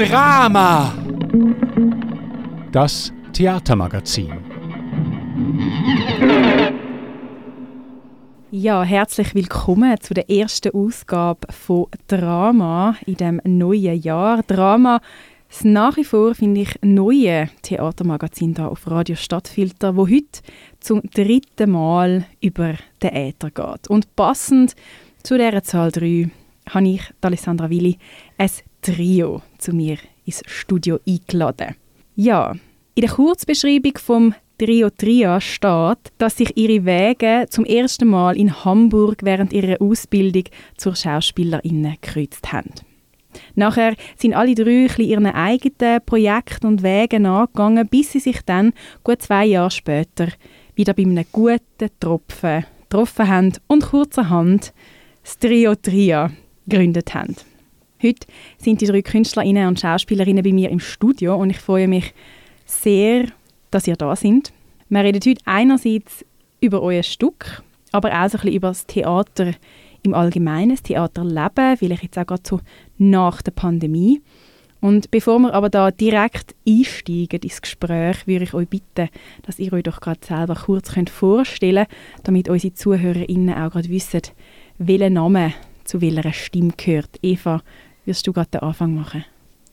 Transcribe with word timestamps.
Drama. 0.00 0.94
Das 2.72 3.12
Theatermagazin. 3.34 4.32
Ja, 8.50 8.82
herzlich 8.82 9.34
willkommen 9.34 10.00
zu 10.00 10.14
der 10.14 10.30
ersten 10.30 10.74
Ausgabe 10.74 11.52
von 11.52 11.88
Drama 12.06 12.96
in 13.04 13.16
dem 13.16 13.40
neuen 13.44 14.00
Jahr. 14.00 14.42
Drama, 14.44 15.02
das 15.50 15.64
nach 15.64 15.98
wie 15.98 16.04
vor, 16.04 16.34
finde 16.34 16.62
ich, 16.62 16.78
neue 16.80 17.50
Theatermagazin 17.60 18.54
da 18.54 18.68
auf 18.68 18.90
Radio 18.90 19.16
Stadtfilter, 19.16 19.96
wo 19.96 20.08
heute 20.08 20.40
zum 20.80 21.02
dritten 21.12 21.72
Mal 21.72 22.24
über 22.40 22.76
den 23.02 23.10
Äther 23.10 23.50
geht. 23.50 23.90
Und 23.90 24.16
passend 24.16 24.74
zu 25.22 25.36
dieser 25.36 25.62
Zahl 25.62 25.92
3 25.92 26.30
habe 26.70 26.88
ich, 26.88 27.02
Alessandra 27.20 27.68
Willi, 27.68 27.98
ein 28.38 28.48
Trio 28.80 29.42
zu 29.58 29.72
mir 29.72 29.98
ins 30.24 30.42
Studio 30.46 30.98
eingeladen. 31.06 31.76
Ja, 32.16 32.52
in 32.94 33.02
der 33.02 33.10
Kurzbeschreibung 33.10 33.98
vom 33.98 34.34
Trio 34.58 34.90
Tria 34.90 35.40
steht, 35.40 36.12
dass 36.18 36.36
sich 36.36 36.54
ihre 36.56 36.84
Wege 36.84 37.46
zum 37.48 37.64
ersten 37.64 38.08
Mal 38.08 38.36
in 38.36 38.64
Hamburg 38.64 39.20
während 39.22 39.52
ihrer 39.52 39.80
Ausbildung 39.80 40.44
zur 40.76 40.94
Schauspielerin 40.94 41.96
gekreuzt 42.00 42.52
haben. 42.52 42.74
Nachher 43.54 43.94
sind 44.16 44.34
alle 44.34 44.54
drei 44.54 44.86
ihren 44.98 45.26
eigenen 45.26 46.04
Projekten 46.04 46.66
und 46.66 46.82
Wegen 46.82 47.22
nachgegangen, 47.22 47.88
bis 47.88 48.12
sie 48.12 48.20
sich 48.20 48.42
dann, 48.42 48.72
gut 49.02 49.22
zwei 49.22 49.46
Jahre 49.46 49.70
später, 49.70 50.28
wieder 50.74 50.94
bei 50.94 51.04
einem 51.04 51.24
guten 51.32 51.90
Tropfen 51.98 52.66
getroffen 52.82 53.28
haben 53.28 53.52
und 53.66 53.84
kurzerhand 53.84 54.74
das 55.22 55.38
Trio 55.38 55.74
Tria 55.74 56.30
gegründet 56.66 57.14
haben. 57.14 57.36
Heute 58.02 58.26
sind 58.56 58.80
die 58.80 58.86
drei 58.86 59.02
Künstlerinnen 59.02 59.68
und 59.68 59.78
Schauspielerinnen 59.78 60.42
bei 60.42 60.54
mir 60.54 60.70
im 60.70 60.80
Studio 60.80 61.36
und 61.36 61.50
ich 61.50 61.58
freue 61.58 61.86
mich 61.86 62.14
sehr, 62.64 63.26
dass 63.70 63.86
ihr 63.86 63.96
da 63.96 64.16
sind. 64.16 64.54
Wir 64.88 65.04
reden 65.04 65.20
heute 65.22 65.42
einerseits 65.44 66.24
über 66.62 66.80
euer 66.80 67.02
Stück, 67.02 67.62
aber 67.92 68.08
auch 68.08 68.30
so 68.30 68.38
ein 68.38 68.40
bisschen 68.40 68.54
über 68.54 68.68
das 68.68 68.86
Theater 68.86 69.52
im 70.02 70.14
Allgemeinen, 70.14 70.70
das 70.70 70.82
Theaterleben, 70.82 71.76
vielleicht 71.76 72.04
jetzt 72.04 72.18
auch 72.18 72.24
gerade 72.24 72.42
so 72.42 72.60
nach 72.96 73.42
der 73.42 73.50
Pandemie. 73.50 74.22
Und 74.80 75.10
bevor 75.10 75.38
wir 75.38 75.52
aber 75.52 75.68
da 75.68 75.90
direkt 75.90 76.54
einsteigen 76.66 77.40
ins 77.42 77.60
Gespräch, 77.60 78.26
würde 78.26 78.44
ich 78.44 78.54
euch 78.54 78.68
bitten, 78.68 79.10
dass 79.42 79.58
ihr 79.58 79.74
euch 79.74 79.82
doch 79.82 80.00
gerade 80.00 80.20
selber 80.26 80.54
kurz 80.54 80.90
vorstellen 81.10 81.84
könnt, 81.84 82.26
damit 82.26 82.48
unsere 82.48 82.72
ZuhörerInnen 82.72 83.54
auch 83.54 83.72
gerade 83.72 83.90
wissen, 83.90 84.22
welcher 84.78 85.10
Name 85.10 85.52
zu 85.84 86.00
welcher 86.00 86.32
Stimme 86.32 86.72
gehört. 86.78 87.18
Eva, 87.20 87.60
wirst 88.10 88.26
du 88.26 88.32
gerade 88.32 88.50
den 88.50 88.60
Anfang 88.62 88.92
machen? 88.92 89.24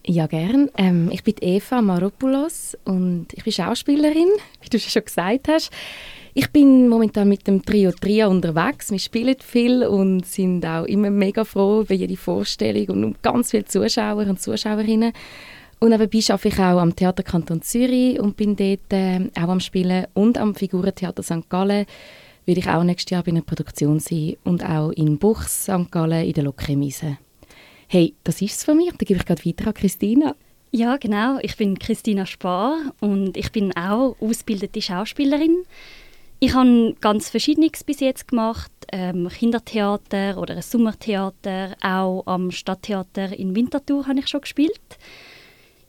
Ja, 0.06 0.28
gern. 0.28 0.70
Ähm, 0.78 1.10
ich 1.12 1.24
bin 1.24 1.34
Eva 1.42 1.82
Maropoulos 1.82 2.78
und 2.86 3.28
ich 3.34 3.44
bin 3.44 3.52
Schauspielerin, 3.52 4.30
wie 4.62 4.70
du 4.70 4.80
schon 4.80 5.04
gesagt 5.04 5.48
hast. 5.50 5.72
Ich 6.36 6.52
bin 6.52 6.88
momentan 6.88 7.28
mit 7.28 7.48
dem 7.48 7.66
Trio 7.66 7.92
Tria 7.92 8.28
unterwegs. 8.28 8.92
Wir 8.92 9.00
spielen 9.00 9.36
viel 9.40 9.84
und 9.84 10.24
sind 10.24 10.64
auch 10.66 10.86
immer 10.86 11.10
mega 11.10 11.44
froh 11.44 11.82
über 11.82 11.96
jede 11.96 12.16
Vorstellung 12.16 12.90
und 12.90 13.04
um 13.04 13.16
ganz 13.24 13.50
viele 13.50 13.66
Zuschauer 13.66 14.28
und 14.28 14.40
Zuschauerinnen. 14.40 15.14
Und 15.80 15.90
nebenbei 15.90 16.20
arbeite 16.30 16.48
ich 16.48 16.60
auch 16.60 16.80
am 16.80 16.96
Theater 16.96 17.24
Kanton 17.24 17.64
Zürich 17.64 18.20
und 18.20 18.38
bin 18.38 18.56
dort 18.56 18.94
äh, 18.94 19.30
auch 19.36 19.50
am 19.50 19.60
Spielen 19.60 20.06
und 20.14 20.38
am 20.38 20.54
Figurentheater 20.54 21.24
St. 21.24 21.50
Gallen 21.50 21.88
will 22.46 22.58
ich 22.58 22.70
auch 22.70 22.84
nächstes 22.84 23.10
Jahr 23.12 23.24
bei 23.24 23.32
einer 23.32 23.42
Produktion 23.42 24.00
sein 24.00 24.38
und 24.44 24.64
auch 24.64 24.92
in 24.92 25.18
Buchs, 25.18 25.64
St. 25.64 25.92
Gallen, 25.92 26.26
in 26.26 26.34
der 26.34 26.44
Lokremise. 26.44 27.18
Hey, 27.90 28.16
das 28.24 28.42
ist 28.42 28.58
es 28.58 28.64
von 28.66 28.78
mir. 28.78 28.92
Dann 28.92 28.98
gebe 29.00 29.20
ich 29.20 29.26
gerade 29.26 29.46
weiter 29.46 29.68
an 29.68 29.74
Christina. 29.74 30.36
Ja, 30.72 30.98
genau. 30.98 31.40
Ich 31.42 31.56
bin 31.56 31.80
Christina 31.80 32.26
Spar 32.26 32.78
und 33.00 33.38
ich 33.38 33.52
bin 33.54 33.76
auch 33.78 34.18
ausgebildete 34.20 34.82
Schauspielerin. 34.82 35.64
Ich 36.40 36.54
habe 36.54 36.96
ganz 37.00 37.30
Verschiedenes 37.30 37.86
bis 37.86 38.02
jetzt 38.02 38.28
gemacht. 38.28 38.72
Ähm, 38.92 39.30
Kindertheater 39.30 40.38
oder 40.38 40.56
ein 40.56 40.62
Sommertheater. 40.62 41.78
Auch 41.82 42.24
am 42.26 42.52
Stadttheater 42.52 43.38
in 43.38 43.56
Winterthur 43.56 44.06
habe 44.06 44.20
ich 44.20 44.28
schon 44.28 44.42
gespielt. 44.42 44.98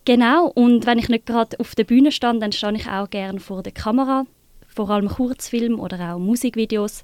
Genau, 0.04 0.46
und 0.54 0.86
wenn 0.86 0.98
ich 0.98 1.08
nicht 1.08 1.26
gerade 1.26 1.58
auf 1.60 1.74
der 1.74 1.84
Bühne 1.84 2.12
stand, 2.12 2.42
dann 2.42 2.52
stehe 2.52 2.76
ich 2.76 2.88
auch 2.88 3.10
gerne 3.10 3.40
vor 3.40 3.62
der 3.62 3.72
Kamera. 3.72 4.24
Vor 4.66 4.88
allem 4.88 5.08
Kurzfilm 5.08 5.80
oder 5.80 6.14
auch 6.14 6.18
Musikvideos. 6.18 7.02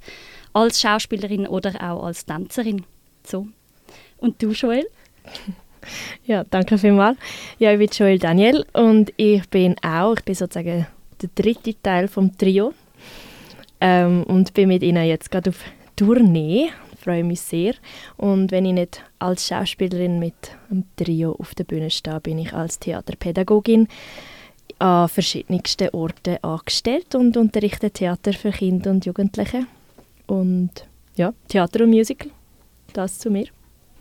Als 0.52 0.80
Schauspielerin 0.80 1.48
oder 1.48 1.74
auch 1.82 2.04
als 2.04 2.24
Tänzerin. 2.24 2.84
So. 3.26 3.48
Und 4.24 4.42
du, 4.42 4.52
Joel? 4.52 4.86
Ja, 6.24 6.44
danke 6.44 6.78
vielmals. 6.78 7.18
Ja, 7.58 7.72
ich 7.72 7.78
bin 7.78 7.90
Joel 7.92 8.18
Daniel 8.18 8.64
und 8.72 9.12
ich 9.18 9.46
bin 9.50 9.76
auch, 9.82 10.14
ich 10.16 10.24
bin 10.24 10.34
sozusagen 10.34 10.86
der 11.20 11.28
dritte 11.34 11.74
Teil 11.82 12.08
vom 12.08 12.34
Trio 12.38 12.72
ähm, 13.82 14.22
und 14.22 14.54
bin 14.54 14.68
mit 14.68 14.82
ihnen 14.82 15.04
jetzt 15.04 15.30
gerade 15.30 15.50
auf 15.50 15.62
Tournee. 15.94 16.70
Freue 16.98 17.22
mich 17.22 17.42
sehr. 17.42 17.74
Und 18.16 18.50
wenn 18.50 18.64
ich 18.64 18.72
nicht 18.72 19.04
als 19.18 19.46
Schauspielerin 19.46 20.18
mit 20.18 20.56
einem 20.70 20.84
Trio 20.96 21.32
auf 21.32 21.54
der 21.54 21.64
Bühne 21.64 21.90
stehe, 21.90 22.18
bin 22.20 22.38
ich 22.38 22.54
als 22.54 22.78
Theaterpädagogin 22.78 23.88
an 24.78 25.10
verschiedensten 25.10 25.90
Orten 25.90 26.38
angestellt 26.40 27.14
und 27.14 27.36
unterrichte 27.36 27.90
Theater 27.90 28.32
für 28.32 28.52
Kinder 28.52 28.90
und 28.90 29.04
Jugendliche. 29.04 29.66
Und 30.26 30.70
ja, 31.14 31.34
Theater 31.48 31.84
und 31.84 31.90
Musical, 31.90 32.30
das 32.94 33.18
zu 33.18 33.28
mir. 33.28 33.48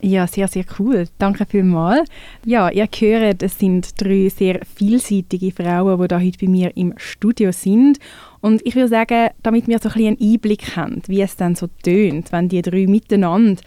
Ja, 0.03 0.28
sehr, 0.28 0.50
sehr 0.50 0.66
cool. 0.80 1.08
Danke 1.18 1.46
vielmals. 1.46 2.09
Ja, 2.46 2.69
ihr 2.69 2.90
hört, 2.94 3.41
es 3.41 3.58
sind 3.58 4.02
drei 4.02 4.28
sehr 4.28 4.59
vielseitige 4.75 5.53
Frauen, 5.53 6.02
die 6.02 6.08
da 6.09 6.19
heute 6.19 6.38
bei 6.41 6.47
mir 6.50 6.75
im 6.75 6.94
Studio 6.97 7.53
sind. 7.53 8.00
Und 8.42 8.62
ich 8.66 8.75
würde 8.75 8.90
sagen, 8.90 9.30
damit 9.44 9.69
wir 9.69 9.80
so 9.80 9.88
ein 9.88 9.94
bisschen 9.94 10.18
einen 10.19 10.34
Einblick 10.34 10.75
haben, 10.75 11.02
wie 11.08 11.22
es 11.22 11.38
dann 11.38 11.56
so 11.56 11.68
tönt, 11.84 12.34
wenn 12.34 12.50
die 12.50 12.62
drei 12.62 12.86
miteinander 12.86 13.62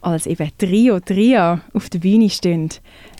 als 0.00 0.26
eben 0.26 0.50
Trio, 0.58 0.98
Tria 0.98 1.60
auf 1.72 1.88
der 1.88 2.00
Bühne 2.00 2.30
stehen. 2.30 2.68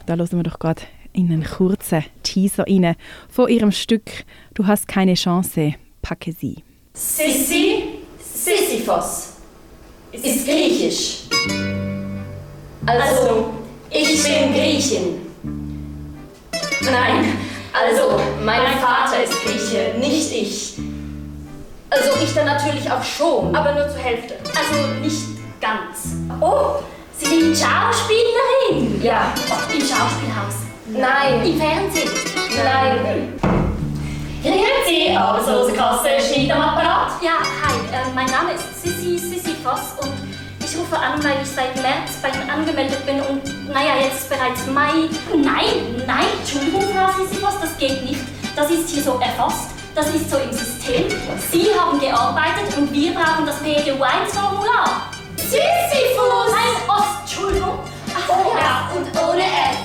Da 0.07 0.17
hören 0.17 0.33
wir 0.33 0.43
doch 0.43 0.59
gerade 0.59 0.83
in 1.13 1.31
einen 1.31 1.45
kurzen 1.45 2.05
Teaser 2.25 2.65
rein 2.67 2.97
von 3.29 3.49
ihrem 3.49 3.71
Stück 3.71 4.25
«Du 4.55 4.67
hast 4.67 4.89
keine 4.89 5.15
Chance, 5.15 5.75
packe 6.03 6.33
sie». 6.33 6.65
Sissi, 6.95 7.85
Sisyphos 8.19 9.37
ist 10.13 10.47
griechisch. 10.47 11.96
Also, 12.87 13.53
ich 13.91 14.23
bin 14.23 14.55
Griechin. 14.55 15.27
Nein, 16.81 17.37
also, 17.73 18.21
mein 18.45 18.79
Vater 18.81 19.25
ist 19.25 19.33
Grieche, 19.43 19.99
nicht 19.99 20.33
ich. 20.33 20.75
Also, 21.91 22.11
ich 22.23 22.33
dann 22.35 22.47
natürlich 22.47 22.91
auch 22.91 23.03
schon, 23.03 23.55
aber 23.55 23.73
nur 23.73 23.89
zur 23.89 23.99
Hälfte. 23.99 24.35
Also, 24.55 24.87
nicht 25.03 25.23
ganz. 25.61 26.17
Oh, 26.41 26.83
Sie 27.19 27.27
sind 27.27 27.57
Schauspielerin? 27.57 29.03
Ja. 29.03 29.33
Im 29.73 29.81
Schauspielhaus? 29.81 30.55
Nein. 30.87 31.47
Im 31.47 31.59
Fernsehen? 31.59 32.11
Nein. 32.63 33.33
Grüezi, 34.43 35.17
Arbeitslosenkasse 35.17 36.09
steht 36.21 36.53
am 36.53 36.61
Apparat. 36.61 37.21
Ja, 37.21 37.39
hi, 37.41 37.75
äh, 37.93 38.15
mein 38.15 38.27
Name 38.27 38.53
ist 38.53 38.83
Sissi 38.83 39.19
Sisyphos 39.19 39.97
und 40.01 40.26
ich 40.67 40.77
rufe 40.77 40.99
an, 40.99 41.23
weil 41.23 41.37
ich 41.43 41.49
seit 41.49 41.75
März 41.77 42.19
bei 42.21 42.29
Ihnen 42.31 42.51
angemeldet 42.51 43.07
bin 43.07 43.21
und 43.23 43.43
naja, 43.73 43.95
jetzt 44.03 44.23
ist 44.23 44.29
bereits 44.29 44.67
Mai. 44.67 45.09
Nein, 45.35 46.03
nein, 46.07 46.27
Entschuldigung, 46.41 46.83
Frau 46.93 47.13
Sisyphos, 47.23 47.55
das 47.61 47.79
geht 47.79 48.03
nicht. 48.05 48.21
Das 48.57 48.71
ist 48.71 48.89
hier 48.91 49.03
so 49.03 49.21
erfasst, 49.21 49.71
das 49.95 50.09
ist 50.15 50.29
so 50.31 50.39
im 50.39 50.51
System. 50.53 51.07
Sie 51.53 51.69
haben 51.79 52.01
gearbeitet 52.01 52.77
und 52.77 52.93
wir 52.93 53.15
brauchen 53.15 53.47
das 53.47 53.63
PG-1-Formular. 53.63 55.03
Sisyphus! 55.37 56.51
Nein, 56.51 56.75
Ost, 56.89 57.21
Entschuldigung. 57.23 57.79
Ach, 58.15 58.29
Oh 58.29 58.57
ja. 58.59 58.91
und 58.97 59.07
ohne 59.23 59.43
F. 59.43 59.79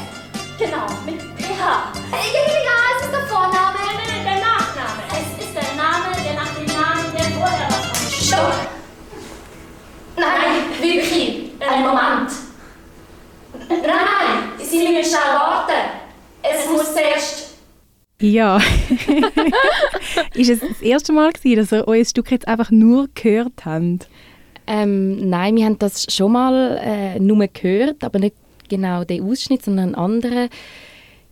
Genau, 0.58 0.86
mit 1.06 1.20
PH. 1.38 1.62
Ja, 1.62 2.78
es 2.98 3.06
ist 3.06 3.14
der 3.14 3.22
Vorname. 3.28 3.78
Nein, 3.78 3.98
nein, 3.98 4.08
nein, 4.08 4.26
der 4.26 4.46
Nachname. 4.46 5.02
Es 5.12 5.44
ist 5.46 5.54
der 5.54 5.76
Name, 5.76 6.10
der 6.26 6.34
nach 6.34 6.52
dem 6.56 6.66
Namen, 6.66 7.12
der 7.14 7.26
vorher 7.38 7.68
war. 7.70 7.96
Stopp! 8.10 8.81
Nein, 10.22 10.70
wirklich, 10.80 11.50
einen 11.60 11.84
Moment. 11.84 12.30
Nein, 13.68 13.80
nein, 13.82 14.52
Sie 14.60 14.78
müssen 14.78 15.04
schnell 15.04 15.34
warten. 15.34 15.74
Es 16.44 16.70
muss 16.70 16.94
zuerst... 16.94 17.56
Ja. 18.20 18.58
ist 20.36 20.50
es 20.50 20.60
das 20.60 20.82
erste 20.84 21.12
Mal 21.12 21.32
gewesen, 21.32 21.56
dass 21.58 21.72
ihr 21.72 21.88
euer 21.88 22.06
Stück 22.06 22.30
jetzt 22.30 22.48
einfach 22.48 22.70
nur 22.70 23.08
gehört 23.16 23.66
habt? 23.66 24.08
Ähm, 24.68 25.28
nein, 25.28 25.56
wir 25.56 25.66
haben 25.66 25.80
das 25.80 26.06
schon 26.14 26.34
mal 26.34 26.80
äh, 26.84 27.20
nur 27.20 27.48
gehört, 27.48 28.04
aber 28.04 28.20
nicht 28.20 28.36
genau 28.70 29.04
den 29.04 29.24
Ausschnitt, 29.24 29.66
sondern 29.66 29.96
einen 29.96 29.96
anderen. 29.96 30.50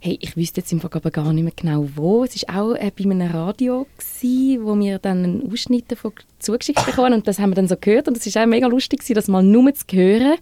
Hey, 0.01 0.17
ich 0.21 0.37
wüsste 0.37 0.61
jetzt 0.61 0.71
im 0.71 0.79
Fall 0.79 0.91
aber 0.93 1.11
gar 1.11 1.33
nicht 1.33 1.43
mehr 1.43 1.53
genau 1.53 1.89
wo. 1.95 2.23
Es 2.23 2.47
war 2.47 2.61
auch 2.61 2.75
äh, 2.75 2.89
bei 2.97 3.03
einem 3.03 3.29
Radio, 3.29 3.85
gewesen, 3.97 4.65
wo 4.65 4.79
wir 4.79 4.97
dann 4.97 5.23
einen 5.25 5.51
Ausschnitt 5.51 5.91
davon 5.91 6.13
zugeschickt 6.39 6.85
bekommen 6.85 7.13
und 7.13 7.27
das 7.27 7.37
haben 7.39 7.49
wir 7.49 7.55
dann 7.55 7.67
so 7.67 7.75
gehört 7.75 8.07
und 8.07 8.15
es 8.15 8.33
war 8.33 8.43
auch 8.43 8.47
mega 8.47 8.67
lustig, 8.67 8.99
gewesen, 8.99 9.15
das 9.15 9.27
mal 9.27 9.43
nur 9.43 9.73
zu 9.73 9.85
hören. 9.91 10.35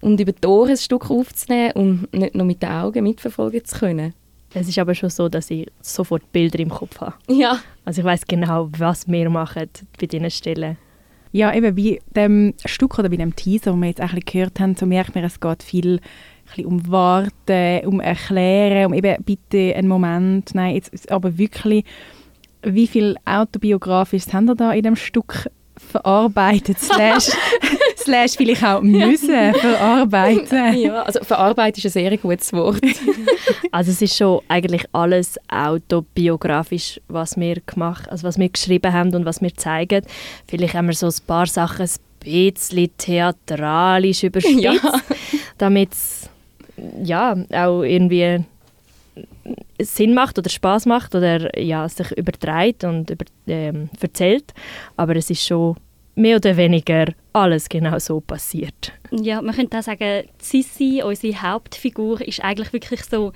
und 0.00 0.18
über 0.20 0.32
die 0.32 0.46
Ohren 0.46 0.70
ein 0.70 0.76
Stück 0.78 1.10
aufzunehmen 1.10 1.72
und 1.72 2.14
nicht 2.14 2.34
nur 2.34 2.46
mit 2.46 2.62
den 2.62 2.70
Augen 2.70 3.02
mitverfolgen 3.04 3.64
zu 3.64 3.78
können. 3.78 4.14
Es 4.54 4.68
ist 4.68 4.78
aber 4.78 4.94
schon 4.94 5.10
so, 5.10 5.28
dass 5.28 5.50
ich 5.50 5.70
sofort 5.82 6.32
Bilder 6.32 6.58
im 6.60 6.70
Kopf 6.70 7.00
habe. 7.00 7.14
Ja. 7.28 7.58
Also 7.84 8.00
ich 8.00 8.04
weiß 8.06 8.26
genau, 8.26 8.70
was 8.78 9.06
wir 9.06 9.28
machen 9.28 9.68
bei 10.00 10.06
diesen 10.06 10.30
Stellen. 10.30 10.78
Ja, 11.32 11.54
eben 11.54 11.74
bei 11.74 11.98
dem 12.14 12.54
Stück 12.64 12.98
oder 12.98 13.10
bei 13.10 13.16
dem 13.16 13.36
Teaser, 13.36 13.72
den 13.72 13.80
wir 13.80 13.88
jetzt 13.88 14.00
ein 14.00 14.06
bisschen 14.06 14.24
gehört 14.24 14.60
haben, 14.60 14.74
so 14.74 14.86
merkt 14.86 15.14
man, 15.14 15.24
es 15.24 15.38
geht 15.38 15.62
viel 15.62 16.00
um 16.64 16.90
Warten, 16.90 17.86
um 17.86 18.00
Erklären, 18.00 18.86
um 18.86 18.94
eben 18.94 19.22
bitte 19.24 19.74
einen 19.74 19.88
Moment, 19.88 20.54
nein, 20.54 20.74
jetzt 20.74 21.10
aber 21.10 21.36
wirklich, 21.38 21.84
wie 22.62 22.86
viel 22.86 23.16
autobiografisches 23.24 24.32
haben 24.32 24.46
wir 24.46 24.54
da 24.54 24.72
in 24.72 24.82
dem 24.82 24.96
Stück 24.96 25.48
verarbeitet, 25.76 26.78
slash, 26.78 27.30
slash 27.96 28.32
vielleicht 28.36 28.64
auch 28.64 28.80
müssen 28.80 29.34
ja. 29.34 29.52
verarbeiten. 29.52 30.78
Ja, 30.78 31.02
also 31.02 31.22
verarbeitet 31.22 31.84
ist 31.84 31.96
ein 31.96 32.02
sehr 32.02 32.16
gutes 32.16 32.52
Wort. 32.52 32.80
also 33.72 33.90
es 33.90 34.00
ist 34.00 34.16
schon 34.16 34.40
eigentlich 34.48 34.84
alles 34.92 35.38
autobiografisch, 35.48 37.00
was 37.08 37.36
wir 37.36 37.56
gemacht, 37.66 38.10
also 38.10 38.26
was 38.26 38.38
wir 38.38 38.48
geschrieben 38.48 38.92
haben 38.92 39.14
und 39.14 39.24
was 39.24 39.42
wir 39.42 39.54
zeigen. 39.54 40.02
Vielleicht 40.48 40.74
haben 40.74 40.88
wir 40.88 40.94
so 40.94 41.06
ein 41.06 41.26
paar 41.26 41.46
Sachen 41.46 41.86
ein 41.86 41.90
bisschen 42.20 42.90
theatralisch 42.96 44.24
überspitzt, 44.24 44.60
ja. 44.60 44.74
damit 45.58 45.92
es 45.92 46.30
ja, 47.02 47.36
auch 47.52 47.82
irgendwie 47.82 48.44
Sinn 49.80 50.14
macht 50.14 50.38
oder 50.38 50.50
Spaß 50.50 50.86
macht 50.86 51.14
oder 51.14 51.58
ja, 51.58 51.88
sich 51.88 52.10
übertreibt 52.12 52.84
und 52.84 53.10
über, 53.10 53.24
ähm, 53.46 53.88
erzählt. 54.00 54.52
Aber 54.96 55.16
es 55.16 55.30
ist 55.30 55.46
schon 55.46 55.76
mehr 56.14 56.36
oder 56.36 56.56
weniger 56.56 57.06
alles 57.32 57.68
genau 57.68 57.98
so 57.98 58.20
passiert. 58.20 58.92
Ja, 59.10 59.42
man 59.42 59.54
könnte 59.54 59.78
auch 59.78 59.82
sagen, 59.82 60.24
Sissi, 60.38 61.02
unsere 61.04 61.40
Hauptfigur, 61.40 62.20
ist 62.26 62.42
eigentlich 62.42 62.72
wirklich 62.72 63.04
so 63.04 63.32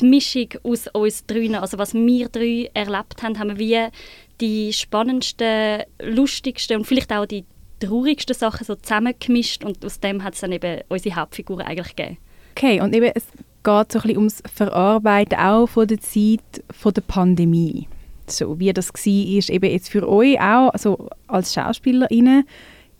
die 0.00 0.06
Mischung 0.06 0.48
aus 0.62 0.86
uns 0.88 1.26
drinnen. 1.26 1.56
Also 1.56 1.78
was 1.78 1.94
wir 1.94 2.28
drei 2.28 2.70
erlebt 2.74 3.22
haben, 3.22 3.38
haben 3.38 3.58
wir 3.58 3.58
wie 3.58 3.92
die 4.40 4.72
spannendsten, 4.72 5.82
lustigsten 6.00 6.76
und 6.76 6.84
vielleicht 6.84 7.12
auch 7.12 7.26
die 7.26 7.44
traurigsten 7.80 8.34
Sachen 8.34 8.64
so 8.64 8.74
zusammengemischt 8.74 9.64
und 9.64 9.84
aus 9.84 10.00
dem 10.00 10.22
hat 10.22 10.34
es 10.34 10.40
dann 10.40 10.52
eben 10.52 10.82
unsere 10.88 11.16
Hauptfigur 11.16 11.64
eigentlich 11.64 11.96
gegeben. 11.96 12.18
Okay, 12.58 12.80
und 12.80 12.92
eben, 12.92 13.12
es 13.14 13.24
geht 13.62 13.92
so 13.92 14.00
ein 14.00 14.02
bisschen 14.02 14.16
ums 14.16 14.42
Verarbeiten 14.52 15.38
auch 15.38 15.68
von 15.68 15.86
der 15.86 16.00
Zeit 16.00 16.40
von 16.72 16.92
der 16.92 17.02
Pandemie. 17.02 17.86
So 18.26 18.58
wie 18.58 18.72
das 18.72 18.88
war, 18.88 19.36
ist 19.38 19.48
eben 19.48 19.70
jetzt 19.70 19.90
für 19.90 20.08
euch 20.08 20.40
auch 20.40 20.70
also 20.70 21.08
als 21.28 21.54
SchauspielerInnen 21.54 22.42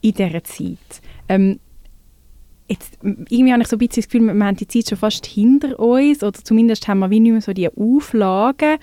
in 0.01 0.13
dieser 0.13 0.45
Zeit. 0.45 1.03
Ähm, 1.29 1.59
jetzt, 2.69 2.99
irgendwie 3.03 3.53
habe 3.53 3.63
ich 3.63 3.67
so 3.67 3.75
ein 3.75 3.81
bisschen 3.81 4.03
das 4.03 4.09
Gefühl, 4.09 4.33
wir 4.33 4.47
haben 4.47 4.57
die 4.57 4.69
Zeit 4.69 4.91
schon 4.91 4.99
fast 4.99 5.27
hinter 5.27 5.77
uns 5.81 6.23
oder 6.23 6.39
zumindest 6.39 6.87
haben 6.87 7.01
wir 7.01 7.11
wie 7.11 7.19
nicht 7.19 7.33
mehr 7.33 7.41
so 7.41 7.53
die 7.53 7.69
Auflagen. 7.69 8.79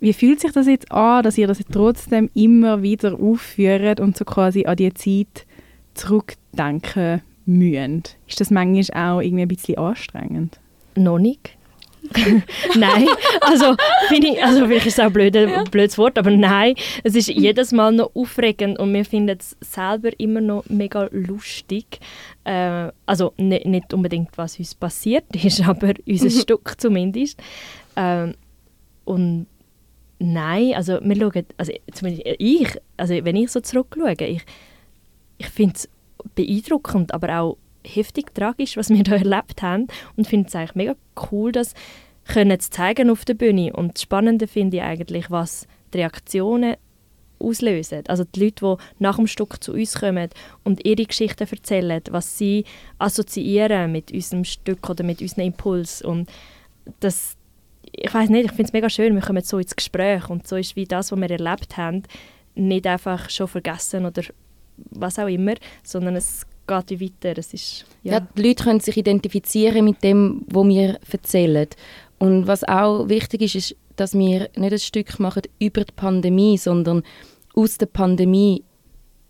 Wie 0.00 0.12
fühlt 0.12 0.40
sich 0.40 0.52
das 0.52 0.66
jetzt 0.66 0.92
an, 0.92 1.22
dass 1.22 1.38
ihr 1.38 1.46
das 1.46 1.60
trotzdem 1.72 2.28
immer 2.34 2.82
wieder 2.82 3.18
aufführt 3.18 4.00
und 4.00 4.18
so 4.18 4.26
quasi 4.26 4.66
an 4.66 4.76
die 4.76 4.92
Zeit 4.92 5.46
zurückdenken 5.94 7.22
müssen? 7.46 8.02
Ist 8.26 8.40
das 8.40 8.50
manchmal 8.50 9.16
auch 9.16 9.20
irgendwie 9.20 9.42
ein 9.42 9.48
bisschen 9.48 9.78
anstrengend? 9.78 10.58
Noch 10.94 11.18
nicht. 11.18 11.56
nein, 12.76 13.06
also, 13.40 13.76
ich, 14.10 14.42
also 14.42 14.66
vielleicht 14.66 14.86
ist 14.86 14.94
es 14.94 15.00
auch 15.00 15.06
ein 15.06 15.12
blöde, 15.12 15.48
ja. 15.48 15.64
blödes 15.64 15.96
Wort, 15.98 16.18
aber 16.18 16.30
nein, 16.30 16.74
es 17.04 17.14
ist 17.14 17.28
jedes 17.28 17.72
Mal 17.72 17.92
noch 17.92 18.10
aufregend 18.14 18.78
und 18.78 18.92
wir 18.92 19.04
finden 19.04 19.38
es 19.38 19.56
selber 19.60 20.10
immer 20.18 20.40
noch 20.40 20.64
mega 20.68 21.08
lustig. 21.12 22.00
Äh, 22.44 22.90
also 23.06 23.32
nicht, 23.36 23.66
nicht 23.66 23.94
unbedingt, 23.94 24.36
was 24.36 24.58
uns 24.58 24.74
passiert 24.74 25.24
ist, 25.44 25.66
aber 25.66 25.94
unser 26.06 26.30
Stück 26.42 26.74
zumindest. 26.78 27.40
Äh, 27.94 28.32
und 29.04 29.46
nein, 30.18 30.74
also 30.74 30.98
wir 31.02 31.16
schauen, 31.16 31.46
also 31.56 31.72
zumindest 31.92 32.26
ich, 32.38 32.68
also 32.96 33.14
wenn 33.24 33.36
ich 33.36 33.50
so 33.50 33.60
zurückschaue, 33.60 34.14
ich, 34.18 34.42
ich 35.38 35.46
finde 35.46 35.74
es 35.76 35.88
beeindruckend, 36.34 37.14
aber 37.14 37.38
auch 37.40 37.56
heftig 37.84 38.34
tragisch, 38.34 38.76
was 38.76 38.90
wir 38.90 39.02
da 39.02 39.12
erlebt 39.16 39.62
haben. 39.62 39.88
Und 40.16 40.26
finde 40.26 40.48
es 40.48 40.54
eigentlich 40.54 40.74
mega 40.74 40.94
cool, 41.30 41.52
das 41.52 41.74
können 42.26 42.58
zu 42.60 42.70
zeigen 42.70 43.10
auf 43.10 43.24
der 43.24 43.34
Bühne. 43.34 43.72
Und 43.72 43.94
das 43.94 44.02
Spannende 44.02 44.46
finde 44.46 44.78
ich 44.78 44.82
eigentlich, 44.82 45.30
was 45.30 45.66
die 45.92 45.98
Reaktionen 45.98 46.76
auslösen. 47.38 48.04
Also 48.06 48.24
die 48.24 48.44
Leute, 48.44 48.64
die 48.64 49.02
nach 49.02 49.16
dem 49.16 49.26
Stück 49.26 49.62
zu 49.62 49.72
uns 49.72 49.98
kommen 49.98 50.28
und 50.62 50.84
ihre 50.86 51.04
Geschichten 51.04 51.48
erzählen, 51.48 52.00
was 52.10 52.38
sie 52.38 52.64
assoziieren 52.98 53.90
mit 53.90 54.12
unserem 54.12 54.44
Stück 54.44 54.88
oder 54.88 55.02
mit 55.02 55.20
unserem 55.20 55.46
Impuls. 55.46 56.02
Und 56.02 56.30
das 57.00 57.36
ich 57.94 58.12
weiß 58.12 58.30
nicht, 58.30 58.46
ich 58.46 58.52
finde 58.52 58.64
es 58.64 58.72
mega 58.72 58.88
schön, 58.88 59.14
wir 59.14 59.22
kommen 59.22 59.42
so 59.42 59.58
ins 59.58 59.76
Gespräch. 59.76 60.30
Und 60.30 60.46
so 60.46 60.56
ist 60.56 60.76
wie 60.76 60.84
das, 60.84 61.12
was 61.12 61.20
wir 61.20 61.30
erlebt 61.30 61.76
haben, 61.76 62.02
nicht 62.54 62.86
einfach 62.86 63.28
schon 63.30 63.48
vergessen 63.48 64.06
oder 64.06 64.22
was 64.76 65.18
auch 65.18 65.28
immer, 65.28 65.54
sondern 65.82 66.16
es 66.16 66.46
geht 66.66 67.00
wie 67.00 67.06
weiter. 67.06 67.38
Es 67.38 67.52
ist, 67.54 67.84
ja. 68.02 68.14
ja. 68.14 68.20
die 68.20 68.42
Leute 68.42 68.64
können 68.64 68.80
sich 68.80 68.96
identifizieren 68.96 69.84
mit 69.84 70.02
dem, 70.02 70.44
was 70.46 70.66
wir 70.68 70.98
erzählen. 71.10 71.68
Und 72.18 72.46
was 72.46 72.64
auch 72.64 73.08
wichtig 73.08 73.42
ist, 73.42 73.54
ist, 73.54 73.76
dass 73.96 74.14
wir 74.14 74.48
nicht 74.56 74.72
ein 74.72 74.78
Stück 74.78 75.18
machen 75.18 75.42
über 75.58 75.84
die 75.84 75.92
Pandemie, 75.92 76.56
sondern 76.56 77.02
aus 77.54 77.78
der 77.78 77.86
Pandemie 77.86 78.64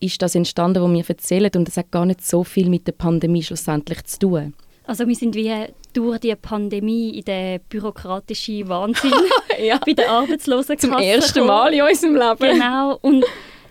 ist 0.01 0.21
das 0.21 0.35
entstanden, 0.35 0.83
was 0.83 0.93
wir 0.93 1.09
erzählen. 1.09 1.51
Und 1.57 1.69
das 1.69 1.77
hat 1.77 1.91
gar 1.91 2.07
nicht 2.07 2.27
so 2.27 2.45
viel 2.45 2.69
mit 2.69 2.87
der 2.87 2.93
Pandemie 2.93 3.43
schlussendlich 3.43 4.05
zu 4.05 4.19
tun. 4.19 4.55
Also 4.85 5.07
wir 5.07 5.15
sind 5.15 5.35
wie 5.35 5.53
durch 5.93 6.19
die 6.19 6.35
Pandemie 6.35 7.11
in 7.11 7.25
den 7.25 7.61
bürokratischen 7.69 8.69
Wahnsinn 8.69 9.13
ja. 9.63 9.79
bei 9.85 9.93
den 9.93 10.09
Arbeitslosenkassen 10.09 10.91
Zum 10.91 10.99
ersten 11.01 11.47
Mal 11.47 11.73
in 11.73 11.83
unserem 11.83 12.17
Leben. 12.17 12.59
Genau. 12.59 12.99
Und 13.01 13.25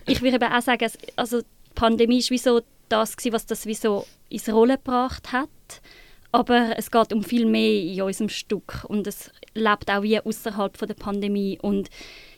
ich 0.08 0.22
würde 0.22 0.40
auch 0.42 0.62
sagen, 0.62 0.90
also 1.16 1.42
Pandemie 1.82 2.24
wie 2.30 2.38
so 2.38 2.62
das, 2.90 3.18
gewesen, 3.18 3.34
was 3.34 3.48
das 3.48 3.64
so 3.64 4.06
ins 4.30 4.48
Rollen 4.48 4.76
gebracht 4.76 5.32
hat. 5.32 5.50
Aber 6.32 6.78
es 6.78 6.92
geht 6.92 7.12
um 7.12 7.24
viel 7.24 7.48
mehr 7.48 7.82
in 7.82 8.04
unserem 8.04 8.30
Stück 8.30 8.86
und 8.88 9.08
es 9.08 9.32
lebt 9.56 9.90
auch 9.90 10.04
wie 10.04 10.20
außerhalb 10.20 10.78
der 10.78 10.94
Pandemie. 10.94 11.58
Und 11.60 11.90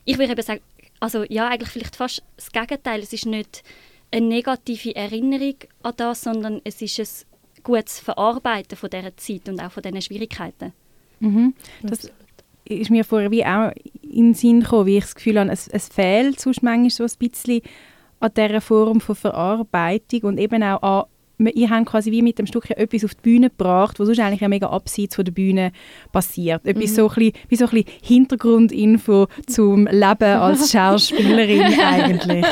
ich 0.06 0.18
würde 0.18 0.32
eben 0.32 0.42
sagen, 0.42 0.62
also 1.02 1.26
ja, 1.28 1.50
eigentlich 1.50 1.70
vielleicht 1.70 1.98
fast 1.98 2.24
das 2.38 2.54
Gegenteil. 2.54 3.02
Es 3.02 3.12
ist 3.12 3.26
nicht 3.26 3.64
eine 4.12 4.28
negative 4.28 4.96
Erinnerung 4.96 5.56
an 5.82 5.94
das, 5.98 6.22
sondern 6.22 6.62
es 6.64 6.82
ist 6.82 6.98
ein 7.00 7.64
gutes 7.64 8.00
Verarbeiten 8.00 8.78
von 8.78 8.90
dieser 8.90 9.18
Zeit 9.18 9.50
und 9.50 9.60
auch 9.60 9.74
von 9.74 9.84
diesen 9.84 10.02
Schwierigkeiten. 10.02 10.72
Mhm. 11.20 11.54
Das 11.82 12.10
ist 12.64 12.90
mir 12.90 13.04
vorher 13.04 13.30
wie 13.30 13.46
auch 13.46 13.74
in 14.02 14.28
den 14.28 14.34
Sinn 14.36 14.62
gekommen, 14.62 14.86
wie 14.86 14.98
ich 14.98 15.04
das 15.04 15.16
Gefühl 15.16 15.38
habe, 15.38 15.52
es, 15.52 15.68
es 15.68 15.90
fehlt 15.90 16.40
sonst 16.40 16.64
manchmal 16.64 16.90
so 16.90 17.04
ein 17.04 17.30
bisschen 17.30 17.62
an 18.24 18.32
dieser 18.36 18.62
Form 18.62 19.02
von 19.02 19.16
Verarbeitung 19.16 20.22
und 20.22 20.38
eben 20.38 20.64
auch 20.64 20.82
an 20.82 21.04
ihr 21.54 21.70
habt 21.70 21.88
quasi 21.88 22.10
wie 22.12 22.22
mit 22.22 22.40
dem 22.40 22.48
Stück 22.48 22.70
etwas 22.70 23.04
auf 23.04 23.16
die 23.16 23.22
Bühne 23.22 23.50
gebracht, 23.50 24.00
was 24.00 24.06
sonst 24.06 24.20
eigentlich 24.20 24.40
ja 24.40 24.48
mega 24.48 24.70
abseits 24.70 25.16
von 25.16 25.26
der 25.26 25.34
Bühne 25.34 25.74
passiert. 26.14 26.66
Etwas 26.66 26.92
mhm. 26.92 26.96
so 26.96 27.10
ein 27.10 27.16
bisschen, 27.16 27.34
wie 27.50 27.56
so 27.58 27.66
ein 27.66 27.72
bisschen 27.72 27.94
Hintergrundinfo 28.02 29.28
zum 29.48 29.88
Leben 29.88 30.24
als 30.24 30.72
Schauspielerin 30.72 31.64
eigentlich. 31.84 32.46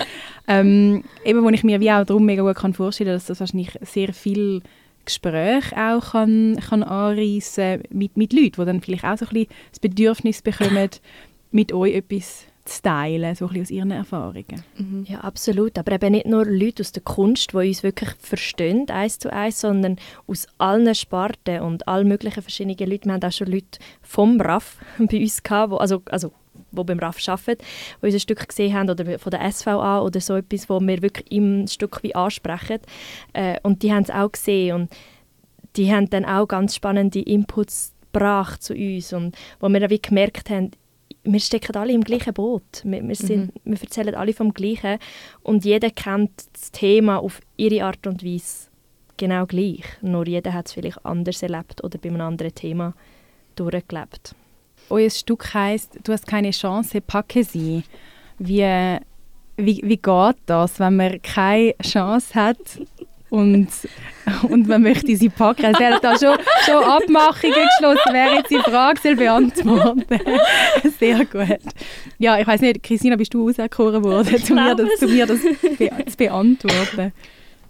Ähm, 0.46 1.04
eben, 1.24 1.44
wo 1.44 1.50
ich 1.50 1.64
mir 1.64 1.80
wie 1.80 1.92
auch 1.92 2.04
darum 2.04 2.26
mega 2.26 2.42
gut 2.42 2.56
kann 2.56 2.74
vorstellen 2.74 3.14
dass 3.14 3.28
das 3.28 3.40
wahrscheinlich 3.40 3.78
sehr 3.82 4.12
viel 4.14 4.62
Gespräch 5.06 5.72
auch 5.78 6.12
kann, 6.12 6.60
kann 6.68 6.84
anreissen 6.84 7.84
mit, 7.92 8.18
mit 8.18 8.34
Leuten, 8.34 8.60
die 8.60 8.66
dann 8.66 8.82
vielleicht 8.82 9.06
auch 9.06 9.18
so 9.18 9.26
ein 9.26 9.34
bisschen 9.34 9.54
das 9.70 9.80
Bedürfnis 9.80 10.42
bekommen, 10.42 10.90
mit 11.52 11.72
euch 11.72 11.96
etwas 11.96 12.46
zu 12.66 12.82
teilen, 12.82 13.36
so 13.36 13.48
ein 13.48 13.62
aus 13.62 13.72
ihren 13.72 13.92
Erfahrungen. 13.92 14.64
Mhm. 14.78 15.06
Ja, 15.08 15.20
absolut. 15.22 15.78
Aber 15.78 15.92
eben 15.92 16.12
nicht 16.12 16.28
nur 16.28 16.46
Leute 16.46 16.82
aus 16.82 16.92
der 16.92 17.02
Kunst, 17.02 17.54
die 17.54 17.58
uns 17.58 17.84
wirklich 17.84 18.10
verstehen, 18.20 18.90
eins 18.90 19.20
zu 19.20 19.32
eins, 19.32 19.62
sondern 19.62 19.98
aus 20.28 20.48
allen 20.58 20.94
Sparten 20.94 21.62
und 21.62 21.88
allen 21.88 22.08
möglichen 22.08 22.42
verschiedenen 22.42 22.90
Leuten. 22.90 23.06
Wir 23.06 23.14
haben 23.14 23.24
auch 23.24 23.32
schon 23.32 23.48
Leute 23.48 23.80
vom 24.02 24.40
RAF 24.40 24.78
bei 25.00 25.22
uns 25.22 25.42
gehabt, 25.42 25.72
wo, 25.72 25.78
also, 25.78 26.02
also 26.10 26.32
die 26.72 26.84
beim 26.84 27.00
RAF 27.00 27.18
arbeiten, 27.28 27.64
die 28.02 28.06
unser 28.06 28.20
Stück 28.20 28.48
gesehen 28.48 28.74
haben, 28.74 28.90
oder 28.90 29.20
von 29.20 29.32
der 29.32 29.52
SVA 29.52 30.02
oder 30.02 30.22
so 30.22 30.36
etwas, 30.36 30.70
wo 30.70 30.80
wir 30.80 31.02
wirklich 31.02 31.32
im 31.32 31.68
Stück 31.68 32.04
wie 32.04 32.16
ansprechen. 32.16 32.80
Äh, 33.34 33.60
und 33.64 33.84
die 33.84 33.92
haben 33.92 34.04
es 34.04 34.10
auch 34.10 34.32
gesehen 34.32 34.76
und 34.76 34.92
die 35.76 35.94
haben 35.94 36.10
dann 36.10 36.26
auch 36.26 36.48
ganz 36.48 36.76
spannende 36.76 37.22
Inputs 37.22 37.94
gebracht 38.12 38.62
zu 38.62 38.74
uns 38.74 39.14
und 39.14 39.36
wo 39.60 39.70
wir 39.70 39.80
dann 39.80 39.90
wie 39.90 40.02
gemerkt 40.02 40.50
haben, 40.50 40.72
wir 41.24 41.40
stecken 41.40 41.76
alle 41.76 41.94
im 41.94 42.04
gleichen 42.04 42.34
Boot. 42.34 42.82
Wir, 42.84 43.08
wir, 43.08 43.16
sind, 43.16 43.56
mhm. 43.66 43.72
wir 43.72 43.82
erzählen 43.82 44.16
alle 44.16 44.34
vom 44.34 44.54
Gleichen 44.54 44.98
und 45.44 45.66
jeder 45.66 45.90
kennt 45.90 46.32
das 46.54 46.72
Thema 46.72 47.18
auf 47.18 47.42
ihre 47.58 47.86
Art 47.86 48.06
und 48.08 48.24
Weise 48.24 48.70
genau 49.18 49.46
gleich. 49.46 49.84
Nur 50.02 50.28
jeder 50.28 50.54
hat 50.54 50.68
es 50.68 50.74
vielleicht 50.74 51.06
anders 51.06 51.44
erlebt 51.44 51.84
oder 51.84 51.98
bei 52.00 52.10
einem 52.10 52.22
anderen 52.22 52.56
Thema 52.56 52.94
durchgelebt. 53.56 54.36
Euer 54.90 55.10
Stück 55.10 55.54
heisst 55.54 56.00
«Du 56.04 56.12
hast 56.12 56.26
keine 56.26 56.52
Chance, 56.52 57.02
packe 57.02 57.44
sie». 57.44 57.84
Wie, 58.40 58.98
wie, 59.58 59.82
wie 59.84 59.98
geht 59.98 60.36
das, 60.48 60.80
wenn 60.80 60.96
man 60.96 61.22
keine 61.22 61.76
Chance 61.84 62.34
hat, 62.34 62.58
und, 63.32 63.70
und 64.50 64.68
man 64.68 64.82
möchte 64.84 65.16
sie 65.16 65.30
packen. 65.30 65.74
Sie 65.78 65.86
hat 65.86 66.04
da 66.04 66.20
schon, 66.20 66.38
schon 66.66 66.84
Abmachungen 66.84 67.54
geschlossen, 67.54 68.12
wer 68.12 68.36
jetzt 68.36 68.52
die 68.52 68.60
Frage 68.60 69.00
soll 69.02 69.16
beantworten 69.16 70.06
Sehr 71.00 71.26
gut. 71.26 71.60
Ja, 72.20 72.38
ich 72.38 72.46
weiß 72.46 72.60
nicht, 72.60 72.84
Christina, 72.84 73.16
bist 73.16 73.34
du 73.34 73.48
auserkoren 73.48 74.04
worden, 74.04 74.38
zu 74.44 74.54
mir, 74.54 74.76
das, 74.76 74.90
zu 75.00 75.08
mir 75.08 75.26
das 75.26 75.40
zu 75.40 76.18
beantworten? 76.18 77.14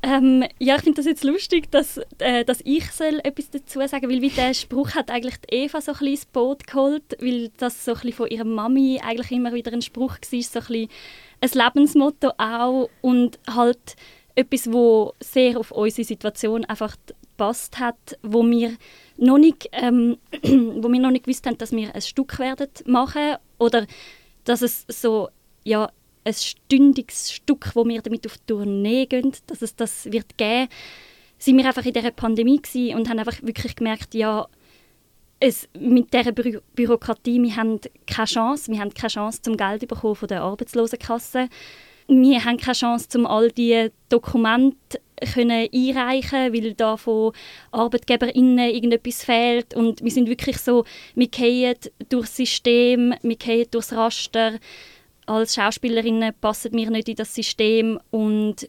Ähm, 0.03 0.43
ja, 0.57 0.77
ich 0.77 0.81
finde 0.81 0.97
das 0.97 1.05
jetzt 1.05 1.23
lustig, 1.23 1.69
dass, 1.69 1.99
äh, 2.17 2.43
dass 2.43 2.61
ich 2.65 2.91
soll 2.91 3.19
etwas 3.23 3.51
dazu 3.51 3.79
sagen 3.85 4.09
weil 4.09 4.23
wie 4.23 4.29
der 4.29 4.55
Spruch 4.55 4.95
hat 4.95 5.11
eigentlich 5.11 5.35
Eva 5.51 5.79
so 5.79 5.91
ein 5.91 5.99
bisschen 5.99 6.13
ins 6.13 6.25
Boot 6.25 6.65
geholt, 6.65 7.03
weil 7.19 7.51
das 7.57 7.85
so 7.85 7.91
ein 7.91 7.95
bisschen 7.97 8.13
von 8.13 8.27
ihrer 8.27 8.45
Mami 8.45 8.99
eigentlich 9.05 9.31
immer 9.31 9.53
wieder 9.53 9.71
ein 9.71 9.83
Spruch 9.83 10.17
war, 10.17 10.41
so 10.41 10.59
ein, 10.59 10.65
bisschen 10.65 10.89
ein 11.39 11.49
Lebensmotto 11.53 12.31
auch 12.39 12.89
und 13.01 13.37
halt 13.47 13.95
etwas, 14.35 14.71
wo 14.71 15.13
sehr 15.19 15.59
auf 15.59 15.71
unsere 15.71 16.05
Situation 16.05 16.65
einfach 16.65 16.95
gepasst 17.41 17.79
hat, 17.79 18.17
wo 18.21 18.43
wir 18.43 18.75
noch 19.17 19.37
nicht, 19.37 19.69
ähm, 19.71 20.17
wo 20.43 20.91
wir 20.91 20.99
noch 20.99 21.11
nicht 21.11 21.25
gewusst 21.25 21.45
haben, 21.45 21.57
dass 21.57 21.71
wir 21.71 21.93
ein 21.93 22.01
Stück 22.01 22.39
werden 22.39 22.69
machen 22.85 23.35
oder 23.57 23.85
dass 24.43 24.61
es 24.61 24.85
so 24.87 25.29
ja 25.63 25.91
ein 26.23 26.33
stündiges 26.33 27.31
Stück, 27.31 27.71
wo 27.75 27.85
wir 27.85 28.01
damit 28.01 28.25
auf 28.25 28.37
Tournee 28.45 29.05
gehen, 29.05 29.31
dass 29.47 29.61
es 29.61 29.75
das 29.75 30.11
wird 30.11 30.37
geben, 30.37 30.69
sind 31.37 31.57
wir 31.57 31.65
einfach 31.65 31.85
in 31.85 31.93
dieser 31.93 32.11
Pandemie 32.11 32.61
und 32.93 33.09
haben 33.09 33.19
einfach 33.19 33.41
wirklich 33.41 33.75
gemerkt, 33.75 34.13
ja, 34.13 34.47
es, 35.39 35.67
mit 35.77 36.13
dieser 36.13 36.31
Bü 36.31 36.61
Bürokratie, 36.75 37.41
wir 37.41 37.55
haben 37.55 37.79
keine 38.05 38.27
Chance, 38.27 38.71
wir 38.71 38.79
haben 38.79 38.93
keine 38.93 39.09
Chance 39.09 39.41
zum 39.41 39.57
Geld 39.57 39.87
bekommen 39.87 40.15
von 40.15 40.27
der 40.27 40.43
Arbeitslosenkasse. 40.43 41.49
Wir 42.07 42.43
haben 42.43 42.57
keine 42.57 42.75
Chance, 42.75 43.17
um 43.17 43.25
all 43.25 43.51
diese 43.51 43.91
Dokumente 44.09 44.99
können 45.33 45.69
einreichen 45.71 46.51
weil 46.51 46.73
da 46.73 46.97
von 46.97 47.31
ArbeitgeberInnen 47.71 48.73
irgendetwas 48.73 49.23
fehlt. 49.23 49.75
Und 49.75 50.03
wir 50.03 50.11
sind 50.11 50.27
wirklich 50.27 50.57
so, 50.57 50.83
wir 51.13 51.27
gehen 51.27 51.75
durchs 52.09 52.35
System, 52.35 53.13
wir 53.21 53.35
gehen 53.35 53.67
durchs 53.69 53.93
Raster 53.93 54.53
als 55.31 55.55
Schauspielerinnen 55.55 56.33
passen 56.41 56.73
wir 56.73 56.89
nicht 56.89 57.09
in 57.09 57.15
das 57.15 57.33
System 57.33 57.99
und 58.09 58.67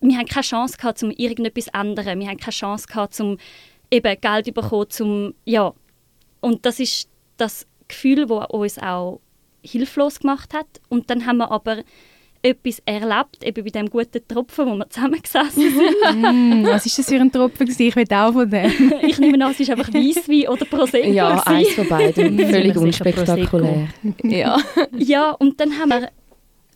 wir 0.00 0.18
haben 0.18 0.26
keine 0.26 0.42
Chance 0.42 0.76
gehabt, 0.76 1.02
um 1.02 1.10
irgendetwas 1.10 1.64
zu 1.64 1.74
ändern. 1.74 2.20
Wir 2.20 2.28
haben 2.28 2.36
keine 2.36 2.52
Chance 2.52 2.86
gehabt, 2.86 3.18
um 3.18 3.38
eben 3.90 4.20
Geld 4.20 4.46
zu 4.46 4.52
bekommen, 4.52 4.90
zum, 4.90 5.34
ja. 5.44 5.72
Und 6.40 6.66
das 6.66 6.80
ist 6.80 7.08
das 7.38 7.66
Gefühl, 7.88 8.26
das 8.26 8.46
uns 8.50 8.78
auch 8.78 9.20
hilflos 9.62 10.20
gemacht 10.20 10.54
hat. 10.54 10.66
Und 10.88 11.10
dann 11.10 11.26
haben 11.26 11.38
wir 11.38 11.50
aber 11.50 11.82
etwas 12.42 12.80
erlebt, 12.84 13.42
eben 13.42 13.64
bei 13.64 13.70
dem 13.70 13.90
guten 13.90 14.26
Tropfen, 14.26 14.66
wo 14.66 14.74
wir 14.74 14.88
zusammengesessen 14.88 15.70
sind. 15.70 15.76
mm, 16.14 16.64
was 16.64 16.86
war 16.86 16.92
das 16.96 17.06
für 17.06 17.20
ein 17.20 17.32
Tropfen? 17.32 17.68
Ich 17.68 17.96
will 17.96 18.12
auch 18.12 18.32
von 18.32 18.48
dem. 18.48 18.92
ich 19.02 19.18
nehme 19.18 19.44
an, 19.44 19.52
es 19.52 19.60
ist 19.60 19.70
einfach 19.70 19.92
Weisswein 19.92 20.48
oder 20.48 20.64
Prosecco. 20.64 21.10
Ja, 21.10 21.42
eins 21.46 21.72
von 21.72 21.88
beiden. 21.88 22.38
Völlig 22.50 22.76
unspektakulär. 22.76 23.88
ja. 24.22 24.58
ja, 24.96 25.30
und 25.32 25.60
dann 25.60 25.78
haben 25.78 25.90
wir 25.90 26.10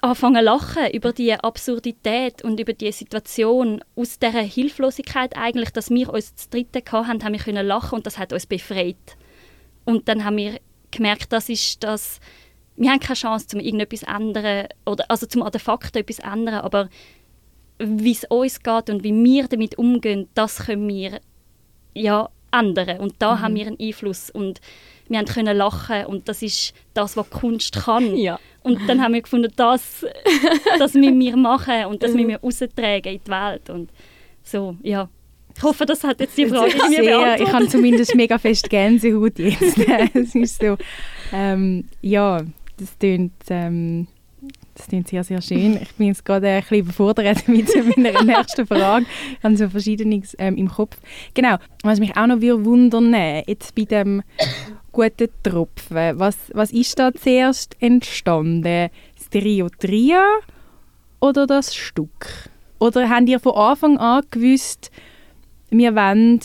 angefangen 0.00 0.36
zu 0.36 0.44
lachen 0.44 0.90
über 0.92 1.12
die 1.12 1.34
Absurdität 1.34 2.42
und 2.42 2.58
über 2.58 2.72
die 2.72 2.90
Situation 2.92 3.82
aus 3.96 4.18
dieser 4.18 4.40
Hilflosigkeit 4.40 5.36
eigentlich, 5.36 5.70
dass 5.70 5.90
wir 5.90 6.12
uns 6.12 6.34
zu 6.34 6.50
dritten 6.50 6.82
hatten, 6.90 7.24
haben 7.24 7.32
wir 7.32 7.40
können 7.40 7.66
lachen 7.66 7.96
und 7.96 8.06
das 8.06 8.18
hat 8.18 8.32
uns 8.32 8.46
befreit. 8.46 9.16
Und 9.84 10.08
dann 10.08 10.24
haben 10.24 10.36
wir 10.36 10.58
gemerkt, 10.90 11.32
das 11.32 11.48
ist 11.48 11.82
das 11.84 12.20
wir 12.76 12.90
haben 12.90 13.00
keine 13.00 13.16
Chance, 13.16 13.46
um 13.54 13.60
irgendetwas 13.60 14.02
ändern, 14.02 14.68
oder, 14.86 15.04
also 15.08 15.26
zum 15.26 15.42
an 15.42 15.52
den 15.52 15.60
Fakten 15.60 15.98
etwas 15.98 16.18
ändern, 16.18 16.60
aber 16.60 16.88
wie 17.78 18.12
es 18.12 18.24
uns 18.24 18.62
geht 18.62 18.90
und 18.90 19.04
wie 19.04 19.12
wir 19.12 19.48
damit 19.48 19.78
umgehen, 19.78 20.28
das 20.34 20.66
können 20.66 20.88
wir 20.88 21.20
ja 21.94 22.28
ändern. 22.52 23.00
Und 23.00 23.14
da 23.18 23.36
mhm. 23.36 23.40
haben 23.40 23.54
wir 23.54 23.66
einen 23.66 23.80
Einfluss 23.80 24.30
und 24.30 24.60
wir 25.08 25.18
haben 25.18 25.26
können 25.26 25.56
lachen 25.56 26.06
und 26.06 26.28
das 26.28 26.42
ist 26.42 26.72
das, 26.94 27.16
was 27.16 27.28
Kunst 27.30 27.84
kann. 27.84 28.16
Ja. 28.20 28.38
Und 28.62 28.78
dann 28.86 29.02
haben 29.02 29.14
wir 29.14 29.22
gefunden, 29.22 29.50
das, 29.56 30.04
das 30.78 30.92
müssen 30.92 31.18
wir 31.18 31.34
machen 31.34 31.86
und 31.86 32.02
das 32.02 32.12
müssen 32.12 32.28
wir 32.28 32.40
raustragen 32.40 33.14
in 33.14 33.20
die 33.26 33.30
Welt. 33.30 33.70
Und 33.70 33.90
so, 34.42 34.76
ja. 34.82 35.08
Ich 35.56 35.62
hoffe, 35.62 35.86
das 35.86 36.04
hat 36.04 36.20
jetzt 36.20 36.36
die 36.36 36.46
Frage 36.46 36.70
irgendwie 36.76 37.06
beantwortet. 37.06 37.48
Ich 37.48 37.52
habe 37.54 37.68
zumindest 37.68 38.14
mega 38.14 38.38
fest 38.38 38.68
Gänsehaut 38.68 39.38
jetzt. 39.38 39.78
es 40.14 40.34
ist 40.34 40.60
so, 40.60 40.76
ähm, 41.32 41.88
ja, 42.02 42.42
das 42.80 42.98
klingt, 42.98 43.32
ähm, 43.48 44.08
das 44.74 44.86
klingt 44.86 45.08
sehr, 45.08 45.22
sehr 45.22 45.42
schön. 45.42 45.78
Ich 45.80 45.94
bin 45.94 46.08
jetzt 46.08 46.24
gerade 46.24 46.48
ein 46.48 46.60
bisschen 46.62 46.78
überfordert 46.78 47.46
mit 47.48 47.68
meiner 47.96 48.22
nächsten 48.22 48.66
Frage. 48.66 49.06
Ich 49.38 49.44
habe 49.44 49.56
so 49.56 49.68
Verschiedenes 49.68 50.34
ähm, 50.38 50.56
im 50.56 50.68
Kopf. 50.68 50.96
Genau, 51.34 51.56
was 51.82 52.00
mich 52.00 52.16
auch 52.16 52.26
noch 52.26 52.40
wundern 52.40 53.14
jetzt 53.46 53.74
bei 53.74 53.84
dem 53.84 54.22
guten 54.92 55.28
Tropfen, 55.42 56.18
was, 56.18 56.36
was 56.54 56.72
ist 56.72 56.98
da 56.98 57.12
zuerst 57.12 57.76
entstanden? 57.80 58.90
Das 59.16 59.30
Trio 59.30 59.68
Tria 59.68 60.22
oder 61.20 61.46
das 61.46 61.74
Stück? 61.74 62.48
Oder 62.78 63.08
habt 63.10 63.28
ihr 63.28 63.38
von 63.38 63.54
Anfang 63.54 63.98
an 63.98 64.24
gewusst, 64.30 64.90
wir 65.68 65.94
wollen 65.94 66.40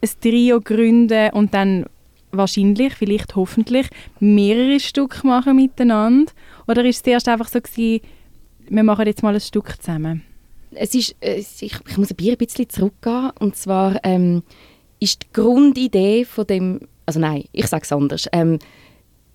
ein 0.00 0.10
Trio 0.20 0.60
gründen 0.60 1.30
und 1.30 1.52
dann 1.54 1.86
wahrscheinlich, 2.32 2.94
vielleicht 2.94 3.36
hoffentlich, 3.36 3.88
mehrere 4.18 4.80
Stück 4.80 5.22
machen 5.24 5.56
miteinander? 5.56 6.32
Oder 6.66 6.84
ist 6.84 6.96
es 6.96 7.02
zuerst 7.02 7.28
einfach 7.28 7.48
so 7.48 7.60
gewesen, 7.60 8.00
wir 8.68 8.82
machen 8.82 9.06
jetzt 9.06 9.22
mal 9.22 9.34
ein 9.34 9.40
Stück 9.40 9.76
zusammen? 9.80 10.22
Es 10.74 10.94
ist, 10.94 11.14
ich, 11.20 11.56
ich 11.60 11.98
muss 11.98 12.10
ein 12.10 12.36
bisschen 12.36 12.68
zurückgehen. 12.68 13.30
Und 13.38 13.56
zwar 13.56 14.00
ähm, 14.04 14.42
ist 15.00 15.22
die 15.22 15.32
Grundidee 15.32 16.24
von 16.24 16.46
dem, 16.46 16.80
also 17.06 17.20
nein, 17.20 17.44
ich 17.52 17.66
sage 17.66 17.84
es 17.84 17.92
anders. 17.92 18.26
Ähm, 18.32 18.58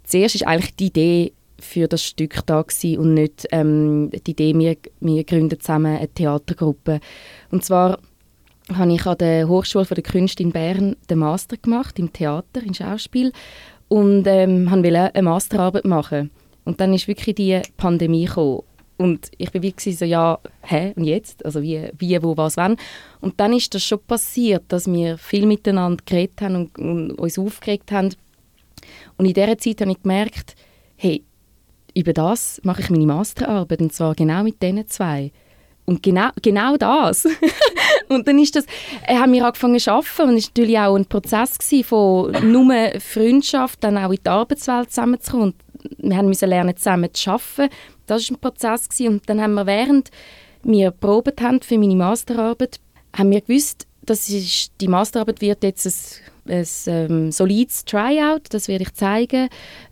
zuerst 0.03 0.35
ist 0.35 0.47
eigentlich 0.47 0.75
die 0.75 0.87
Idee 0.87 1.33
für 1.59 1.87
das 1.87 2.03
Stück 2.03 2.45
da 2.45 2.61
gewesen 2.61 2.99
und 2.99 3.13
nicht 3.13 3.47
ähm, 3.51 4.11
die 4.25 4.31
Idee, 4.31 4.57
wir, 4.57 4.77
wir 4.99 5.23
gründen 5.23 5.59
zusammen 5.59 5.97
eine 5.97 6.07
Theatergruppe. 6.07 6.99
Und 7.51 7.63
zwar 7.63 7.99
habe 8.73 8.93
ich 8.93 9.05
an 9.05 9.17
der 9.17 9.47
Hochschule 9.47 9.85
der 9.85 10.03
Künste 10.03 10.43
in 10.43 10.51
Bern 10.51 10.95
den 11.09 11.19
Master 11.19 11.57
gemacht 11.57 11.97
im 11.99 12.11
Theater, 12.11 12.61
im 12.63 12.73
Schauspiel 12.73 13.31
und 13.87 14.27
ähm, 14.27 14.69
wollte 14.69 15.15
eine 15.15 15.23
Masterarbeit 15.23 15.85
machen. 15.85 16.31
Und 16.65 16.81
dann 16.81 16.93
ist 16.93 17.07
wirklich 17.07 17.35
die 17.35 17.61
Pandemie 17.77 18.25
gekommen. 18.25 18.63
Und 18.97 19.29
ich 19.37 19.53
war 19.53 19.61
wie 19.61 19.73
so, 19.91 20.05
ja, 20.05 20.39
hä, 20.63 20.93
und 20.95 21.03
jetzt? 21.03 21.45
Also 21.45 21.61
wie, 21.61 21.89
wie 21.97 22.21
wo, 22.21 22.35
was, 22.35 22.57
wann? 22.57 22.77
Und 23.21 23.39
dann 23.39 23.53
ist 23.53 23.73
das 23.73 23.83
schon 23.83 23.99
passiert, 23.99 24.63
dass 24.69 24.91
wir 24.91 25.17
viel 25.17 25.45
miteinander 25.45 26.03
geredet 26.03 26.41
haben 26.41 26.55
und, 26.55 26.77
und 26.79 27.11
uns 27.11 27.37
aufgeregt 27.37 27.91
haben. 27.91 28.13
Und 29.17 29.25
in 29.25 29.33
dieser 29.33 29.57
Zeit 29.57 29.81
habe 29.81 29.91
ich 29.91 30.01
gemerkt, 30.01 30.55
hey, 30.95 31.23
über 31.95 32.13
das 32.13 32.59
mache 32.63 32.81
ich 32.81 32.89
meine 32.89 33.05
Masterarbeit, 33.05 33.81
und 33.81 33.93
zwar 33.93 34.15
genau 34.15 34.43
mit 34.43 34.61
diesen 34.61 34.87
zwei. 34.87 35.31
Und 35.85 36.03
genau, 36.03 36.29
genau 36.41 36.75
das. 36.75 37.25
und 38.09 38.27
dann 38.27 38.39
ist 38.39 38.55
das, 38.55 38.65
äh, 39.07 39.15
haben 39.15 39.33
wir 39.33 39.45
angefangen 39.45 39.79
zu 39.79 39.91
arbeiten 39.91 40.29
und 40.29 40.37
es 40.37 40.45
war 40.45 40.51
natürlich 40.51 40.79
auch 40.79 40.95
ein 40.95 41.05
Prozess 41.05 41.57
von 41.85 42.31
nur 42.51 42.73
Freundschaft, 42.99 43.83
dann 43.83 43.97
auch 43.97 44.11
in 44.11 44.19
die 44.23 44.29
Arbeitswelt 44.29 44.89
zusammenzukommen. 44.89 45.53
Und 46.01 46.09
wir 46.09 46.23
mussten 46.23 46.49
lernen, 46.49 46.75
zusammen 46.75 47.13
zu 47.13 47.31
arbeiten. 47.31 47.73
Das 48.05 48.29
war 48.29 48.35
ein 48.35 48.39
Prozess. 48.39 48.89
Gewesen. 48.89 49.13
Und 49.13 49.29
dann 49.29 49.41
haben 49.41 49.53
wir, 49.53 49.65
während 49.65 50.09
wir 50.63 50.91
probiert 50.91 51.41
haben 51.41 51.61
für 51.61 51.77
meine 51.77 51.95
Masterarbeit, 51.95 52.79
haben 53.15 53.31
wir 53.31 53.41
gewusst, 53.41 53.87
das 54.05 54.29
ist, 54.29 54.71
die 54.79 54.87
Masterarbeit 54.87 55.41
wird 55.41 55.63
jetzt 55.63 55.85
ein, 56.47 56.53
ein 56.53 56.67
ähm, 56.87 57.31
solides 57.31 57.85
Tryout, 57.85 58.43
das 58.49 58.67
werde 58.67 58.83
ich 58.83 58.93
zeigen, 58.93 59.49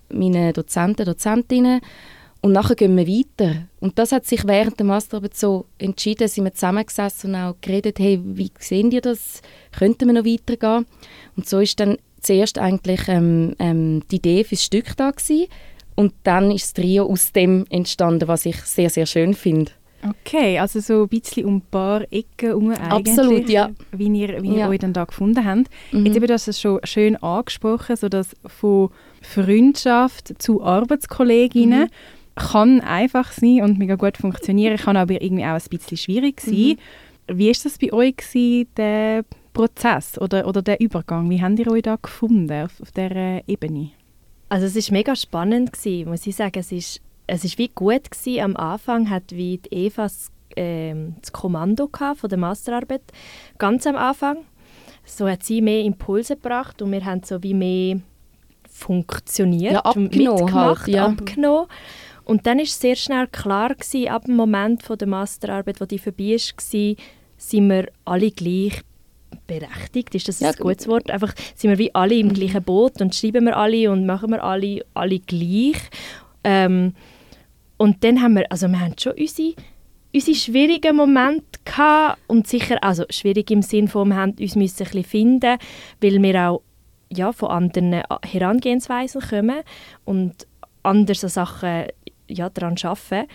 meinen 0.10 0.54
Dozenten, 0.54 1.06
Dozentinnen. 1.06 1.82
Und 2.46 2.52
nachher 2.52 2.76
gehen 2.76 2.96
wir 2.96 3.08
weiter. 3.08 3.64
Und 3.80 3.98
das 3.98 4.12
hat 4.12 4.28
sich 4.28 4.46
während 4.46 4.78
der 4.78 4.86
Masterarbeit 4.86 5.36
so 5.36 5.66
entschieden, 5.80 6.28
sind 6.28 6.44
wir 6.44 6.54
zusammengesessen 6.54 7.34
und 7.34 7.42
auch 7.42 7.56
geredet, 7.60 7.98
hey, 7.98 8.22
wie 8.24 8.52
sehen 8.60 8.92
ihr 8.92 9.02
das? 9.02 9.42
Könnten 9.76 10.06
wir 10.06 10.14
noch 10.14 10.26
weitergehen? 10.26 10.86
Und 11.36 11.50
so 11.50 11.60
ist 11.60 11.80
dann 11.80 11.98
zuerst 12.22 12.60
eigentlich 12.60 13.08
ähm, 13.08 13.56
ähm, 13.58 14.04
die 14.12 14.18
Idee 14.18 14.44
fürs 14.44 14.64
Stück 14.64 14.96
da 14.96 15.10
gewesen. 15.10 15.48
Und 15.96 16.14
dann 16.22 16.52
ist 16.52 16.66
das 16.66 16.74
Trio 16.74 17.08
aus 17.08 17.32
dem 17.32 17.66
entstanden, 17.72 18.28
was 18.28 18.46
ich 18.46 18.58
sehr, 18.58 18.92
sehr 18.92 19.08
schön 19.08 19.34
finde. 19.34 19.72
Okay, 20.08 20.60
also 20.60 20.80
so 20.82 21.02
ein 21.02 21.08
bisschen 21.08 21.46
um 21.46 21.56
ein 21.56 21.62
paar 21.72 22.02
Ecken 22.12 22.50
herum 22.50 22.72
Absolut, 22.74 23.50
ja. 23.50 23.72
Wie 23.92 24.06
ihr, 24.06 24.44
wie 24.44 24.50
ihr 24.50 24.58
ja. 24.58 24.70
euch 24.70 24.78
dann 24.78 24.94
da 24.94 25.06
gefunden 25.06 25.44
habt. 25.44 25.68
Mhm. 25.92 26.06
Jetzt 26.06 26.16
eben, 26.16 26.28
du 26.28 26.34
hast 26.34 26.48
es 26.48 26.62
schon 26.62 26.80
schön 26.84 27.16
angesprochen, 27.16 27.96
so 27.96 28.08
dass 28.08 28.36
von 28.46 28.92
Freundschaft 29.24 30.40
zu 30.40 30.62
Arbeitskolleginnen 30.62 31.86
mhm 31.86 32.15
kann 32.36 32.82
einfach 32.82 33.32
sein 33.32 33.62
und 33.62 33.78
mega 33.78 33.96
gut 33.96 34.18
funktionieren, 34.18 34.78
kann 34.78 34.98
aber 34.98 35.22
irgendwie 35.22 35.46
auch 35.46 35.60
ein 35.60 35.62
bisschen 35.70 35.98
schwierig 35.98 36.42
sein. 36.42 36.54
Mhm. 36.54 36.78
Wie 37.28 37.48
war 37.48 37.56
das 37.64 37.78
bei 37.78 37.94
euch, 37.94 38.18
gewesen, 38.18 38.68
der 38.78 39.24
Prozess 39.54 40.20
oder, 40.20 40.48
oder 40.48 40.62
der 40.62 40.80
Übergang? 40.80 41.30
Wie 41.30 41.42
habt 41.42 41.60
ihr 41.60 41.72
euch 41.72 41.84
da 41.84 41.96
gefunden 41.96 42.52
auf, 42.52 42.80
auf 42.82 42.92
dieser 42.92 43.48
Ebene? 43.48 43.92
Also 44.50 44.66
es 44.68 44.76
war 44.76 44.98
mega 44.98 45.16
spannend, 45.16 45.74
gewesen, 45.74 46.10
muss 46.10 46.28
ich 46.28 46.36
sagen. 46.36 46.60
Es 46.60 46.72
ist, 46.72 47.02
es 47.26 47.44
ist 47.44 47.58
wie 47.58 47.70
gut 47.70 48.12
gewesen. 48.12 48.42
Am 48.42 48.56
Anfang 48.56 49.10
hat 49.10 49.32
wie 49.32 49.58
die 49.58 49.86
Eva 49.86 50.08
äh, 50.56 50.94
das 51.22 51.32
Kommando 51.32 51.90
von 51.90 52.30
der 52.30 52.38
Masterarbeit, 52.38 53.02
ganz 53.58 53.88
am 53.88 53.96
Anfang. 53.96 54.38
So 55.04 55.28
hat 55.28 55.44
sie 55.44 55.62
mehr 55.62 55.84
Impulse 55.84 56.36
gebracht 56.36 56.82
und 56.82 56.92
wir 56.92 57.06
haben 57.06 57.22
so 57.24 57.42
wie 57.44 57.54
mehr 57.54 58.00
funktioniert, 58.68 59.74
ja, 59.74 59.80
abgenommen, 59.80 60.18
mitgemacht, 60.18 60.86
halt, 60.86 60.88
ja. 60.88 61.06
abgenommen. 61.06 61.68
Und 62.26 62.48
dann 62.48 62.60
ist 62.60 62.82
sehr 62.82 62.96
schnell 62.96 63.28
klar 63.28 63.70
gewesen, 63.76 64.10
ab 64.10 64.26
dem 64.26 64.36
Moment 64.36 64.84
von 64.84 64.98
der 64.98 65.08
Masterarbeit, 65.08 65.80
wo 65.80 65.86
die 65.86 66.00
vorbei 66.00 66.36
war, 66.36 66.96
sind 67.38 67.70
wir 67.70 67.88
alle 68.04 68.32
gleich 68.32 68.82
berechtigt, 69.48 70.16
ist 70.16 70.28
das 70.28 70.40
ja, 70.40 70.50
ein 70.50 70.56
gutes 70.56 70.88
Wort? 70.88 71.10
Einfach 71.12 71.34
sind 71.56 71.70
wir 71.70 71.78
wie 71.78 71.94
alle 71.94 72.16
im 72.16 72.34
gleichen 72.34 72.64
Boot 72.64 73.02
und 73.02 73.14
schreiben 73.14 73.46
wir 73.46 73.56
alle 73.56 73.92
und 73.92 74.06
machen 74.06 74.32
wir 74.32 74.44
alle, 74.44 74.84
alle 74.94 75.20
gleich. 75.20 75.78
Ähm, 76.44 76.94
und 77.78 78.04
dann 78.04 78.22
haben 78.22 78.36
wir, 78.36 78.52
also 78.52 78.68
wir 78.68 78.80
haben 78.80 78.96
schon 78.98 79.14
unsere, 79.14 79.54
unsere 80.14 80.38
schwierigen 80.38 80.96
Momente 80.96 81.60
gehabt 81.64 82.20
und 82.28 82.48
sicher, 82.48 82.78
also 82.82 83.04
schwierig 83.10 83.52
im 83.52 83.62
Sinne 83.62 83.88
von, 83.88 84.08
wir 84.10 84.16
haben 84.16 84.36
uns 84.40 84.56
müssen 84.56 84.84
ein 84.84 84.86
bisschen 84.86 85.04
finden, 85.04 85.58
weil 86.02 86.22
wir 86.22 86.50
auch 86.50 86.62
ja, 87.12 87.32
von 87.32 87.50
anderen 87.50 88.02
Herangehensweisen 88.24 89.22
kommen 89.22 89.62
und 90.06 90.48
andere 90.84 91.16
Sachen 91.16 91.86
ja, 92.28 92.50
daran 92.50 92.76
arbeiten. 92.82 93.30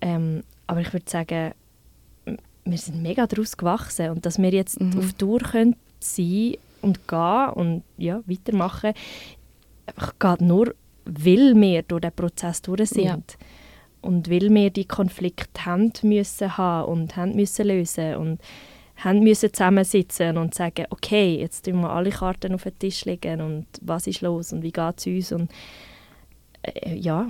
Ähm, 0.00 0.42
aber 0.66 0.80
ich 0.80 0.92
würde 0.92 1.10
sagen, 1.10 1.52
wir 2.64 2.78
sind 2.78 3.02
mega 3.02 3.26
daraus 3.26 3.56
gewachsen 3.56 4.10
und 4.10 4.26
dass 4.26 4.38
wir 4.38 4.50
jetzt 4.50 4.80
mhm. 4.80 4.98
auf 4.98 5.12
Tour 5.14 5.40
können 5.40 5.76
sein 5.98 6.54
und 6.82 7.06
gehen 7.08 7.48
und 7.54 7.82
ja, 7.98 8.22
weitermachen, 8.26 8.92
geht 10.18 10.40
nur, 10.40 10.74
weil 11.04 11.54
wir 11.54 11.82
durch 11.82 12.02
den 12.02 12.12
Prozess 12.12 12.62
durch 12.62 12.90
sind. 12.90 13.04
Ja. 13.04 13.18
Und 14.02 14.30
weil 14.30 14.48
wir 14.48 14.70
die 14.70 14.86
Konflikte 14.86 15.66
haben 15.66 15.92
müssen 16.02 16.56
haben 16.56 16.90
und 16.90 17.16
haben 17.16 17.34
müssen 17.34 17.66
lösen 17.66 18.16
und 18.16 18.40
haben 18.96 19.20
müssen 19.20 19.52
zusammensitzen 19.52 20.38
und 20.38 20.54
sagen, 20.54 20.86
okay, 20.90 21.38
jetzt 21.38 21.66
tun 21.66 21.80
wir 21.80 21.90
alle 21.90 22.10
Karten 22.10 22.54
auf 22.54 22.62
den 22.62 22.78
Tisch 22.78 23.04
legen 23.04 23.40
und 23.40 23.66
was 23.82 24.06
ist 24.06 24.20
los 24.22 24.52
und 24.52 24.62
wie 24.62 24.72
geht 24.72 24.98
es 24.98 25.06
uns 25.06 25.32
und 25.32 25.50
äh, 26.62 26.94
ja, 26.94 27.28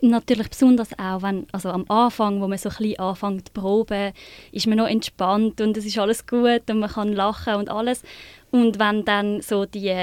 natürlich 0.00 0.48
besonders 0.48 0.98
auch, 0.98 1.22
wenn, 1.22 1.46
also 1.52 1.70
am 1.70 1.84
Anfang, 1.88 2.40
wo 2.40 2.48
man 2.48 2.58
so 2.58 2.68
ein 2.68 2.98
anfängt 2.98 3.48
zu 3.48 3.52
proben, 3.52 4.12
ist 4.52 4.66
man 4.66 4.78
noch 4.78 4.88
entspannt 4.88 5.60
und 5.60 5.76
es 5.76 5.84
ist 5.84 5.98
alles 5.98 6.26
gut 6.26 6.70
und 6.70 6.80
man 6.80 6.90
kann 6.90 7.12
lachen 7.12 7.54
und 7.54 7.70
alles. 7.70 8.02
Und 8.50 8.78
wenn 8.78 9.04
dann 9.04 9.42
so 9.42 9.66
die 9.66 9.94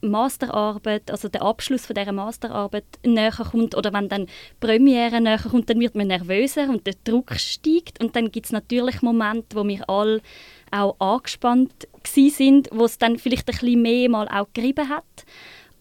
Masterarbeit, 0.00 1.10
also 1.10 1.28
der 1.28 1.42
Abschluss 1.42 1.84
von 1.84 1.94
dieser 1.94 2.12
Masterarbeit 2.12 2.84
näher 3.04 3.32
kommt 3.32 3.76
oder 3.76 3.92
wenn 3.92 4.08
dann 4.08 4.26
Premiere 4.60 5.20
näher 5.20 5.38
kommt, 5.38 5.68
dann 5.68 5.80
wird 5.80 5.94
man 5.94 6.06
nervöser 6.06 6.70
und 6.70 6.86
der 6.86 6.94
Druck 7.04 7.34
steigt 7.34 8.02
und 8.02 8.16
dann 8.16 8.30
gibt 8.30 8.46
es 8.46 8.52
natürlich 8.52 9.02
Momente, 9.02 9.56
wo 9.56 9.66
wir 9.66 9.88
alle 9.90 10.22
auch 10.70 10.96
angespannt 11.00 11.86
sind, 12.06 12.70
wo 12.72 12.86
es 12.86 12.96
dann 12.96 13.18
vielleicht 13.18 13.48
ein 13.48 13.52
bisschen 13.52 13.82
mehr 13.82 14.08
mal 14.08 14.28
auch 14.28 14.48
gerieben 14.54 14.88
hat. 14.88 15.04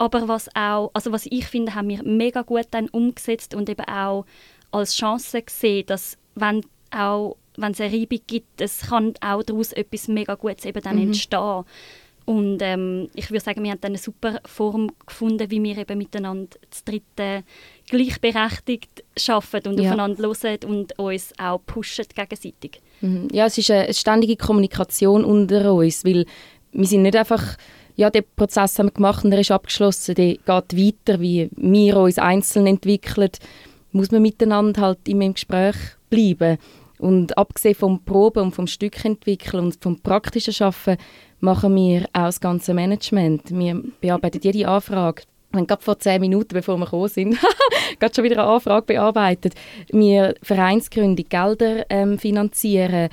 Aber 0.02 0.28
was 0.28 0.50
auch, 0.56 0.90
also 0.96 1.12
was 1.12 1.28
ich 1.28 1.46
finde, 1.46 1.76
haben 1.76 1.88
wir 1.88 2.02
mega 2.02 2.42
gut 2.42 2.66
dann 2.72 2.90
umgesetzt 2.90 3.54
und 3.54 3.70
eben 3.70 3.86
auch 3.86 4.26
als 4.72 4.96
Chance 4.96 5.44
gesehen, 5.44 5.86
dass 5.86 6.18
wenn 6.34 6.66
auch 6.90 7.38
wenn 7.56 7.74
es 7.74 7.82
eine 7.82 7.94
Reibung 7.94 8.20
gibt, 8.26 8.62
es 8.62 8.90
kann 8.90 9.14
auch 9.22 9.44
daraus 9.44 9.74
etwas 9.74 10.08
mega 10.08 10.34
Gutes 10.34 10.66
eben 10.66 10.82
dann 10.82 10.96
mhm. 10.96 11.04
entstehen. 11.04 11.66
Und 12.26 12.64
ähm, 12.64 13.10
ich 13.14 13.30
würde 13.30 13.44
sagen, 13.44 13.64
wir 13.64 13.70
haben 13.70 13.82
dann 13.82 13.92
eine 13.92 14.00
super 14.00 14.40
Form 14.44 14.90
gefunden, 15.06 15.52
wie 15.52 15.62
wir 15.62 15.78
eben 15.78 16.00
miteinander 16.00 16.58
das 16.68 16.84
dritte 16.84 17.44
gleichberechtigt 17.88 19.04
arbeiten 19.28 19.70
und 19.70 19.80
ja. 19.80 19.92
aufeinander 19.92 20.24
hören 20.24 20.60
und 20.66 20.98
uns 20.98 21.32
auch 21.38 21.60
pushen 21.64 22.06
gegenseitig. 22.16 22.82
Mhm. 23.02 23.28
Ja, 23.32 23.46
es 23.46 23.60
ist 23.60 23.70
eine 23.70 23.94
ständige 23.94 24.36
Kommunikation 24.36 25.24
unter 25.24 25.72
uns, 25.76 26.04
weil 26.04 26.26
wir 26.72 26.88
sind 26.88 27.04
nicht 27.04 27.16
einfach 27.16 27.56
ja, 28.02 28.10
den 28.10 28.24
Prozess 28.36 28.80
haben 28.80 28.88
wir 28.88 28.94
gemacht 28.94 29.24
und 29.24 29.32
er 29.32 29.40
ist 29.40 29.52
abgeschlossen. 29.52 30.16
Der 30.16 30.34
geht 30.34 30.48
weiter, 30.48 31.22
wie 31.22 31.52
wir 31.56 31.98
uns 31.98 32.18
einzeln 32.18 32.66
entwickeln, 32.66 33.30
muss 33.92 34.10
man 34.10 34.24
miteinander 34.24 34.82
halt 34.82 35.08
immer 35.08 35.26
im 35.26 35.36
Gespräch 35.36 35.76
bleiben. 36.10 36.58
Und 36.98 37.38
abgesehen 37.38 37.76
vom 37.76 38.04
Proben 38.04 38.46
und 38.46 38.56
vom 38.56 38.66
Stück 38.66 38.96
und 39.06 39.78
vom 39.80 40.00
praktischen 40.02 40.54
Schaffen 40.54 40.98
machen 41.42 41.76
wir 41.76 42.06
auch 42.14 42.26
das 42.26 42.42
ganze 42.42 42.74
Management. 42.74 43.52
Wir 43.52 43.84
bearbeiten 44.02 44.40
jede 44.42 44.68
Anfrage. 44.68 45.24
Wir 45.52 45.60
haben 45.60 45.68
gerade 45.68 45.84
vor 45.84 46.00
zehn 46.00 46.22
Minuten, 46.22 46.54
bevor 46.54 46.78
wir 46.78 46.86
gekommen 46.86 47.10
sind, 47.10 47.38
gerade 48.00 48.16
schon 48.16 48.24
wieder 48.24 48.42
eine 48.42 48.52
Anfrage 48.52 48.86
bearbeitet. 48.88 49.54
Wir 49.92 50.34
Vereinsgründung, 50.42 51.26
Gelder 51.30 51.86
ähm, 51.90 52.18
finanzieren, 52.18 53.10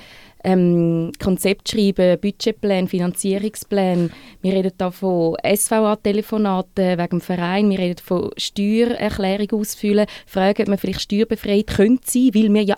ähm, 0.49 1.11
Konzept 1.21 1.69
schreiben, 1.69 2.19
Budgetplan, 2.19 2.87
Finanzierungsplan. 2.87 4.11
Wir 4.41 4.53
reden 4.53 4.71
da 4.77 4.91
von 4.91 5.35
SVA-Telefonaten 5.45 6.97
wegen 6.97 7.09
dem 7.09 7.21
Verein. 7.21 7.69
Wir 7.69 7.79
reden 7.79 8.01
von 8.03 8.31
Steuererklärung 8.37 9.59
ausfüllen, 9.59 10.07
fragen, 10.25 10.63
ob 10.63 10.67
man 10.69 10.77
vielleicht 10.77 11.01
steuerbefreit 11.01 11.67
könnte 11.67 12.03
sein, 12.05 12.31
weil 12.33 12.53
wir 12.53 12.63
ja, 12.63 12.77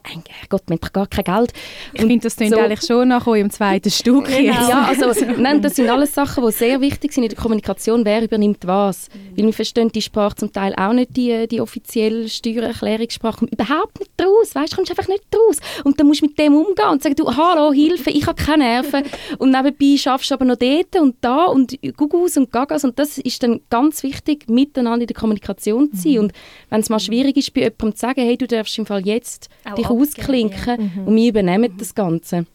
Gott, 0.50 0.64
wir 0.68 0.74
haben 0.74 0.82
doch 0.82 0.94
gar 0.94 1.08
kein 1.08 1.24
Geld. 1.24 1.54
Ich 1.94 2.02
finde, 2.02 2.20
das 2.20 2.36
klingt 2.36 2.54
so. 2.54 2.60
eigentlich 2.60 2.82
schon 2.86 3.08
nachher 3.08 3.36
im 3.36 3.50
zweiten 3.50 3.92
Stück. 3.92 4.26
Genau. 4.26 4.70
Ja, 4.70 4.88
also, 4.90 5.26
nein, 5.38 5.62
das 5.62 5.76
sind 5.76 5.90
alles 5.90 6.14
Sachen, 6.14 6.46
die 6.46 6.52
sehr 6.52 6.82
wichtig 6.82 7.14
sind 7.14 7.24
in 7.24 7.30
der 7.30 7.38
Kommunikation. 7.38 8.04
Wer 8.06 8.24
übernimmt 8.24 8.66
was? 8.66 9.10
Mhm. 9.10 9.38
Weil 9.38 9.46
wir 9.46 9.54
verstehen 9.54 9.90
die 9.90 10.02
Sprache 10.02 10.36
zum 10.36 10.52
Teil 10.52 10.74
auch 10.76 10.94
nicht, 10.94 11.16
die, 11.16 11.48
die 11.48 11.62
offizielle 11.62 12.28
Steuererklärungssprache. 12.28 13.46
Überhaupt 13.46 14.00
nicht 14.00 14.12
draus, 14.18 14.56
weißt 14.56 14.74
du, 14.74 14.76
kommst 14.78 14.92
einfach 14.92 15.08
nicht 15.08 15.24
draus. 15.32 15.58
Und 15.84 16.00
dann 16.00 16.08
musst 16.08 16.22
du 16.22 16.26
mit 16.26 16.40
dem 16.40 16.56
umgehen 16.56 16.90
und 16.90 17.04
sagen, 17.04 17.16
du, 17.16 17.28
aha, 17.28 17.56
Hilfe, 17.72 18.10
ich 18.10 18.26
habe 18.26 18.42
keine 18.42 18.64
Nerven. 18.64 19.04
Und 19.38 19.52
nebenbei 19.52 19.98
schaffst 19.98 20.32
du 20.32 20.36
aber 20.36 20.46
noch 20.46 20.56
dort 20.56 20.96
und 21.00 21.16
da 21.22 21.46
und 21.46 21.78
Gugus 21.96 22.38
und 22.38 22.52
Gagas. 22.52 22.84
Und 22.84 22.98
das 22.98 23.18
ist 23.18 23.44
dann 23.44 23.62
ganz 23.70 24.04
wichtig, 24.04 24.50
miteinander 24.50 25.02
in 25.02 25.08
der 25.08 25.16
Kommunikation 25.16 25.92
zu 25.92 26.02
sein. 26.02 26.14
Mhm. 26.14 26.20
Und 26.20 26.34
wenn 26.70 26.82
es 26.82 26.90
mal 26.90 27.00
schwierig 27.00 27.38
ist, 27.38 27.54
bei 27.54 27.62
jemandem 27.62 27.96
zu 27.96 28.00
sagen, 28.00 28.22
hey, 28.22 28.38
du 28.38 28.48
darfst 28.48 28.78
im 28.78 28.86
Fall 28.86 29.06
jetzt 29.06 29.50
Auch 29.66 29.76
dich 29.76 29.88
ausklinken 29.88 30.92
ja. 30.96 31.04
und 31.06 31.16
wir 31.16 31.30
übernehmen 31.30 31.72
mhm. 31.74 31.78
das 31.78 31.94
Ganze. 31.94 32.46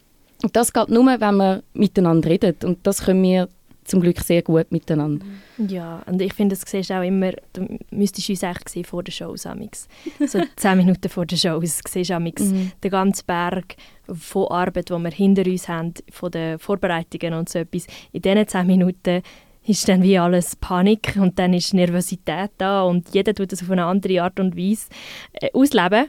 Und 0.42 0.54
das 0.54 0.72
geht 0.72 0.88
nur, 0.88 1.06
wenn 1.06 1.36
wir 1.36 1.62
miteinander 1.72 2.28
reden. 2.28 2.56
Und 2.64 2.86
das 2.86 3.04
können 3.04 3.22
wir 3.22 3.48
zum 3.86 4.00
Glück 4.00 4.20
sehr 4.20 4.42
gut 4.42 4.70
miteinander. 4.70 5.24
Ja, 5.58 6.02
und 6.06 6.20
ich 6.20 6.32
finde, 6.34 6.56
das 6.56 6.68
siehst 6.68 6.90
du 6.90 6.94
auch 6.94 7.02
immer, 7.02 7.32
du 7.52 7.78
müsstest 7.90 8.28
uns 8.28 8.44
eigentlich 8.44 8.68
sehen 8.68 8.84
vor 8.84 9.02
der 9.02 9.12
Show 9.12 9.34
amix. 9.44 9.88
So 10.26 10.40
zehn 10.56 10.76
Minuten 10.76 11.08
vor 11.08 11.26
der 11.26 11.36
Show 11.36 11.60
siehst 11.62 12.10
du 12.10 12.14
amix 12.14 12.42
mhm. 12.42 12.72
den 12.82 12.90
ganzen 12.90 13.24
Berg 13.26 13.76
von 14.12 14.48
Arbeit, 14.48 14.90
die 14.90 14.94
wir 14.94 15.10
hinter 15.10 15.46
uns 15.46 15.68
haben, 15.68 15.94
von 16.10 16.30
den 16.30 16.58
Vorbereitungen 16.58 17.34
und 17.34 17.48
so 17.48 17.60
etwas. 17.60 17.86
In 18.12 18.22
diesen 18.22 18.48
zehn 18.48 18.66
Minuten 18.66 19.22
ist 19.66 19.88
dann 19.88 20.02
wie 20.02 20.18
alles 20.18 20.56
Panik 20.56 21.16
und 21.16 21.38
dann 21.38 21.52
ist 21.52 21.74
Nervosität 21.74 22.52
da 22.58 22.82
und 22.82 23.12
jeder 23.12 23.34
tut 23.34 23.52
das 23.52 23.62
auf 23.62 23.70
eine 23.70 23.84
andere 23.84 24.22
Art 24.22 24.38
und 24.38 24.56
Weise 24.56 24.86
äh, 25.32 25.50
ausleben. 25.52 26.06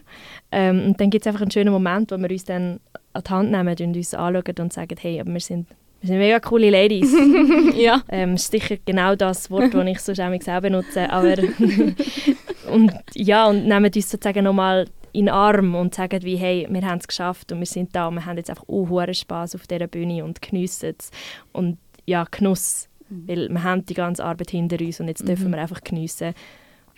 Ähm, 0.51 0.85
und 0.87 1.01
dann 1.01 1.09
gibt 1.09 1.25
es 1.25 1.27
einfach 1.27 1.41
einen 1.41 1.51
schönen 1.51 1.73
Moment, 1.73 2.11
wo 2.11 2.17
wir 2.17 2.29
uns 2.29 2.45
dann 2.45 2.79
an 3.13 3.23
die 3.25 3.31
Hand 3.31 3.51
nehmen 3.51 3.75
und 3.79 3.97
uns 3.97 4.13
anschauen 4.13 4.55
und 4.59 4.73
sagen, 4.73 4.95
hey, 4.99 5.19
aber 5.19 5.33
wir 5.33 5.39
sind 5.39 5.67
wir 6.01 6.07
sind 6.07 6.17
mega 6.19 6.39
coole 6.39 6.69
Ladies. 6.69 7.11
ja. 7.75 8.01
Ähm, 8.09 8.35
ist 8.35 8.51
sicher 8.51 8.77
genau 8.85 9.15
das 9.15 9.49
Wort, 9.49 9.73
das 9.73 9.87
ich 9.87 9.99
sonst 9.99 10.49
auch 10.49 10.61
benutze. 10.61 11.09
Aber 11.09 11.35
und, 12.71 12.91
ja, 13.15 13.47
und 13.47 13.65
nehmen 13.65 13.91
uns 13.93 14.09
sozusagen 14.09 14.43
nochmal 14.43 14.87
in 15.13 15.25
den 15.25 15.33
Arm 15.33 15.73
und 15.75 15.95
sagen 15.95 16.21
wie, 16.23 16.35
hey, 16.35 16.67
wir 16.69 16.85
haben 16.85 16.99
es 16.99 17.07
geschafft 17.07 17.51
und 17.51 17.59
wir 17.59 17.65
sind 17.65 17.95
da 17.95 18.07
und 18.07 18.15
wir 18.15 18.25
haben 18.25 18.37
jetzt 18.37 18.49
einfach 18.49 18.67
auch 18.67 19.13
Spaß 19.13 19.55
auf 19.55 19.65
dieser 19.65 19.87
Bühne 19.87 20.23
und 20.23 20.41
geniessen 20.41 20.93
es. 20.97 21.09
Und 21.53 21.79
ja, 22.05 22.25
Genuss, 22.29 22.87
mhm. 23.09 23.27
weil 23.27 23.49
wir 23.49 23.63
haben 23.63 23.85
die 23.85 23.95
ganze 23.95 24.23
Arbeit 24.23 24.51
hinter 24.51 24.79
uns 24.79 24.99
und 24.99 25.07
jetzt 25.07 25.23
mhm. 25.23 25.27
dürfen 25.27 25.51
wir 25.51 25.59
einfach 25.59 25.83
geniessen. 25.83 26.33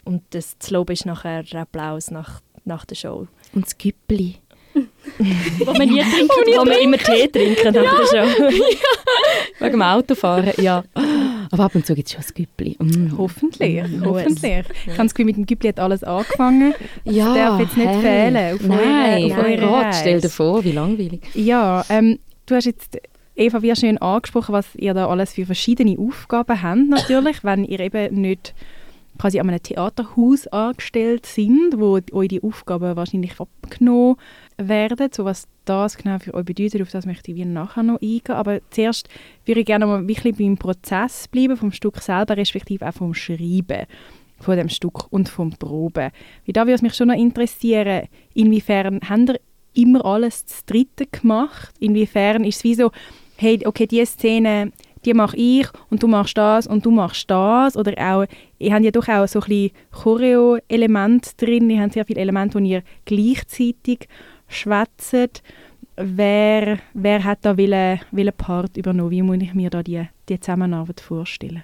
Und 0.03 0.23
das, 0.31 0.57
das 0.57 0.71
Lob 0.71 0.89
ist 0.89 1.05
nachher 1.05 1.43
Applaus 1.53 2.11
nach, 2.11 2.41
nach 2.65 2.85
der 2.85 2.95
Show. 2.95 3.27
Und 3.53 3.65
das 3.65 3.77
Güppli. 3.77 4.35
Wo 5.59 5.73
man 5.73 5.87
nie 5.87 6.01
trinken, 6.01 6.57
wo 6.57 6.65
man 6.65 6.77
immer 6.79 6.97
Tee 6.97 7.27
trinken 7.27 7.73
ja. 7.73 7.83
hat 7.83 8.07
schon. 8.09 8.55
ja. 8.55 9.59
Wegen 9.59 9.71
dem 9.71 9.81
Autofahren, 9.81 10.53
ja. 10.57 10.83
Aber 11.51 11.63
ab 11.63 11.75
und 11.75 11.85
zu 11.85 11.95
gibt 11.95 12.07
es 12.07 12.13
schon 12.13 12.23
ein 12.23 12.33
Güppli. 12.33 12.77
Mm. 12.79 13.17
Hoffentlich, 13.17 13.83
mm. 13.83 14.05
hoffentlich. 14.05 14.65
Ich 14.85 14.93
habe 14.93 15.03
das 15.03 15.13
Gefühl, 15.13 15.25
mit 15.25 15.37
dem 15.37 15.45
Güppli 15.45 15.69
hat 15.69 15.79
alles 15.79 16.03
angefangen. 16.03 16.73
Ja, 17.03 17.25
das 17.25 17.35
darf 17.35 17.59
jetzt 17.59 17.77
nicht 17.77 17.87
hey. 17.87 18.01
fehlen. 18.01 18.55
Auf 18.55 18.61
Nein, 18.61 19.31
eure, 19.31 19.67
auf 19.67 19.83
Gott, 19.83 19.95
stell 19.95 20.21
dir 20.21 20.29
vor, 20.29 20.63
wie 20.63 20.71
langweilig. 20.71 21.21
Ja, 21.33 21.83
ähm, 21.89 22.19
du 22.45 22.55
hast 22.55 22.65
jetzt 22.65 22.97
Eva 23.35 23.61
wie 23.61 23.75
schön 23.75 23.97
angesprochen, 23.97 24.53
was 24.53 24.75
ihr 24.75 24.93
da 24.93 25.07
alles 25.07 25.33
für 25.33 25.45
verschiedene 25.45 25.97
Aufgaben 25.97 26.61
habt 26.61 26.89
natürlich, 26.89 27.43
wenn 27.43 27.63
ihr 27.63 27.79
eben 27.79 28.21
nicht 28.21 28.53
quasi 29.19 29.39
an 29.39 29.49
einem 29.49 29.61
Theaterhaus 29.61 30.47
angestellt 30.47 31.25
sind, 31.25 31.77
wo 31.77 31.99
euch 32.11 32.27
die 32.29 32.41
Aufgaben 32.41 32.95
wahrscheinlich 32.95 33.39
abgenommen 33.39 34.15
werden. 34.57 35.09
So 35.11 35.25
was 35.25 35.47
das 35.65 35.97
genau 35.97 36.19
für 36.19 36.33
euch 36.33 36.45
bedeutet, 36.45 36.81
auf 36.81 36.89
das 36.89 37.05
möchte 37.05 37.31
ich 37.31 37.45
nachher 37.45 37.83
noch 37.83 38.01
eingehen. 38.01 38.35
Aber 38.35 38.59
zuerst 38.71 39.09
würde 39.45 39.59
ich 39.59 39.65
gerne 39.65 39.85
mal 39.85 40.07
wirklich 40.07 40.37
beim 40.37 40.57
Prozess 40.57 41.27
bleiben, 41.27 41.57
vom 41.57 41.71
Stück 41.71 42.01
selber, 42.01 42.37
respektive 42.37 42.87
auch 42.87 42.93
vom 42.93 43.13
Schreiben 43.13 43.85
von 44.39 44.55
dem 44.55 44.69
Stück 44.69 45.11
und 45.11 45.27
vom 45.27 45.51
Proben. 45.51 46.11
Wie 46.45 46.53
da 46.53 46.61
würde 46.61 46.75
es 46.75 46.81
mich 46.81 46.93
schon 46.93 47.09
noch 47.09 47.15
interessieren, 47.15 48.07
inwiefern 48.33 49.01
habt 49.07 49.29
ihr 49.29 49.39
immer 49.73 50.05
alles 50.05 50.45
zu 50.45 50.63
Dritten 50.65 51.07
gemacht? 51.11 51.75
Inwiefern 51.79 52.45
ist 52.45 52.57
es 52.57 52.63
wie 52.63 52.75
so, 52.75 52.91
hey, 53.35 53.59
okay, 53.65 53.85
diese 53.85 54.05
Szene, 54.05 54.71
die 55.05 55.13
mache 55.13 55.37
ich 55.37 55.67
und 55.89 56.03
du 56.03 56.07
machst 56.07 56.37
das 56.37 56.67
und 56.67 56.85
du 56.85 56.91
machst 56.91 57.29
das? 57.29 57.77
Oder 57.77 57.93
auch, 57.97 58.25
ihr 58.57 58.73
habt 58.73 58.83
ja 58.83 58.91
doch 58.91 59.07
auch 59.07 59.27
so 59.27 59.39
ein 59.39 59.47
bisschen 59.47 59.71
Choreo-Elemente 59.91 61.31
drin, 61.37 61.69
ihr 61.69 61.81
habt 61.81 61.93
sehr 61.93 62.05
viele 62.05 62.21
Elemente, 62.21 62.59
wo 62.59 62.63
ihr 62.63 62.83
gleichzeitig 63.05 64.07
schwätzt. 64.47 65.43
Wer, 65.95 66.79
wer 66.93 67.23
hat 67.23 67.39
da 67.41 67.57
welchen, 67.57 67.99
welchen 68.11 68.33
Part 68.33 68.77
übernommen? 68.77 69.11
Wie 69.11 69.21
muss 69.21 69.37
ich 69.41 69.53
mir 69.53 69.69
da 69.69 69.83
die, 69.83 70.07
die 70.29 70.39
Zusammenarbeit 70.39 71.01
vorstellen? 71.01 71.63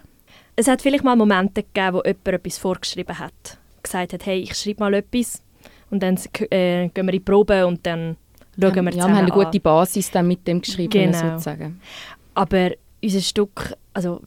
Es 0.57 0.67
hat 0.67 0.81
vielleicht 0.81 1.03
mal 1.03 1.15
Momente 1.15 1.63
gegeben, 1.63 1.97
wo 1.97 2.01
jemand 2.03 2.27
etwas 2.27 2.57
vorgeschrieben 2.57 3.17
hat. 3.19 3.57
Gesagt 3.83 4.13
hat, 4.13 4.25
hey, 4.25 4.39
ich 4.39 4.55
schreibe 4.55 4.81
mal 4.81 4.93
etwas 4.93 5.41
und 5.89 6.01
dann 6.01 6.17
äh, 6.49 6.87
gehen 6.89 6.91
wir 6.93 7.01
in 7.01 7.11
die 7.11 7.19
Probe 7.19 7.65
und 7.67 7.85
dann 7.85 8.17
schauen 8.59 8.75
wir 8.75 8.83
ja, 8.83 8.91
zusammen 8.91 9.13
wir 9.13 9.17
haben 9.17 9.25
eine 9.25 9.31
gute 9.31 9.57
an. 9.57 9.61
Basis 9.61 10.11
dann 10.11 10.27
mit 10.27 10.47
dem 10.47 10.61
geschrieben, 10.61 10.89
Genau. 10.91 11.17
sozusagen. 11.17 11.79
Aber 12.33 12.71
unser 13.05 13.21
Stück, 13.21 13.77
also 13.93 14.21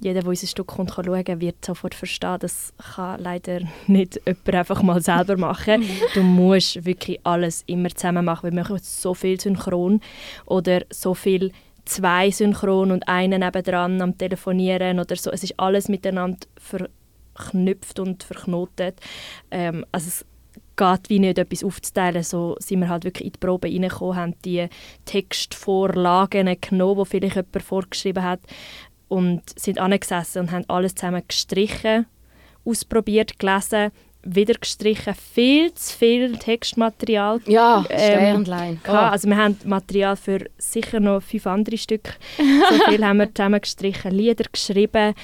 jeder, 0.00 0.20
der 0.20 0.28
unser 0.28 0.46
Stück 0.46 0.66
kommt, 0.66 0.94
kann 0.94 1.04
schauen, 1.04 1.40
wird 1.40 1.64
sofort 1.64 1.94
verstehen, 1.94 2.38
das 2.40 2.74
kann 2.94 3.20
leider 3.20 3.60
nicht 3.86 4.20
jemand 4.26 4.54
einfach 4.54 4.82
mal 4.82 5.00
selber 5.00 5.36
machen. 5.36 5.84
du 6.14 6.22
musst 6.22 6.84
wirklich 6.84 7.20
alles 7.24 7.62
immer 7.66 7.90
zusammen 7.90 8.24
machen, 8.24 8.50
wir 8.50 8.62
machen 8.62 8.78
so 8.82 9.14
viel 9.14 9.40
synchron 9.40 10.00
oder 10.44 10.82
so 10.90 11.14
viel 11.14 11.52
zwei 11.84 12.30
synchron 12.30 12.90
und 12.90 13.08
einen 13.08 13.40
nebendran 13.40 14.02
am 14.02 14.18
Telefonieren 14.18 14.98
oder 14.98 15.14
so. 15.16 15.30
Es 15.30 15.44
ist 15.44 15.58
alles 15.58 15.88
miteinander 15.88 16.40
verknüpft 16.58 18.00
und 18.00 18.24
verknotet. 18.24 19.00
Ähm, 19.52 19.86
also 19.92 20.08
es 20.08 20.26
geht 20.76 21.08
wie 21.08 21.18
nicht 21.18 21.38
etwas 21.38 21.64
aufzuteilen. 21.64 22.22
So 22.22 22.56
sind 22.58 22.80
wir 22.80 22.88
halt 22.88 23.04
wirklich 23.04 23.26
in 23.26 23.32
die 23.32 23.38
Probe 23.38 23.68
reingekommen, 23.68 24.16
haben 24.16 24.34
die 24.44 24.68
Textvorlagen 25.04 26.56
genommen, 26.60 27.04
die 27.04 27.10
vielleicht 27.10 27.36
jemand 27.36 27.62
vorgeschrieben 27.62 28.22
hat 28.22 28.40
und 29.08 29.42
sind 29.58 29.78
angesessen 29.78 30.42
und 30.42 30.50
haben 30.52 30.64
alles 30.68 30.94
zusammen 30.94 31.22
gestrichen, 31.26 32.06
ausprobiert, 32.64 33.38
gelesen, 33.38 33.90
wieder 34.22 34.54
gestrichen. 34.54 35.14
Viel 35.14 35.72
zu 35.74 35.96
viel 35.96 36.36
Textmaterial 36.36 37.40
Ja, 37.46 37.84
Ähm, 37.88 38.42
Sternlein. 38.44 38.80
gehabt. 38.82 39.12
Also 39.12 39.28
wir 39.28 39.36
haben 39.36 39.56
Material 39.64 40.16
für 40.16 40.46
sicher 40.58 40.98
noch 40.98 41.22
fünf 41.22 41.46
andere 41.46 41.78
Stücke. 41.78 42.12
So 42.36 42.90
viel 42.90 43.04
haben 43.04 43.18
wir 43.18 43.32
zusammen 43.32 43.60
gestrichen, 43.60 44.10
Lieder 44.10 44.44
geschrieben, 44.50 45.14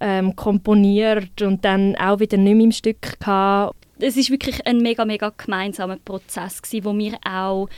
ähm, 0.00 0.36
komponiert 0.36 1.40
und 1.40 1.64
dann 1.64 1.96
auch 1.96 2.20
wieder 2.20 2.36
nicht 2.36 2.54
mehr 2.56 2.64
im 2.64 2.72
Stück 2.72 3.18
gehabt. 3.18 3.76
Es 4.02 4.16
ist 4.16 4.30
wirklich 4.30 4.66
ein 4.66 4.78
mega, 4.78 5.04
mega 5.04 5.32
gemeinsamer 5.36 5.96
Prozess 5.96 6.60
gewesen, 6.60 6.84
wo 6.84 6.96
wir 6.96 7.18
auch 7.24 7.68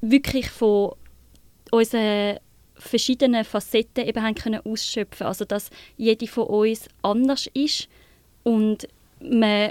wirklich 0.00 0.50
von 0.50 0.92
unseren 1.70 2.38
verschiedenen 2.74 3.44
Facetten 3.44 4.06
eben 4.06 4.22
haben 4.22 4.34
können 4.34 4.60
ausschöpfen. 4.64 5.26
Also, 5.26 5.44
dass 5.44 5.70
jede 5.96 6.26
von 6.26 6.44
uns 6.44 6.88
anders 7.02 7.48
ist 7.54 7.88
und 8.42 8.86
man 9.20 9.70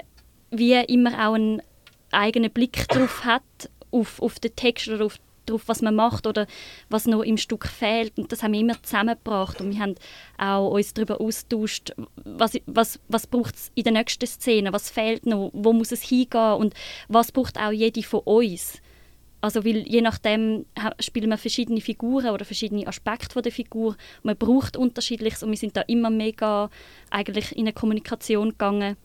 wie 0.50 0.74
immer 0.74 1.28
auch 1.28 1.34
einen 1.34 1.62
eigenen 2.10 2.50
Blick 2.50 2.88
drauf 2.88 3.24
hat, 3.24 3.42
auf, 3.90 4.20
auf 4.20 4.38
den 4.40 4.54
Text 4.56 4.88
oder 4.88 5.06
auf 5.06 5.18
darauf, 5.50 5.68
was 5.68 5.82
man 5.82 5.94
macht 5.94 6.26
oder 6.26 6.46
was 6.88 7.06
noch 7.06 7.22
im 7.22 7.36
Stück 7.36 7.66
fehlt. 7.66 8.18
Und 8.18 8.32
das 8.32 8.42
haben 8.42 8.52
wir 8.52 8.60
immer 8.60 8.82
zusammengebracht 8.82 9.60
und 9.60 9.72
wir 9.72 9.80
haben 9.80 9.94
auch 10.38 10.70
uns 10.70 10.94
darüber 10.94 11.20
austauscht, 11.20 11.92
was, 12.24 12.58
was, 12.66 13.00
was 13.08 13.26
braucht 13.26 13.54
es 13.56 13.72
in 13.74 13.84
der 13.84 13.92
nächsten 13.92 14.26
Szene, 14.26 14.72
was 14.72 14.90
fehlt 14.90 15.26
noch, 15.26 15.50
wo 15.52 15.72
muss 15.72 15.92
es 15.92 16.02
hingehen 16.02 16.54
und 16.54 16.74
was 17.08 17.32
braucht 17.32 17.58
auch 17.58 17.72
jede 17.72 18.02
von 18.02 18.20
uns. 18.20 18.80
Also 19.40 19.64
weil 19.64 19.88
je 19.88 20.02
nachdem 20.02 20.66
spielen 20.98 21.30
wir 21.30 21.38
verschiedene 21.38 21.80
Figuren 21.80 22.30
oder 22.30 22.44
verschiedene 22.44 22.86
Aspekte 22.86 23.32
von 23.32 23.42
der 23.42 23.52
Figur. 23.52 23.96
Man 24.22 24.36
braucht 24.36 24.76
unterschiedliches 24.76 25.42
und 25.42 25.50
wir 25.50 25.56
sind 25.56 25.76
da 25.76 25.82
immer 25.82 26.10
mega 26.10 26.68
eigentlich 27.10 27.52
in 27.52 27.60
eine 27.60 27.72
Kommunikation 27.72 28.50
gegangen. 28.50 28.96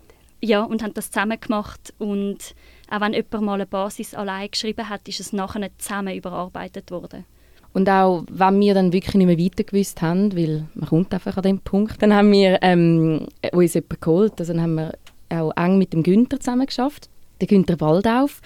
Ja, 0.41 0.63
und 0.63 0.83
haben 0.83 0.93
das 0.93 1.09
zusammen 1.09 1.39
gemacht 1.39 1.93
und 1.97 2.53
auch 2.89 3.01
wenn 3.01 3.13
jemand 3.13 3.41
mal 3.41 3.53
eine 3.55 3.65
Basis 3.65 4.13
allein 4.13 4.49
geschrieben 4.51 4.89
hat, 4.89 5.07
ist 5.07 5.19
es 5.19 5.33
nachher 5.33 5.69
zusammen 5.77 6.15
überarbeitet 6.15 6.91
worden. 6.91 7.25
Und 7.73 7.89
auch, 7.89 8.23
wenn 8.31 8.61
wir 8.61 8.73
dann 8.73 8.93
wirklich 8.93 9.15
nicht 9.15 9.27
mehr 9.27 9.37
weiter 9.37 9.65
gewusst 9.65 10.01
haben, 10.01 10.35
weil 10.35 10.65
man 10.75 10.87
kommt 10.87 11.13
einfach 11.13 11.35
an 11.35 11.43
den 11.43 11.59
Punkt, 11.59 12.01
dann 12.01 12.13
haben 12.13 12.31
wir 12.31 12.59
ähm, 12.61 13.27
uns 13.51 13.73
jemanden 13.73 13.99
geholt. 13.99 14.33
Also 14.39 14.53
dann 14.53 14.61
haben 14.61 14.75
wir 14.75 14.93
auch 15.29 15.51
eng 15.57 15.77
mit 15.77 15.91
dem 15.91 16.01
Günther 16.01 16.39
zusammen 16.39 16.67
geschafft, 16.67 17.09
der 17.41 17.47
Günther 17.47 17.81
Waldauf, 17.81 18.39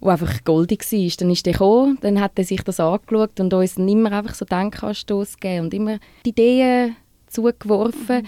der 0.00 0.12
einfach 0.12 0.42
goldig 0.44 0.90
war. 0.90 1.10
Dann 1.18 1.30
ist 1.30 1.46
er 1.46 1.52
gekommen, 1.52 1.98
dann 2.00 2.18
hat 2.18 2.32
er 2.36 2.44
sich 2.44 2.62
das 2.62 2.80
angeschaut 2.80 3.38
und 3.40 3.52
uns 3.52 3.76
immer 3.76 4.12
einfach 4.12 4.34
so 4.34 4.46
Denkanstoss 4.46 5.36
gegeben 5.38 5.66
und 5.66 5.74
immer 5.74 5.98
die 6.24 6.30
Ideen 6.30 6.96
zugeworfen, 7.26 8.26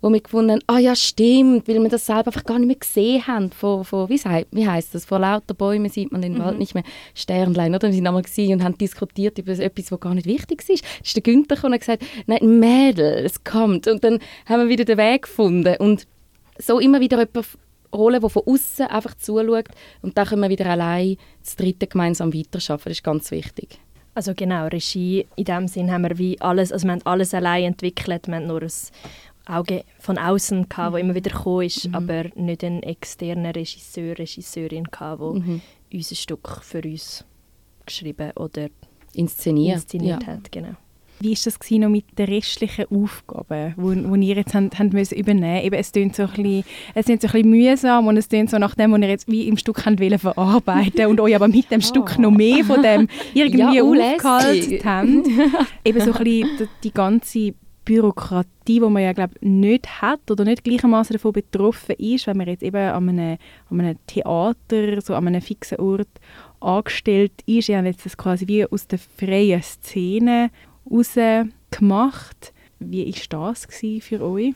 wo 0.00 0.10
wir 0.12 0.20
gefunden 0.20 0.52
haben, 0.52 0.62
ah 0.66 0.78
ja, 0.78 0.96
stimmt, 0.96 1.68
weil 1.68 1.82
wir 1.82 1.88
das 1.88 2.06
selber 2.06 2.28
einfach 2.28 2.44
gar 2.44 2.58
nicht 2.58 2.68
mehr 2.68 2.76
gesehen 2.76 3.26
haben. 3.26 3.50
Von, 3.50 3.84
von, 3.84 4.08
wie, 4.08 4.20
wie 4.50 4.68
heisst 4.68 4.94
das? 4.94 5.04
Vor 5.04 5.18
lauter 5.18 5.54
Bäumen 5.54 5.90
sieht 5.90 6.12
man 6.12 6.22
den 6.22 6.38
Wald 6.38 6.58
nicht 6.58 6.74
mehr. 6.74 6.84
Sternlein, 7.14 7.74
oder? 7.74 7.88
Wir 7.88 7.94
sind 7.94 8.06
einmal 8.06 8.24
und 8.24 8.64
haben 8.64 8.78
diskutiert 8.78 9.38
über 9.38 9.52
etwas, 9.52 9.92
was 9.92 10.00
gar 10.00 10.14
nicht 10.14 10.26
wichtig 10.26 10.68
ist. 10.68 10.82
Da 10.84 10.88
ist 11.04 11.16
der 11.16 11.22
Günther 11.22 11.56
gekommen 11.56 11.74
und 11.74 11.80
gesagt, 11.80 12.04
nein, 12.26 12.58
Mädel, 12.58 13.24
es 13.24 13.44
kommt. 13.44 13.86
Und 13.86 14.02
dann 14.04 14.18
haben 14.46 14.62
wir 14.62 14.68
wieder 14.68 14.84
den 14.84 14.98
Weg 14.98 15.22
gefunden. 15.22 15.76
Und 15.78 16.06
so 16.58 16.78
immer 16.78 17.00
wieder 17.00 17.18
jemanden 17.18 17.44
holen, 17.94 18.20
der 18.20 18.30
von 18.30 18.42
außen 18.46 18.86
einfach 18.86 19.14
zuschaut. 19.16 19.68
Und 20.02 20.16
dann 20.16 20.26
können 20.26 20.42
wir 20.42 20.50
wieder 20.50 20.66
allein 20.66 21.16
das 21.42 21.56
dritte 21.56 21.86
gemeinsam 21.86 22.32
weiterarbeiten. 22.32 22.84
Das 22.84 22.92
ist 22.92 23.04
ganz 23.04 23.30
wichtig. 23.30 23.78
Also 24.12 24.34
genau, 24.34 24.66
Regie, 24.66 25.26
in 25.36 25.44
dem 25.44 25.68
Sinn 25.68 25.90
haben 25.90 26.02
wir 26.02 26.18
wie 26.18 26.40
alles, 26.40 26.72
also 26.72 26.84
wir 26.86 26.92
haben 26.92 27.06
alles 27.06 27.32
allein 27.32 27.64
entwickelt, 27.64 28.26
wir 28.26 28.36
haben 28.36 28.48
nur 28.48 28.60
ein 28.60 28.72
Auge 29.50 29.84
von 29.98 30.18
außen 30.18 30.68
gehabt, 30.68 30.92
wo 30.92 30.96
immer 30.96 31.14
wieder 31.14 31.30
gekommen 31.30 31.66
ist, 31.66 31.88
aber 31.92 32.24
nicht 32.34 32.62
einen 32.64 32.82
externen 32.82 33.52
Regisseur, 33.52 34.18
Regisseurin 34.18 34.84
gehabt, 34.84 35.20
wo 35.20 35.34
Mhm. 35.34 35.60
unser 35.92 36.14
Stück 36.14 36.60
für 36.62 36.82
uns 36.82 37.24
geschrieben 37.86 38.30
oder 38.36 38.68
Inszeniert. 39.14 39.76
inszeniert 39.76 40.22
ja. 40.22 40.28
hat, 40.34 40.52
genau. 40.52 40.74
Wie 41.22 41.32
war 41.32 41.38
das 41.44 41.70
noch 41.70 41.90
mit 41.90 42.18
den 42.18 42.26
restlichen 42.28 42.86
Aufgaben, 42.90 43.74
die 43.76 43.82
wo, 43.82 44.10
wo 44.10 44.14
ihr 44.14 44.36
jetzt 44.36 44.54
habt, 44.54 44.78
habt 44.78 44.92
müssen 44.94 45.18
übernehmen 45.18 45.62
Eben, 45.62 45.74
es 45.76 45.92
klingt 45.92 46.16
so 46.16 46.22
ein 46.22 46.30
bisschen, 46.30 46.64
es 46.94 47.04
klingt 47.04 47.20
so 47.20 47.28
ein 47.28 47.32
bisschen 47.32 47.50
mühsam 47.50 48.06
und 48.06 48.16
es 48.16 48.26
klingt 48.30 48.48
so 48.48 48.56
nach 48.56 48.74
dem, 48.74 48.92
was 48.92 49.00
ihr 49.02 49.08
jetzt 49.08 49.30
wie 49.30 49.46
im 49.46 49.58
Stück 49.58 49.84
habt 49.84 50.00
wollen 50.00 50.18
verarbeiten 50.18 51.06
und 51.08 51.20
euch 51.20 51.34
aber 51.34 51.48
mit 51.48 51.70
dem 51.70 51.82
Stück 51.82 52.18
noch 52.18 52.30
mehr 52.30 52.64
von 52.64 52.82
dem 52.82 53.06
irgendwie 53.34 53.58
Ja, 53.76 53.82
aufgehalten 53.82 54.80
habt. 54.82 55.66
Eben 55.84 56.00
so 56.00 56.12
ein 56.14 56.24
bisschen 56.24 56.48
die, 56.58 56.68
die 56.84 56.94
ganze 56.94 57.54
Bürokratie, 57.84 58.48
die 58.66 58.80
man 58.80 59.02
ja 59.02 59.12
glaub, 59.12 59.30
nicht 59.40 60.00
hat 60.00 60.30
oder 60.30 60.44
nicht 60.44 60.64
gleichermaßen 60.64 61.14
davon 61.14 61.32
betroffen 61.32 61.96
ist, 61.98 62.26
wenn 62.26 62.36
man 62.36 62.48
jetzt 62.48 62.62
eben 62.62 62.76
an 62.76 63.08
einem, 63.08 63.38
an 63.70 63.80
einem 63.80 63.98
Theater, 64.06 65.00
so 65.00 65.14
an 65.14 65.26
einem 65.26 65.40
fixen 65.40 65.78
Ort 65.78 66.08
angestellt 66.60 67.32
ist. 67.46 67.68
Ihr 67.68 67.78
habt 67.78 67.86
jetzt 67.86 68.06
das 68.06 68.16
quasi 68.16 68.46
wie 68.46 68.64
aus 68.66 68.86
der 68.86 68.98
freien 68.98 69.62
Szene 69.62 70.50
raus 70.90 71.16
gemacht. 71.70 72.52
Wie 72.78 73.06
war 73.06 73.54
das 73.54 73.66
für 74.00 74.20
euch? 74.22 74.54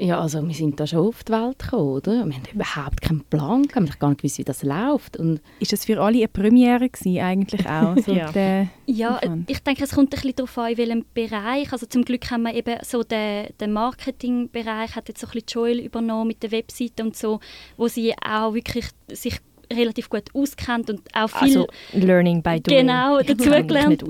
Ja, 0.00 0.20
also 0.20 0.44
wir 0.46 0.54
sind 0.54 0.80
da 0.80 0.86
schon 0.86 1.06
auf 1.06 1.22
die 1.22 1.32
Welt 1.32 1.60
gekommen, 1.60 1.88
oder? 1.90 2.12
Wir 2.26 2.34
haben 2.34 2.42
überhaupt 2.52 3.00
keinen 3.00 3.20
Plan 3.20 3.62
gehabt, 3.62 3.86
wir 3.86 3.92
haben 3.92 3.98
gar 4.00 4.08
nicht 4.08 4.20
gewusst, 4.20 4.38
wie 4.38 4.44
das 4.44 4.64
läuft. 4.64 5.16
Und 5.16 5.40
Ist 5.60 5.72
das 5.72 5.84
für 5.84 6.00
alle 6.00 6.18
eine 6.18 6.28
Premiere 6.28 6.88
gewesen, 6.88 7.20
eigentlich 7.20 7.64
auch? 7.68 7.96
So 7.98 8.12
Ja. 8.12 8.32
der 8.32 8.68
Ja, 8.86 9.20
ich 9.46 9.60
denke, 9.60 9.84
es 9.84 9.92
kommt 9.94 10.08
ein 10.12 10.16
bisschen 10.16 10.34
darauf 10.34 10.58
an, 10.58 10.72
in 10.72 10.78
welchem 10.78 11.04
Bereich. 11.14 11.72
Also 11.72 11.86
zum 11.86 12.04
Glück 12.04 12.28
haben 12.32 12.42
wir 12.42 12.54
eben 12.54 12.76
so 12.82 13.04
den, 13.04 13.46
den 13.60 13.72
Marketingbereich 13.72 14.96
hat 14.96 15.08
jetzt 15.08 15.20
so 15.20 15.28
ein 15.28 15.32
bisschen 15.34 15.46
Joel 15.48 15.78
übernommen 15.78 16.28
mit 16.28 16.42
der 16.42 16.50
Webseite 16.50 17.04
und 17.04 17.16
so, 17.16 17.38
wo 17.76 17.86
sie 17.86 18.12
auch 18.28 18.54
wirklich 18.54 18.86
sich 19.12 19.38
relativ 19.72 20.08
gut 20.08 20.24
auskennt 20.34 20.90
und 20.90 21.00
auch 21.14 21.28
viel, 21.28 21.58
Also 21.58 21.66
Learning 21.92 22.42
by 22.42 22.60
Doing. 22.60 22.86
Genau, 22.86 23.20
dazugelernt. 23.20 24.04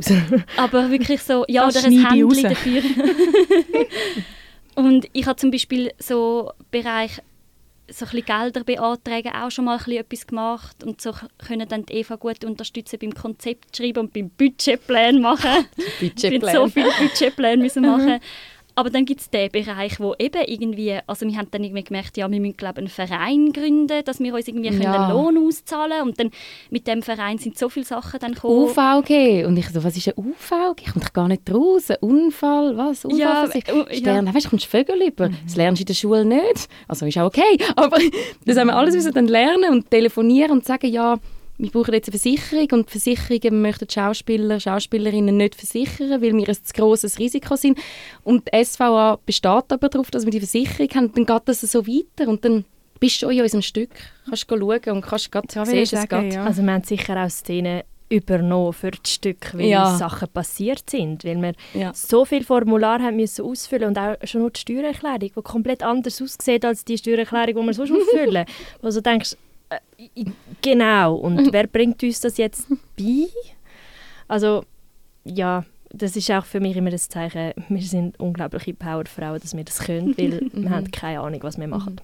aber 0.57 0.91
wirklich 0.91 1.23
so, 1.23 1.45
ja, 1.49 1.67
Das 1.67 1.77
oder 1.77 1.87
ein 1.87 2.07
Handy 2.07 2.43
dafür. 2.43 2.83
und 4.77 5.09
ich 5.12 5.27
habe 5.27 5.37
zum 5.37 5.51
Beispiel 5.51 5.93
so 5.99 6.53
Bereich 6.71 7.21
so 7.89 8.05
ein 8.05 8.25
Gelder 8.25 8.65
beantragen, 8.65 9.33
auch 9.33 9.51
schon 9.51 9.67
mal 9.67 9.79
ein 9.79 9.93
etwas 9.93 10.27
gemacht 10.27 10.83
und 10.85 11.01
so 11.01 11.12
können 11.39 11.69
dann 11.69 11.87
die 11.87 11.95
Eva 11.95 12.17
gut 12.17 12.45
unterstützen 12.45 12.99
beim 13.01 13.15
Konzept 13.15 13.77
schreiben 13.77 14.01
und 14.01 14.12
beim 14.12 14.29
Budgetplan 14.31 15.21
machen. 15.21 15.67
Budgetplan. 16.01 16.55
So 16.55 16.69
viele 16.69 16.91
Budgetpläne 16.99 17.62
müssen 17.62 17.83
machen. 17.83 18.21
Aber 18.79 18.91
dann 18.91 19.07
gibt 19.07 19.23
es 19.23 19.31
den 19.31 19.51
Bereich, 19.51 19.99
wo 20.01 20.15
eben 20.19 20.43
irgendwie, 20.47 20.99
also 21.07 21.27
wir 21.27 21.37
haben 21.39 21.49
dann 21.51 21.65
irgendwie 21.65 21.83
gemerkt, 21.83 22.19
ja, 22.19 22.31
wir 22.31 22.41
müssen 22.41 22.59
glaube 22.59 22.77
einen 22.79 22.89
Verein 22.89 23.51
gründen, 23.53 24.05
dass 24.05 24.21
wir 24.21 24.35
uns 24.35 24.47
irgendwie 24.47 24.67
Ja. 24.69 24.73
können 24.73 24.87
einen 24.87 25.12
Lohn 25.12 25.49
auszahlen 25.49 26.03
und 26.03 26.21
dann 26.21 26.31
mit 26.71 26.87
dem 26.87 27.01
Verein 27.03 27.39
sind 27.39 27.57
so 27.57 27.71
viele 27.71 27.87
Sachen 27.87 28.21
dann 28.21 28.35
gekommen. 28.35 28.55
UVG. 28.69 29.47
Und 29.47 29.57
ich 29.57 29.69
so, 29.71 29.83
was 29.83 29.97
ist 29.97 30.09
ein 30.09 30.15
UVG? 30.19 30.83
Ich 30.85 30.93
komme 30.93 31.05
doch 31.07 31.12
gar 31.15 31.27
nicht 31.27 31.51
raus. 31.51 31.91
Ein 31.91 31.97
Unfall, 32.01 32.77
was? 32.77 33.07
Ja, 33.11 33.47
äh, 33.47 33.61
ja. 33.67 33.95
Stern, 33.97 34.35
weißt 34.35 34.45
du, 34.45 34.51
kommst 34.51 34.67
Vögel 34.67 35.01
über. 35.07 35.31
Das 35.47 35.57
lernst 35.57 35.81
du 35.81 35.83
in 35.85 35.87
der 35.87 35.95
Schule 35.95 36.25
nicht. 36.27 36.69
Also 36.87 37.07
ist 37.07 37.17
auch 37.17 37.27
okay. 37.27 37.57
Aber 37.77 37.97
das 38.45 38.59
haben 38.59 38.67
wir 38.67 38.77
alles 38.77 38.95
müssen 38.95 39.15
dann 39.15 39.27
lernen 39.29 39.71
und 39.73 39.91
telefonieren 39.91 40.51
und 40.53 40.67
sagen, 40.67 40.89
ja, 40.93 41.17
wir 41.59 41.71
brauchen 41.71 41.95
jetzt 41.95 42.09
eine 42.09 42.19
Versicherung 42.19 42.69
und 42.73 42.90
Versicherungen 42.90 43.62
möchten 43.62 43.88
Schauspieler, 43.88 44.61
Schauspielerinnen 44.61 45.37
nicht 45.37 45.55
versichern, 45.55 46.11
weil 46.23 46.35
wir 46.35 46.49
ein 46.49 46.55
zu 46.55 46.73
grosses 46.75 47.19
Risiko 47.19 47.57
sind. 47.57 47.79
Und 48.25 48.49
die 48.49 48.64
SVA 48.64 49.19
besteht 49.25 49.73
aber 49.73 49.88
darauf, 49.88 50.11
dass 50.11 50.25
wir 50.25 50.31
die 50.31 50.40
Versicherung 50.40 50.88
haben. 50.95 51.12
Dann 51.14 51.27
geht 51.27 51.42
das 51.47 51.61
so 51.61 51.87
weiter 51.87 52.29
und 52.29 52.45
dann 52.45 52.64
bist 53.01 53.23
du 53.23 53.29
in 53.29 53.40
unserem 53.40 53.62
Stück. 53.62 53.90
Kannst 54.27 54.51
du 54.51 54.59
schauen 54.59 54.97
und 54.97 55.03
kannst 55.03 55.33
gerade 55.33 55.49
ja, 55.55 55.64
sehen, 55.64 55.83
es 55.83 56.09
geht. 56.09 56.35
Ja. 56.35 56.45
Also 56.45 56.62
wir 56.62 56.73
haben 56.73 56.85
sicher 56.85 57.23
auch 57.23 57.31
Szenen 57.31 57.83
übernommen 58.09 58.73
für 58.73 58.92
das 58.92 59.14
Stück, 59.14 59.53
weil 59.55 59.66
ja. 59.66 59.97
Sachen 59.97 60.29
passiert 60.29 60.88
sind, 60.88 61.25
weil 61.25 61.42
wir 61.42 61.53
ja. 61.75 61.92
so 61.92 62.25
viele 62.25 62.45
Formulare 62.45 63.03
haben 63.03 63.16
müssen 63.16 63.45
ausfüllen 63.45 63.88
und 63.88 63.99
auch 63.99 64.14
schon 64.25 64.42
nur 64.42 64.51
die 64.51 64.61
Steuererklärung, 64.61 65.19
die 65.21 65.42
komplett 65.42 65.83
anders 65.83 66.23
aussieht 66.23 66.64
als 66.64 66.85
die 66.85 66.99
Steuererklärung, 66.99 67.62
die 67.62 67.66
wir 67.66 67.75
sonst 67.75 67.92
ausfüllen. 68.01 68.47
Wo 68.81 68.90
du 68.90 69.03
denkst, 69.03 69.37
genau, 70.62 71.14
und 71.14 71.50
wer 71.52 71.66
bringt 71.66 72.02
uns 72.02 72.20
das 72.20 72.37
jetzt 72.37 72.68
bei? 72.96 73.29
Also, 74.29 74.64
ja, 75.24 75.64
das 75.90 76.16
ist 76.16 76.31
auch 76.31 76.44
für 76.44 76.61
mich 76.61 76.76
immer 76.76 76.90
das 76.90 77.09
Zeichen, 77.09 77.52
wir 77.68 77.83
sind 77.83 78.18
unglaubliche 78.20 78.74
Powerfrauen, 78.74 79.40
dass 79.40 79.57
wir 79.57 79.64
das 79.64 79.79
können, 79.79 80.16
weil 80.18 80.48
wir 80.52 80.70
haben 80.70 80.90
keine 80.90 81.20
Ahnung, 81.20 81.42
was 81.42 81.59
wir 81.59 81.68
machen. 81.68 82.00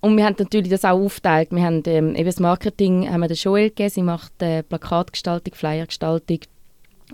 Und 0.00 0.16
wir 0.16 0.24
haben 0.24 0.36
natürlich 0.38 0.68
das 0.68 0.84
auch 0.84 0.98
aufgeteilt. 0.98 1.50
Wir 1.50 1.62
haben 1.62 1.82
ähm, 1.86 2.14
eben 2.14 2.26
das 2.26 2.38
Marketing 2.38 3.10
haben 3.10 3.20
wir 3.20 3.28
der 3.28 3.36
Joel 3.36 3.70
gegeben. 3.70 3.90
Sie 3.90 4.02
macht 4.02 4.40
äh, 4.40 4.62
Plakatgestaltung, 4.62 5.54
Flyergestaltung, 5.54 6.38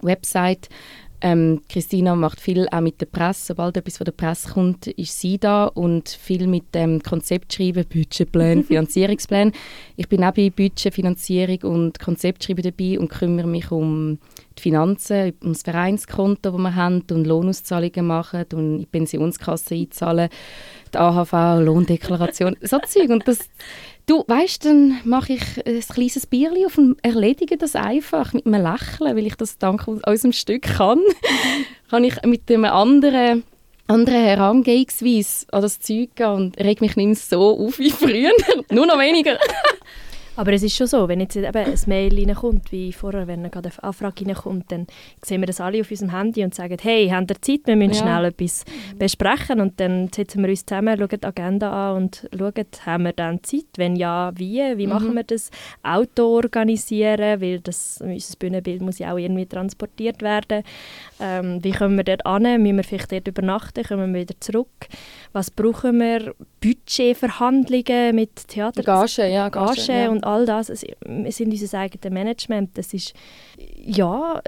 Website. 0.02 0.68
Ähm, 1.26 1.62
Christina 1.70 2.14
macht 2.14 2.38
viel 2.38 2.68
auch 2.68 2.82
mit 2.82 3.00
der 3.00 3.06
Presse. 3.06 3.46
Sobald 3.46 3.78
etwas 3.78 3.96
von 3.96 4.04
der 4.04 4.12
Presse 4.12 4.52
kommt, 4.52 4.88
ist 4.88 5.18
sie 5.18 5.38
da 5.38 5.64
und 5.64 6.06
viel 6.06 6.46
mit 6.46 6.74
dem 6.74 6.96
ähm, 6.96 7.02
Konzeptschreiben, 7.02 7.86
Budgetplan, 7.86 8.62
Finanzierungsplan. 8.68 9.52
Ich 9.96 10.06
bin 10.06 10.22
auch 10.22 10.34
bei 10.34 10.50
Budget, 10.50 10.92
Finanzierung 10.92 11.62
und 11.62 11.98
Konzeptschreiben 11.98 12.62
dabei 12.62 12.98
und 12.98 13.08
kümmere 13.08 13.46
mich 13.46 13.70
um 13.70 14.18
die 14.58 14.62
Finanzen, 14.62 15.32
um 15.42 15.54
das 15.54 15.62
Vereinskonto, 15.62 16.50
das 16.50 16.60
wir 16.60 16.74
haben 16.74 17.02
und 17.10 17.26
Lohnauszahlungen 17.26 18.06
machen 18.06 18.44
und 18.52 18.74
in 18.74 18.78
die 18.80 18.86
Pensionskasse 18.86 19.76
einzahlen, 19.76 20.28
die 20.92 20.98
AHV, 20.98 21.64
Lohndeklaration, 21.64 22.54
so 22.60 22.80
Zeug. 22.80 23.08
Und 23.08 23.26
das, 23.26 23.38
Du, 24.06 24.22
weißt, 24.26 24.66
dann 24.66 25.00
mache 25.04 25.32
ich 25.34 25.66
ein 25.66 25.80
kleines 25.80 26.26
Bierchen 26.26 26.66
auf 26.66 26.76
und 26.76 27.02
erledige 27.02 27.56
das 27.56 27.74
einfach 27.74 28.34
mit 28.34 28.44
einem 28.44 28.62
Lächeln, 28.62 29.16
weil 29.16 29.26
ich 29.26 29.36
das 29.36 29.56
dank 29.56 29.88
unserem 29.88 30.32
Stück 30.32 30.62
kann. 30.62 31.00
kann 31.90 32.04
ich 32.04 32.22
mit 32.24 32.50
einem 32.50 32.66
anderen 32.66 33.44
andere 33.86 34.16
Herangehensweise 34.16 35.46
an 35.52 35.62
das 35.62 35.80
Zeug 35.80 36.16
gehen 36.16 36.26
und 36.26 36.58
reg 36.58 36.80
mich 36.80 36.96
nicht 36.96 37.06
mehr 37.06 37.16
so 37.16 37.58
auf 37.58 37.78
wie 37.78 37.90
früher. 37.90 38.32
Nur 38.70 38.86
noch 38.86 38.98
weniger. 38.98 39.38
Aber 40.36 40.52
es 40.52 40.62
ist 40.62 40.76
schon 40.76 40.86
so, 40.86 41.08
wenn 41.08 41.20
jetzt 41.20 41.36
eben 41.36 41.56
ein 41.56 41.78
Mail 41.86 42.18
reinkommt, 42.18 42.72
wie 42.72 42.92
vorher, 42.92 43.26
wenn 43.26 43.50
gerade 43.50 43.70
eine 43.70 43.84
Anfrage 43.84 44.26
reinkommt, 44.26 44.70
dann 44.72 44.86
sehen 45.24 45.40
wir 45.40 45.46
das 45.46 45.60
alle 45.60 45.80
auf 45.80 45.90
unserem 45.90 46.12
Handy 46.12 46.42
und 46.42 46.54
sagen, 46.54 46.76
hey, 46.82 47.08
haben 47.08 47.26
ihr 47.28 47.40
Zeit, 47.40 47.60
wir 47.66 47.76
müssen 47.76 47.94
ja. 47.94 48.00
schnell 48.00 48.24
etwas 48.26 48.64
besprechen. 48.98 49.60
Und 49.60 49.78
dann 49.78 50.10
setzen 50.12 50.42
wir 50.42 50.50
uns 50.50 50.66
zusammen, 50.66 50.98
schauen 50.98 51.08
die 51.20 51.26
Agenda 51.26 51.90
an 51.90 52.02
und 52.02 52.28
schauen, 52.36 52.66
haben 52.84 53.04
wir 53.04 53.12
dann 53.12 53.42
Zeit, 53.44 53.66
wenn 53.76 53.96
ja, 53.96 54.32
wie, 54.34 54.60
wie 54.76 54.86
mhm. 54.86 54.92
machen 54.92 55.14
wir 55.14 55.24
das, 55.24 55.50
Auto 55.82 56.36
organisieren, 56.36 57.40
weil 57.40 57.60
das, 57.60 58.00
unser 58.00 58.36
Bühnenbild 58.36 58.82
muss 58.82 58.98
ja 58.98 59.12
auch 59.12 59.18
irgendwie 59.18 59.46
transportiert 59.46 60.22
werden, 60.22 60.62
ähm, 61.20 61.62
wie 61.62 61.72
kommen 61.72 61.96
wir 61.96 62.04
dort 62.04 62.26
an, 62.26 62.42
müssen 62.42 62.76
wir 62.76 62.84
vielleicht 62.84 63.12
dort 63.12 63.28
übernachten, 63.28 63.84
kommen 63.84 64.12
wir 64.12 64.22
wieder 64.22 64.34
zurück, 64.40 64.88
was 65.34 65.50
brauchen 65.50 65.98
wir, 65.98 66.34
Budgetverhandlungen 66.60 68.14
mit 68.14 68.46
Theater. 68.48 68.82
Gage, 68.82 69.28
ja, 69.28 69.48
Gage, 69.48 69.74
Gage 69.74 69.92
ja. 69.92 70.08
und 70.08 70.24
all 70.24 70.46
das. 70.46 70.68
wir 70.68 71.32
sind 71.32 71.50
unser 71.50 71.78
eigenes 71.78 72.12
Management. 72.12 72.78
Das 72.78 72.94
ist, 72.94 73.14
ja, 73.76 74.40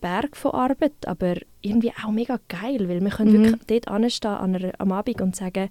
Berg 0.00 0.36
von 0.36 0.52
Arbeit, 0.52 1.06
aber 1.06 1.36
irgendwie 1.62 1.92
auch 2.04 2.10
mega 2.10 2.40
geil, 2.48 2.88
weil 2.88 3.00
wir 3.00 3.10
können 3.10 3.32
mhm. 3.32 3.44
wirklich 3.44 3.66
dort 3.66 3.88
anstehen 3.88 4.30
an 4.32 4.56
einer, 4.56 4.72
am 4.78 4.92
Abend 4.92 5.20
und 5.20 5.36
sagen, 5.36 5.70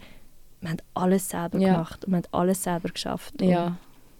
wir 0.61 0.69
haben 0.69 0.77
alles 0.93 1.29
selber 1.29 1.59
ja. 1.59 1.73
gemacht 1.73 2.05
und 2.05 2.11
wir 2.13 2.17
haben 2.17 2.27
alles 2.31 2.63
selber 2.63 2.89
geschafft. 2.89 3.41
Ja. 3.41 3.77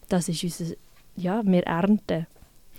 Das 0.09 0.27
ist 0.27 0.43
unser, 0.43 0.75
ja, 1.15 1.41
wir 1.45 1.63
ernten 1.63 2.27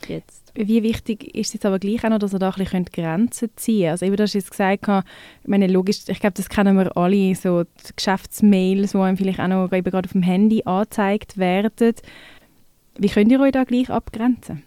jetzt. 0.09 0.53
Wie 0.55 0.83
wichtig 0.83 1.35
ist 1.35 1.49
es 1.49 1.55
jetzt 1.55 1.67
aber 1.67 1.79
gleich 1.79 2.05
auch 2.05 2.11
noch, 2.11 2.19
dass 2.19 2.35
ihr 2.35 2.39
da 2.39 2.51
ein 2.51 2.65
bisschen 2.65 2.85
Grenzen 2.87 3.51
ziehen 3.57 3.83
könnt? 3.83 3.91
Also 3.91 4.07
eben, 4.07 4.17
du 4.17 4.23
hast 4.23 4.35
jetzt 4.35 4.51
gesagt, 4.51 4.89
ich 4.89 5.49
meine, 5.49 5.67
logisch, 5.67 6.01
ich 6.07 6.21
glaube, 6.21 6.35
das 6.35 6.49
kennen 6.49 6.77
wir 6.77 6.97
alle, 6.97 7.35
so 7.35 7.65
die 7.65 7.95
Geschäftsmails, 7.95 8.93
die 8.93 8.99
einem 8.99 9.17
vielleicht 9.17 9.41
auch 9.41 9.49
noch 9.49 9.73
eben 9.73 9.91
gerade 9.91 10.07
auf 10.07 10.13
dem 10.13 10.23
Handy 10.23 10.63
angezeigt 10.65 11.39
werden. 11.39 11.95
Wie 12.99 13.09
könnt 13.09 13.31
ihr 13.31 13.41
euch 13.41 13.53
da 13.53 13.65
gleich 13.65 13.91
abgrenzen? 13.91 14.63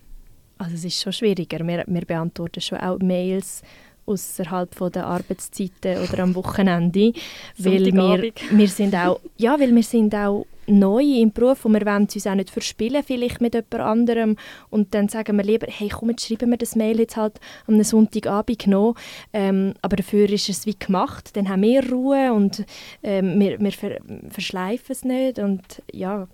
Also 0.58 0.76
es 0.76 0.86
ist 0.86 1.02
schon 1.02 1.12
schwieriger. 1.12 1.66
Wir, 1.66 1.84
wir 1.88 2.06
beantworten 2.06 2.62
schon 2.62 2.78
auch 2.78 3.00
Mails 3.00 3.64
außerhalb 4.06 4.92
der 4.92 5.06
Arbeitszeiten 5.06 5.98
oder 6.04 6.24
am 6.24 6.36
Wochenende, 6.36 7.14
weil 7.58 7.86
wir, 7.86 8.34
wir 8.52 8.68
sind 8.68 8.96
auch, 8.96 9.20
ja, 9.38 9.60
weil 9.60 9.74
wir 9.74 9.84
sind 9.84 10.14
auch 10.16 10.46
neu 10.68 11.04
im 11.04 11.32
Beruf 11.32 11.66
und 11.66 11.74
wir 11.74 11.86
wollen 11.86 12.04
uns 12.04 12.28
auch 12.28 12.36
nicht 12.36 12.50
verspielen, 12.50 13.04
vielleicht 13.04 13.42
mit 13.42 13.54
jemand 13.54 13.74
anderem. 13.76 14.38
Und 14.70 14.94
dann 14.94 15.10
sagen 15.10 15.38
wir 15.38 15.44
lieber, 15.44 15.68
hey, 15.70 15.90
komm, 15.90 16.12
jetzt 16.12 16.26
schreiben 16.26 16.50
wir 16.50 16.58
das 16.58 16.76
Mail 16.76 17.00
jetzt 17.00 17.18
halt 17.18 17.40
am 17.68 17.82
Sonntagabend 17.84 18.68
noch. 18.68 18.96
Ähm, 19.34 19.74
aber 19.82 19.98
dafür 19.98 20.30
ist 20.30 20.50
es 20.50 20.66
wie 20.66 20.78
gemacht. 20.78 21.36
Dann 21.36 21.50
haben 21.50 21.64
wir 21.64 21.90
Ruhe 21.90 22.34
und 22.34 22.66
ähm, 23.04 23.40
wir, 23.40 23.60
wir 23.60 23.72
ver 23.72 23.98
verschleifen 24.30 24.92
es 24.92 25.04
nicht. 25.04 25.40
Und, 25.40 25.82
ja. 25.92 26.28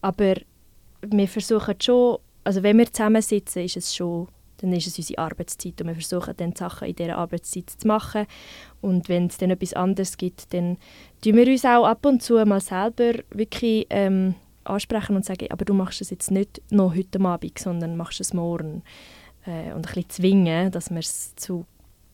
Aber 0.00 0.34
wir 1.02 1.28
versuchen 1.28 1.74
schon, 1.80 2.18
also 2.44 2.62
wenn 2.62 2.78
wir 2.78 2.92
zusammensitzen, 2.92 3.64
ist 3.64 3.76
es 3.76 3.94
schon 3.94 4.28
dann 4.62 4.72
ist 4.72 4.86
es 4.86 4.96
unsere 4.96 5.18
Arbeitszeit 5.18 5.80
und 5.80 5.88
wir 5.88 5.94
versuchen 5.94 6.34
dann 6.36 6.52
die 6.52 6.58
Sachen 6.58 6.88
in 6.88 6.94
dieser 6.94 7.18
Arbeitszeit 7.18 7.68
zu 7.68 7.86
machen. 7.86 8.26
Und 8.80 9.08
wenn 9.08 9.26
es 9.26 9.38
dann 9.38 9.50
etwas 9.50 9.74
anderes 9.74 10.16
gibt, 10.16 10.54
dann 10.54 10.78
tun 11.20 11.36
wir 11.36 11.46
uns 11.48 11.64
auch 11.64 11.84
ab 11.84 12.06
und 12.06 12.22
zu 12.22 12.44
mal 12.46 12.60
selber 12.60 13.14
wirklich 13.30 13.86
ähm, 13.90 14.34
ansprechen 14.64 15.16
und 15.16 15.24
sagen, 15.24 15.48
aber 15.50 15.64
du 15.64 15.74
machst 15.74 16.00
es 16.00 16.10
jetzt 16.10 16.30
nicht 16.30 16.62
noch 16.70 16.94
heute 16.94 17.20
Abend, 17.20 17.58
sondern 17.58 17.96
machst 17.96 18.20
es 18.20 18.32
morgen. 18.32 18.82
Äh, 19.44 19.72
und 19.72 19.78
ein 19.78 19.82
bisschen 19.82 20.08
zwingen, 20.08 20.70
dass 20.70 20.90
man 20.90 21.00
es 21.00 21.34
zu 21.34 21.66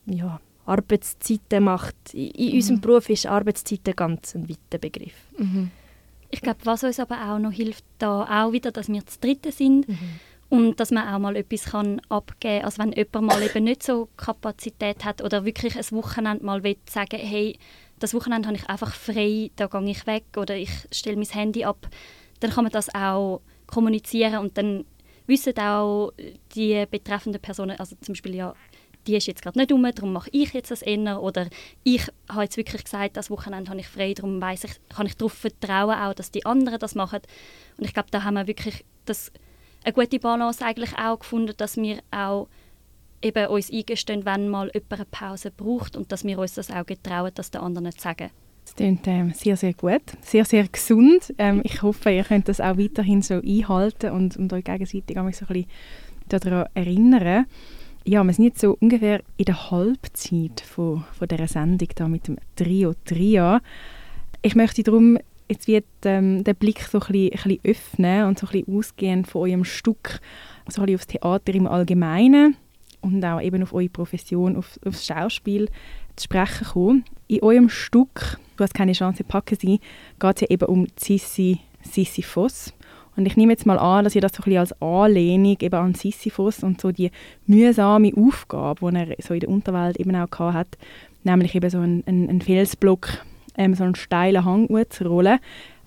ja, 0.07 0.41
Arbeitszeiten 0.65 1.63
macht. 1.63 1.95
In, 2.13 2.31
in 2.31 2.47
mhm. 2.47 2.53
unserem 2.55 2.81
Beruf 2.81 3.09
ist 3.09 3.27
Arbeitszeit 3.27 3.87
ein 3.87 3.95
ganz 3.95 4.35
ein 4.35 4.49
weiter 4.49 4.79
Begriff. 4.79 5.13
Mhm. 5.37 5.69
Ich 6.31 6.41
glaube, 6.41 6.59
was 6.63 6.83
uns 6.83 6.99
aber 6.99 7.31
auch 7.31 7.39
noch 7.39 7.51
hilft, 7.51 7.83
da 7.99 8.45
auch 8.45 8.51
wieder, 8.51 8.71
dass 8.71 8.87
wir 8.87 9.05
zu 9.05 9.19
Dritten 9.19 9.51
sind. 9.51 9.87
Mhm 9.87 10.19
und 10.49 10.79
dass 10.79 10.91
man 10.91 11.07
auch 11.07 11.19
mal 11.19 11.35
etwas 11.35 11.65
kann 11.65 12.01
abgeben 12.09 12.59
kann. 12.59 12.65
Also 12.65 12.81
wenn 12.81 12.91
jemand 12.91 13.27
mal 13.27 13.41
eben 13.41 13.63
nicht 13.63 13.83
so 13.83 14.09
Kapazität 14.17 15.05
hat 15.05 15.21
oder 15.21 15.45
wirklich 15.45 15.75
ein 15.75 15.91
Wochenende 15.91 16.43
mal 16.43 16.63
will 16.63 16.77
sagen, 16.89 17.19
hey, 17.19 17.57
das 17.99 18.13
Wochenende 18.13 18.47
habe 18.47 18.57
ich 18.57 18.67
einfach 18.69 18.93
frei, 18.93 19.51
da 19.55 19.67
gehe 19.67 19.89
ich 19.89 20.07
weg 20.07 20.25
oder 20.37 20.55
ich 20.55 20.71
stelle 20.91 21.17
mein 21.17 21.27
Handy 21.27 21.65
ab, 21.65 21.87
dann 22.39 22.51
kann 22.51 22.63
man 22.63 22.71
das 22.71 22.93
auch 22.93 23.41
kommunizieren 23.67 24.39
und 24.39 24.57
dann 24.57 24.85
wissen 25.27 25.57
auch 25.59 26.11
die 26.55 26.85
betreffenden 26.89 27.41
Personen, 27.41 27.79
also 27.79 27.95
zum 28.01 28.13
Beispiel 28.13 28.35
ja, 28.35 28.55
die 29.05 29.15
ist 29.15 29.27
jetzt 29.27 29.41
gerade 29.43 29.59
nicht 29.59 29.71
um, 29.71 29.83
darum 29.83 30.13
mache 30.13 30.29
ich 30.31 30.53
jetzt 30.53 30.71
das 30.71 30.81
eher 30.81 31.21
oder 31.21 31.47
ich 31.83 32.07
habe 32.29 32.43
jetzt 32.43 32.57
wirklich 32.57 32.83
gesagt, 32.83 33.17
das 33.17 33.29
Wochenende 33.29 33.69
habe 33.69 33.79
ich 33.79 33.87
frei, 33.87 34.13
darum 34.13 34.41
weiss 34.41 34.63
ich, 34.63 34.71
kann 34.89 35.05
ich 35.05 35.15
darauf 35.15 35.33
vertrauen 35.33 35.95
auch, 35.95 36.13
dass 36.13 36.31
die 36.31 36.45
anderen 36.45 36.79
das 36.79 36.95
machen 36.95 37.19
und 37.77 37.85
ich 37.85 37.93
glaube, 37.93 38.09
da 38.11 38.23
haben 38.23 38.33
wir 38.35 38.47
wirklich 38.47 38.83
das 39.05 39.31
eine 39.83 39.93
gute 39.93 40.19
Balance 40.19 40.63
eigentlich 40.63 40.97
auch 40.97 41.19
gefunden, 41.19 41.53
dass 41.57 41.77
wir 41.77 41.99
auch 42.11 42.47
eben 43.21 43.47
uns 43.47 43.71
eingestehen, 43.71 44.25
wenn 44.25 44.49
mal 44.49 44.71
jemand 44.73 44.93
eine 44.93 45.05
Pause 45.05 45.51
braucht 45.51 45.95
und 45.95 46.11
dass 46.11 46.23
wir 46.23 46.39
uns 46.39 46.53
das 46.53 46.71
auch 46.71 46.85
getrauen, 46.85 47.31
das 47.35 47.51
den 47.51 47.61
anderen 47.61 47.91
zu 47.91 48.01
sagen. 48.01 48.29
Das 48.65 48.75
klingt 48.75 49.07
ähm, 49.07 49.33
sehr, 49.33 49.57
sehr 49.57 49.73
gut, 49.73 50.03
sehr, 50.21 50.45
sehr 50.45 50.67
gesund. 50.67 51.33
Ähm, 51.37 51.61
ich 51.63 51.81
hoffe, 51.81 52.11
ihr 52.11 52.23
könnt 52.23 52.47
das 52.47 52.61
auch 52.61 52.77
weiterhin 52.77 53.21
so 53.21 53.35
einhalten 53.35 54.11
und, 54.11 54.37
und 54.37 54.53
euch 54.53 54.63
gegenseitig 54.63 55.15
so 55.15 55.21
ein 55.21 55.31
bisschen 55.31 55.65
daran 56.27 56.67
erinnern. 56.75 57.45
Ja, 58.05 58.23
wir 58.23 58.33
sind 58.33 58.45
jetzt 58.45 58.61
so 58.61 58.77
ungefähr 58.79 59.21
in 59.37 59.45
der 59.45 59.71
Halbzeit 59.71 60.61
von, 60.61 61.03
von 61.17 61.27
dieser 61.27 61.47
Sendung 61.47 61.89
da 61.95 62.07
mit 62.07 62.27
dem 62.27 62.37
Trio 62.55 62.93
Tria. 63.05 63.59
Ich 64.41 64.55
möchte 64.55 64.83
darum 64.83 65.17
jetzt 65.49 65.67
wird 65.67 65.85
ähm, 66.05 66.43
den 66.43 66.55
Blick 66.55 66.81
so 66.81 66.99
ein 66.99 67.07
bisschen, 67.11 67.31
ein 67.31 67.31
bisschen 67.31 67.59
öffnen 67.63 68.25
und 68.25 68.39
so 68.39 68.47
ein 68.47 68.51
bisschen 68.51 68.77
ausgehen 68.77 69.25
von 69.25 69.41
eurem 69.41 69.65
Stück, 69.65 70.19
so 70.69 70.81
ein 70.81 70.85
bisschen 70.85 70.95
aufs 70.95 71.07
Theater 71.07 71.53
im 71.53 71.67
Allgemeinen 71.67 72.55
und 73.01 73.23
auch 73.25 73.41
eben 73.41 73.63
auf 73.63 73.73
eure 73.73 73.89
Profession, 73.89 74.55
auf, 74.55 74.79
aufs 74.85 75.05
Schauspiel 75.05 75.67
zu 76.15 76.25
sprechen 76.25 76.67
kommen. 76.67 77.05
In 77.27 77.43
eurem 77.43 77.69
Stück 77.69 78.37
«Du 78.57 78.63
hast 78.63 78.73
keine 78.73 78.93
Chance, 78.93 79.23
packen 79.23 79.57
sie» 79.59 79.79
geht 80.19 80.35
es 80.35 80.41
ja 80.41 80.47
eben 80.49 80.65
um 80.65 80.87
Sissi, 80.97 81.59
Sisyphos. 81.81 82.73
Und 83.15 83.25
ich 83.25 83.35
nehme 83.35 83.51
jetzt 83.51 83.65
mal 83.65 83.79
an, 83.79 84.03
dass 84.03 84.15
ihr 84.15 84.21
das 84.21 84.33
so 84.33 84.41
ein 84.41 84.45
bisschen 84.45 84.59
als 84.59 84.81
Anlehnung 84.81 85.57
eben 85.59 85.75
an 85.75 85.93
Sisyphos 85.93 86.63
und 86.63 86.79
so 86.79 86.91
die 86.91 87.11
mühsame 87.47 88.11
Aufgabe, 88.15 88.91
die 88.91 88.97
er 88.97 89.15
so 89.19 89.33
in 89.33 89.41
der 89.41 89.49
Unterwelt 89.49 89.97
eben 89.97 90.15
auch 90.15 90.39
hatte, 90.39 90.77
nämlich 91.23 91.55
eben 91.55 91.69
so 91.69 91.79
einen, 91.79 92.03
einen 92.05 92.41
Felsblock 92.41 93.09
ähm, 93.59 93.75
so 93.75 93.83
einen 93.83 93.95
steilen 93.95 94.45
Hang 94.45 94.67
rollen. 94.67 95.39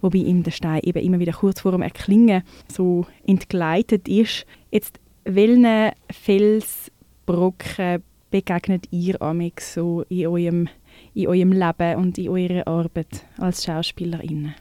wobei 0.02 0.18
ihm 0.18 0.42
der 0.42 0.50
Stein 0.50 0.82
eben 0.82 1.02
immer 1.02 1.18
wieder 1.18 1.32
kurz 1.32 1.60
vor 1.60 1.72
dem 1.72 1.82
Erklingen 1.82 2.42
so 2.70 3.06
entgleitet 3.26 4.08
ist. 4.08 4.46
Jetzt, 4.70 5.00
welchen 5.24 5.92
Felsbrocken 6.10 8.02
begegnet 8.30 8.86
ihr 8.90 9.20
amix 9.22 9.74
so 9.74 10.02
in 10.08 10.26
eurem, 10.26 10.68
in 11.14 11.28
eurem 11.28 11.52
Leben 11.52 11.96
und 11.96 12.18
in 12.18 12.28
eurer 12.28 12.66
Arbeit 12.66 13.24
als 13.38 13.64
Schauspielerin? 13.64 14.54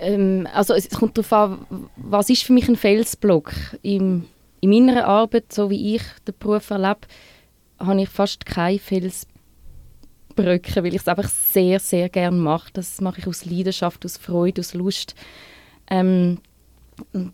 Ähm, 0.00 0.48
also 0.52 0.74
es 0.74 0.88
kommt 0.90 1.18
darauf 1.18 1.32
an, 1.32 1.66
was 1.96 2.30
ist 2.30 2.44
für 2.44 2.52
mich 2.52 2.68
ein 2.68 2.76
Felsblock. 2.76 3.52
Im, 3.82 4.24
in 4.60 4.70
meiner 4.70 5.06
Arbeit, 5.06 5.52
so 5.52 5.70
wie 5.70 5.96
ich 5.96 6.02
den 6.26 6.34
Beruf 6.38 6.70
erlebe, 6.70 7.00
habe 7.78 8.02
ich 8.02 8.08
fast 8.08 8.46
keine 8.46 8.78
Felsbrücken, 10.34 10.84
weil 10.84 10.94
ich 10.94 11.00
es 11.00 11.08
einfach 11.08 11.28
sehr, 11.28 11.80
sehr 11.80 12.08
gerne 12.08 12.36
mache. 12.36 12.70
Das 12.72 13.00
mache 13.00 13.20
ich 13.20 13.26
aus 13.26 13.44
Leidenschaft, 13.44 14.04
aus 14.04 14.16
Freude, 14.16 14.60
aus 14.60 14.74
Lust. 14.74 15.14
Ähm, 15.90 16.38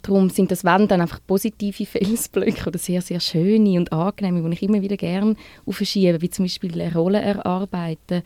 darum 0.03 0.31
sind 0.31 0.51
das 0.51 0.65
wenn 0.65 0.89
dann 0.89 1.01
einfach 1.01 1.21
positive 1.27 1.87
Felsblöcke 1.87 2.69
oder 2.69 2.79
sehr, 2.79 3.03
sehr 3.03 3.21
schöne 3.21 3.79
und 3.79 3.93
angenehme, 3.93 4.49
die 4.49 4.55
ich 4.55 4.63
immer 4.63 4.83
wieder 4.83 4.97
gerne 4.97 5.37
aufschiebe, 5.67 6.21
wie 6.21 6.31
zum 6.31 6.45
Beispiel 6.45 6.81
eine 6.81 6.93
Rolle 6.93 7.21
erarbeiten. 7.21 8.23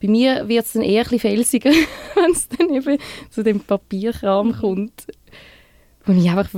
Bei 0.00 0.08
mir 0.08 0.48
wird 0.48 0.66
es 0.66 0.72
dann 0.72 0.82
eher 0.82 1.10
ein 1.10 1.18
felsiger, 1.18 1.70
wenn 2.14 2.32
es 2.32 2.48
dann 2.48 2.70
eben 2.70 2.98
zu 3.30 3.42
dem 3.42 3.60
Papierkram 3.60 4.52
kommt, 4.52 5.06
wo 6.04 6.12
ich 6.12 6.28
einfach 6.28 6.48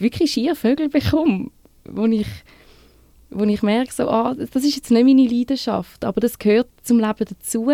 wirklich 0.00 0.32
schier 0.32 0.54
Vögel 0.54 0.88
bekomme, 0.88 1.50
wo 1.84 2.06
ich, 2.06 2.26
wo 3.34 3.44
ich 3.44 3.62
merke, 3.62 3.92
so, 3.92 4.08
ah, 4.08 4.34
das 4.34 4.64
ist 4.64 4.76
jetzt 4.76 4.90
nicht 4.90 5.04
meine 5.04 5.26
Leidenschaft, 5.26 6.04
aber 6.04 6.20
das 6.20 6.38
gehört 6.38 6.68
zum 6.82 6.98
Leben 7.00 7.26
dazu 7.28 7.70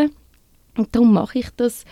und 0.76 0.94
darum 0.94 1.12
mache 1.12 1.38
ich 1.38 1.50
das, 1.56 1.84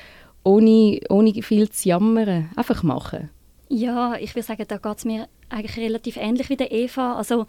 ohne, 0.43 1.01
ohne 1.09 1.43
viel 1.43 1.69
zu 1.69 1.89
jammern. 1.89 2.51
Einfach 2.57 2.83
machen. 2.83 3.31
Ja, 3.69 4.17
ich 4.17 4.35
würde 4.35 4.47
sagen, 4.47 4.65
da 4.67 4.79
geht 4.79 4.99
es 4.99 5.05
mir 5.05 5.29
eigentlich 5.51 5.77
relativ 5.77 6.17
ähnlich 6.17 6.49
wie 6.49 6.57
der 6.57 6.73
Eva. 6.73 7.17
Also 7.17 7.47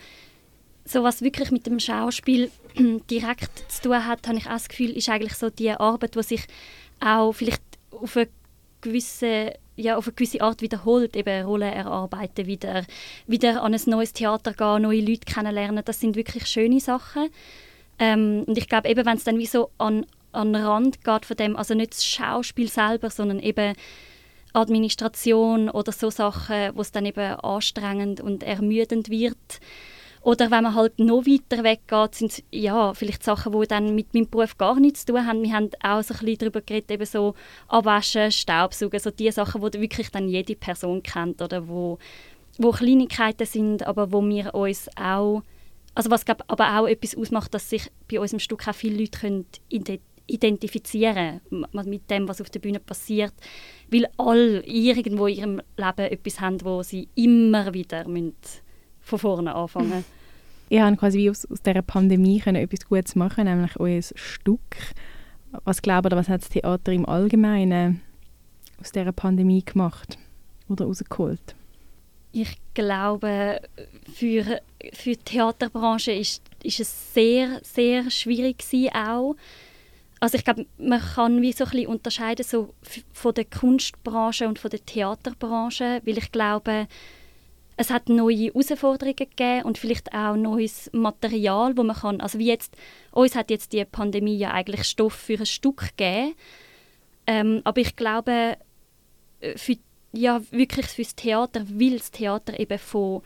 so 0.86 1.04
was 1.04 1.22
wirklich 1.22 1.52
mit 1.52 1.66
dem 1.66 1.80
Schauspiel 1.80 2.52
direkt 3.10 3.72
zu 3.72 3.84
tun 3.84 4.06
hat, 4.06 4.28
habe 4.28 4.38
ich 4.38 4.48
auch 4.48 4.54
das 4.54 4.68
Gefühl, 4.68 4.92
ist 4.92 5.10
eigentlich 5.10 5.36
so 5.36 5.50
die 5.50 5.72
Arbeit, 5.72 6.16
die 6.16 6.24
sich 6.24 6.46
auch 7.00 7.32
vielleicht 7.32 7.64
auf 7.92 8.18
eine 8.18 8.28
gewisse, 8.82 9.54
ja, 9.76 9.98
auf 9.98 10.08
eine 10.08 10.14
gewisse 10.14 10.42
Art 10.42 10.62
wiederholt, 10.62 11.16
eben 11.16 11.46
Rollen 11.46 11.74
erarbeiten, 11.74 12.46
wieder, 12.46 12.86
wieder 13.28 13.64
an 13.64 13.74
ein 13.74 13.82
neues 13.86 14.14
Theater 14.14 14.54
gehen, 14.54 14.84
neue 14.84 15.02
Leute 15.02 15.26
kennenlernen, 15.26 15.84
das 15.86 16.00
sind 16.00 16.16
wirklich 16.16 16.46
schöne 16.48 16.80
Sachen. 16.80 17.30
Ähm, 18.00 18.44
und 18.48 18.58
ich 18.58 18.68
glaube 18.68 18.90
eben, 18.90 19.06
wenn 19.06 19.18
es 19.18 19.24
dann 19.24 19.38
wie 19.38 19.46
so 19.46 19.72
an, 19.78 20.06
an 20.32 20.54
den 20.54 20.64
Rand 20.64 21.04
geht 21.04 21.26
von 21.26 21.38
dem, 21.38 21.56
also 21.56 21.74
nicht 21.74 21.94
das 21.94 22.06
Schauspiel 22.06 22.70
selber, 22.70 23.10
sondern 23.10 23.40
eben 23.40 23.76
Administration 24.54 25.70
oder 25.70 25.92
so 25.92 26.10
Sachen, 26.10 26.76
wo 26.76 26.82
es 26.82 26.92
dann 26.92 27.06
eben 27.06 27.36
anstrengend 27.36 28.22
und 28.22 28.44
ermüdend 28.44 29.10
wird, 29.10 29.60
oder 30.22 30.52
wenn 30.52 30.64
man 30.64 30.76
halt 30.76 31.00
noch 31.00 31.26
weiter 31.26 31.64
weggeht, 31.64 32.16
sind 32.16 32.32
es 32.32 32.44
ja, 32.52 32.94
vielleicht 32.94 33.24
Sachen, 33.24 33.60
die 33.60 33.68
dann 33.68 33.96
mit 33.96 34.14
meinem 34.14 34.30
Beruf 34.30 34.58
gar 34.58 34.80
nichts 34.80 35.06
zu 35.06 35.14
tun 35.14 35.26
haben. 35.26 35.44
Wir 35.44 35.54
haben 35.54 35.70
auch 35.82 36.04
so 36.04 36.14
ein 36.14 36.20
bisschen 36.20 36.38
darüber 36.40 36.62
geredet, 36.62 36.92
eben 36.92 37.06
so 37.06 37.36
Abwaschen, 37.68 38.32
Staubsaugen, 38.32 39.00
so 39.00 39.12
die 39.12 39.32
Sachen, 39.32 39.62
die 39.72 39.82
wirklich 39.82 40.12
dann 40.12 40.28
jede 40.28 40.56
Person 40.56 41.04
kennt 41.04 41.42
oder 41.42 41.68
wo, 41.68 42.00
wo 42.58 42.72
Kleinigkeiten 42.72 43.46
sind, 43.46 43.88
aber 43.88 44.12
wo 44.12 44.22
wir 44.22 44.54
uns 44.54 44.90
auch, 44.98 45.42
also 45.96 46.12
was 46.12 46.26
glaub, 46.26 46.44
aber 46.48 46.80
auch 46.80 46.88
etwas 46.88 47.16
ausmacht, 47.16 47.54
dass 47.54 47.70
sich 47.70 47.90
bei 48.12 48.20
unserem 48.20 48.40
Stück 48.40 48.68
auch 48.68 48.76
viele 48.76 49.00
Leute 49.00 49.20
können 49.20 49.46
identifizieren 50.28 51.42
mit 51.50 52.12
dem, 52.12 52.28
was 52.28 52.40
auf 52.40 52.52
der 52.52 52.60
Bühne 52.60 52.80
passiert, 52.80 53.34
weil 53.90 54.06
alle 54.18 54.64
irgendwo 54.64 55.26
in 55.26 55.36
ihrem 55.38 55.62
Leben 55.76 56.12
etwas 56.12 56.40
haben, 56.40 56.64
wo 56.64 56.84
sie 56.84 57.08
immer 57.16 57.74
wieder 57.74 58.08
müssen 58.08 58.36
von 59.10 59.20
vorne 59.20 59.54
anfangen. 59.54 60.06
Ihr 60.70 60.86
habt 60.86 61.00
quasi 61.00 61.18
wie 61.18 61.30
aus, 61.30 61.50
aus 61.50 61.62
dieser 61.62 61.82
Pandemie 61.82 62.40
können 62.40 62.62
etwas 62.62 62.88
Gutes 62.88 63.16
machen, 63.16 63.46
nämlich 63.46 63.80
euer 63.80 64.02
Stück. 64.16 64.78
Was 65.64 65.82
glaubt 65.82 66.12
ihr, 66.12 66.16
was 66.16 66.30
hat 66.30 66.42
das 66.42 66.50
Theater 66.50 66.92
im 66.92 67.08
Allgemeinen 67.08 68.02
aus 68.80 68.92
dieser 68.92 69.12
Pandemie 69.12 69.64
gemacht 69.64 70.20
oder 70.70 70.86
rausgeholt? 70.86 71.56
Ich 72.32 72.58
glaube, 72.76 73.62
für, 74.14 74.62
für 74.94 75.12
die 75.12 75.18
Theaterbranche 75.18 76.12
ist, 76.12 76.44
ist 76.62 76.80
es 76.80 77.14
sehr, 77.16 77.60
sehr 77.64 78.12
schwierig 78.12 78.60
gewesen 78.60 78.94
auch. 78.94 79.36
Also 80.20 80.38
ich 80.38 80.44
glaube, 80.44 80.68
man 80.78 81.02
kann 81.02 81.42
wie 81.42 81.54
so 81.54 81.64
ein 81.64 81.72
bisschen 81.72 81.88
unterscheiden 81.88 82.46
so 82.46 82.76
von 83.12 83.34
der 83.34 83.46
Kunstbranche 83.46 84.48
und 84.48 84.60
von 84.60 84.70
der 84.70 84.86
Theaterbranche, 84.86 86.02
weil 86.06 86.18
ich 86.18 86.32
glaube, 86.32 86.88
es 87.80 87.92
hat 87.92 88.10
neue 88.10 88.52
Herausforderungen 88.52 89.16
gegeben 89.16 89.64
und 89.64 89.78
vielleicht 89.78 90.14
auch 90.14 90.36
neues 90.36 90.90
Material, 90.92 91.78
wo 91.78 91.84
man 91.84 91.96
kann, 91.96 92.20
also 92.20 92.38
wie 92.38 92.48
jetzt, 92.48 92.76
uns 93.12 93.36
hat 93.36 93.50
jetzt 93.50 93.72
die 93.72 93.86
Pandemie 93.86 94.38
ja 94.38 94.52
eigentlich 94.52 94.84
Stoff 94.84 95.14
für 95.14 95.40
ein 95.40 95.46
Stück 95.46 95.96
gegeben, 95.96 96.36
ähm, 97.26 97.62
aber 97.64 97.80
ich 97.80 97.96
glaube, 97.96 98.58
äh, 99.40 99.58
für, 99.58 99.78
ja, 100.12 100.42
wirklich 100.52 100.88
fürs 100.88 101.16
Theater, 101.16 101.64
weil 101.70 102.00
das 102.00 102.12
Theater 102.12 102.60
eben 102.60 102.80
von 102.80 103.22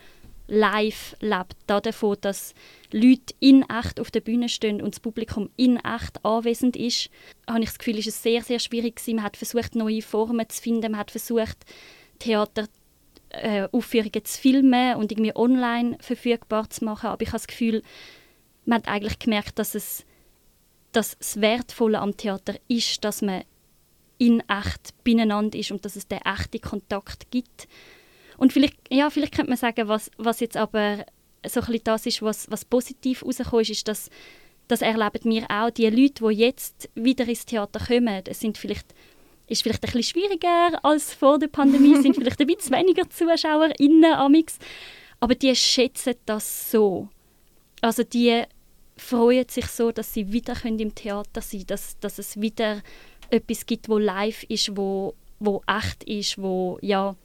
live 0.45 1.15
lebt, 1.19 1.55
davon, 1.65 2.17
dass 2.21 2.53
Leute 2.91 3.33
in 3.39 3.65
echt 3.67 3.99
auf 3.99 4.11
der 4.11 4.21
Bühne 4.21 4.49
stehen 4.49 4.83
und 4.83 4.93
das 4.93 4.99
Publikum 4.99 5.49
in 5.55 5.77
echt 5.77 6.23
anwesend 6.23 6.75
ist, 6.75 7.09
habe 7.49 7.61
ich 7.61 7.69
das 7.69 7.79
Gefühl, 7.79 7.97
ist 7.97 8.07
es 8.07 8.21
sehr, 8.21 8.43
sehr 8.43 8.59
schwierig 8.59 8.97
gewesen. 8.97 9.15
Man 9.15 9.25
hat 9.25 9.35
versucht, 9.35 9.73
neue 9.73 10.03
Formen 10.03 10.47
zu 10.47 10.61
finden, 10.61 10.91
man 10.91 10.99
hat 10.99 11.09
versucht, 11.09 11.57
Theater 12.19 12.67
äh, 13.33 13.67
Aufführungen 13.71 14.23
zu 14.23 14.39
filmen 14.39 14.95
und 14.95 15.11
irgendwie 15.11 15.35
online 15.35 15.97
verfügbar 15.99 16.69
zu 16.69 16.85
machen. 16.85 17.09
Aber 17.09 17.21
ich 17.21 17.29
habe 17.29 17.37
das 17.37 17.47
Gefühl, 17.47 17.81
man 18.65 18.79
hat 18.79 18.87
eigentlich 18.87 19.19
gemerkt, 19.19 19.59
dass 19.59 19.75
es 19.75 20.05
dass 20.93 21.17
das 21.17 21.41
Wertvolle 21.41 21.99
am 21.99 22.15
Theater 22.15 22.55
ist, 22.67 23.03
dass 23.03 23.21
man 23.21 23.43
in 24.19 24.41
echt 24.41 24.93
beieinander 25.03 25.57
ist 25.57 25.71
und 25.71 25.83
dass 25.83 25.95
es 25.95 26.07
den 26.07 26.19
echten 26.19 26.61
Kontakt 26.61 27.29
gibt. 27.31 27.67
Und 28.37 28.53
vielleicht, 28.53 28.77
ja, 28.89 29.09
vielleicht 29.09 29.33
könnte 29.33 29.49
man 29.49 29.57
sagen, 29.57 29.87
was, 29.87 30.11
was 30.17 30.39
jetzt 30.39 30.55
aber 30.55 31.05
so 31.45 31.59
ein 31.59 31.65
bisschen 31.65 31.83
das 31.83 32.05
ist, 32.05 32.21
was, 32.21 32.49
was 32.49 32.63
positiv 32.63 33.25
rausgekommen 33.25 33.63
ist, 33.63 33.71
ist, 33.71 33.87
dass 33.87 34.09
das 34.67 34.81
erleben 34.81 35.25
wir 35.25 35.45
auch. 35.49 35.71
Die 35.71 35.89
Leute, 35.89 36.25
die 36.25 36.35
jetzt 36.35 36.89
wieder 36.95 37.27
ins 37.27 37.45
Theater 37.45 37.79
kommen, 37.79 38.23
es 38.25 38.39
sind 38.39 38.57
vielleicht 38.57 38.93
ist 39.47 39.63
vielleicht 39.63 39.83
ein 39.83 39.91
bisschen 39.91 40.03
schwieriger 40.03 40.79
als 40.83 41.13
vor 41.13 41.39
der 41.39 41.47
Pandemie, 41.47 42.01
sind 42.01 42.15
vielleicht 42.15 42.39
ein 42.39 42.47
bisschen 42.47 42.75
weniger 42.75 43.09
ZuschauerInnen 43.09 44.13
amix, 44.13 44.57
aber 45.19 45.35
die 45.35 45.55
schätzen 45.55 46.15
das 46.25 46.71
so. 46.71 47.09
Also 47.81 48.03
die 48.03 48.43
freuen 48.95 49.47
sich 49.49 49.67
so, 49.67 49.91
dass 49.91 50.13
sie 50.13 50.31
wieder 50.31 50.55
im 50.65 50.95
Theater 50.95 51.41
sein 51.41 51.59
können, 51.59 51.67
dass, 51.67 51.99
dass 51.99 52.19
es 52.19 52.39
wieder 52.39 52.81
etwas 53.29 53.65
gibt, 53.65 53.89
wo 53.89 53.97
live 53.97 54.43
ist, 54.43 54.75
wo, 54.77 55.15
wo 55.39 55.61
echt 55.67 56.03
ist, 56.03 56.37
wo, 56.41 56.77
ja, 56.81 57.15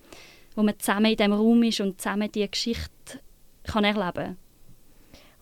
wo 0.56 0.62
man 0.62 0.78
zusammen 0.78 1.12
in 1.12 1.16
dem 1.16 1.32
Raum 1.32 1.62
ist 1.62 1.80
und 1.80 2.00
zusammen 2.00 2.32
die 2.32 2.50
Geschichte 2.50 3.20
kann 3.64 3.84
erleben. 3.84 4.36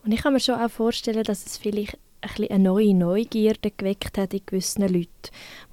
Und 0.03 0.11
ich 0.11 0.21
kann 0.21 0.33
mir 0.33 0.39
schon 0.39 0.59
auch 0.59 0.69
vorstellen, 0.69 1.23
dass 1.23 1.45
es 1.45 1.57
vielleicht 1.57 1.97
ein 2.21 2.49
eine 2.49 2.59
neue 2.59 2.93
Neugierde 2.93 3.71
geweckt 3.71 4.17
hat 4.17 4.33
in 4.33 4.41
gewissen 4.45 4.81
Leuten, 4.81 5.09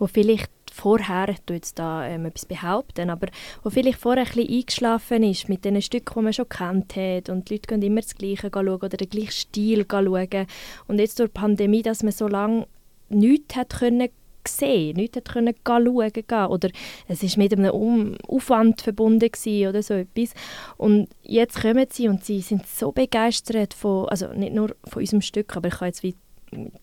die 0.01 0.09
vielleicht 0.09 0.51
vorher, 0.75 1.29
ich 1.29 1.39
jetzt 1.49 1.79
da 1.79 2.07
ähm, 2.07 2.27
etwas 2.27 2.47
behaupten, 2.47 3.09
aber 3.09 3.29
wo 3.63 3.71
vielleicht 3.71 4.01
vorher 4.01 4.25
ein 4.25 4.33
bisschen 4.33 4.53
eingeschlafen 4.53 5.23
ist 5.23 5.49
mit 5.49 5.65
den 5.65 5.81
Stücken, 5.81 6.15
die 6.15 6.25
man 6.25 6.33
schon 6.33 6.49
kennt 6.49 6.97
hat 6.97 7.29
und 7.29 7.49
die 7.49 7.55
Leute 7.55 7.69
gehen 7.69 7.83
immer 7.83 8.01
das 8.01 8.17
Gleiche 8.17 8.51
schauen 8.53 8.69
oder 8.69 8.89
den 8.89 9.09
gleichen 9.09 9.31
Stil 9.31 9.87
schauen. 9.89 10.47
Und 10.89 10.99
jetzt 10.99 11.19
durch 11.21 11.31
die 11.31 11.39
Pandemie, 11.39 11.83
dass 11.83 12.03
man 12.03 12.13
so 12.13 12.27
lange 12.27 12.67
nichts 13.09 13.55
hat 13.55 13.71
können 13.79 14.09
gesehen, 14.43 14.97
nichts 14.97 15.17
hat 15.17 15.29
können 15.29 15.55
schauen 15.65 16.13
gehen. 16.13 16.47
oder 16.47 16.69
es 17.07 17.23
ist 17.23 17.37
mit 17.37 17.53
einem 17.53 17.71
um 17.71 18.17
Aufwand 18.27 18.83
verbunden 18.83 19.31
oder 19.69 19.83
so 19.83 19.95
etwas. 19.95 20.35
Und 20.77 21.09
jetzt 21.23 21.63
kommen 21.63 21.87
sie 21.89 22.09
und 22.09 22.25
sie 22.25 22.41
sind 22.41 22.67
so 22.67 22.91
begeistert 22.91 23.75
von, 23.75 24.09
also 24.09 24.33
nicht 24.33 24.55
nur 24.55 24.75
von 24.89 25.01
unserem 25.01 25.23
Stück, 25.23 25.57
aber 25.57 25.69
ich 25.69 25.75
kann 25.75 25.89
jetzt 25.89 26.03
wie 26.03 26.17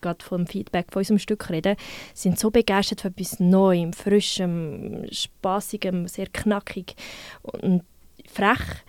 gerade 0.00 0.24
vom 0.24 0.46
Feedback 0.46 0.86
von 0.90 1.00
unserem 1.00 1.18
Stück 1.18 1.50
reden, 1.50 1.76
sind 2.14 2.38
so 2.38 2.50
begeistert 2.50 3.00
von 3.00 3.10
etwas 3.12 3.40
Neuem, 3.40 3.92
Frischem, 3.92 5.06
Spaßigem, 5.10 6.08
sehr 6.08 6.26
knackig 6.26 6.94
und 7.42 7.82
frech. 8.28 8.84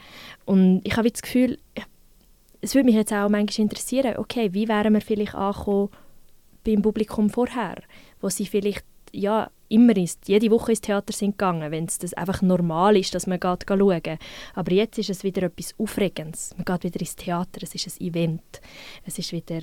Und 0.45 0.81
ich 0.83 0.95
habe 0.97 1.09
das 1.11 1.21
Gefühl, 1.21 1.57
es 2.61 2.75
würde 2.75 2.85
mich 2.85 2.95
jetzt 2.95 3.11
auch 3.11 3.29
manchmal 3.29 3.63
interessieren, 3.63 4.17
okay, 4.17 4.53
wie 4.53 4.67
wären 4.67 4.93
wir 4.93 5.01
vielleicht 5.01 5.35
angekommen 5.35 5.89
beim 6.65 6.81
Publikum 6.81 7.29
vorher, 7.29 7.75
wo 8.21 8.29
sie 8.29 8.45
vielleicht 8.45 8.85
ja, 9.11 9.51
immer 9.69 9.95
ist, 9.95 10.27
jede 10.27 10.49
Woche 10.49 10.71
ins 10.71 10.81
Theater 10.81 11.13
sind 11.13 11.31
gegangen, 11.31 11.71
wenn 11.71 11.85
es 11.85 11.99
das 11.99 12.13
einfach 12.13 12.41
normal 12.41 12.97
ist, 12.97 13.13
dass 13.13 13.27
man 13.27 13.39
geht 13.39 13.65
schauen. 13.67 14.17
Aber 14.55 14.71
jetzt 14.71 14.97
ist 14.97 15.09
es 15.09 15.23
wieder 15.23 15.43
etwas 15.43 15.75
Aufregendes. 15.77 16.53
Man 16.55 16.65
geht 16.65 16.83
wieder 16.83 16.99
ins 16.99 17.15
Theater, 17.15 17.61
es 17.61 17.75
ist 17.75 17.87
ein 17.87 18.07
Event. 18.07 18.61
Es 19.05 19.19
ist 19.19 19.31
wieder 19.31 19.61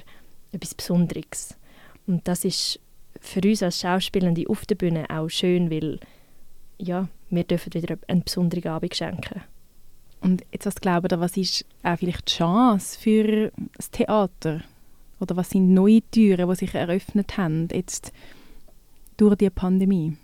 etwas 0.53 0.75
Besonderes. 0.75 1.57
Und 2.07 2.27
das 2.27 2.45
ist 2.45 2.81
für 3.21 3.41
uns 3.47 3.63
als 3.63 3.81
Schauspielende 3.81 4.49
auf 4.49 4.67
der 4.67 4.75
Bühne 4.75 5.07
auch 5.11 5.29
schön, 5.29 5.71
weil 5.71 6.01
ja, 6.79 7.09
wir 7.29 7.45
dürfen 7.45 7.75
wieder 7.75 7.97
einen 8.09 8.25
besonderen 8.25 8.73
Abend 8.73 8.97
schenken. 8.97 9.43
Und 10.21 10.45
jetzt 10.53 10.67
was 10.67 10.77
glauben 10.77 11.09
ihr, 11.11 11.21
was 11.21 11.37
ist 11.37 11.65
auch 11.83 11.99
vielleicht 11.99 12.29
die 12.29 12.35
Chance 12.35 12.99
für 12.99 13.53
das 13.77 13.91
Theater? 13.91 14.63
Oder 15.19 15.37
was 15.37 15.51
sind 15.51 15.73
neue 15.73 16.03
Türen, 16.11 16.49
die 16.49 16.57
sich 16.57 16.75
eröffnet 16.75 17.37
haben 17.37 17.69
jetzt 17.73 18.13
durch 19.17 19.37
die 19.37 19.51
Pandemie? 19.51 20.17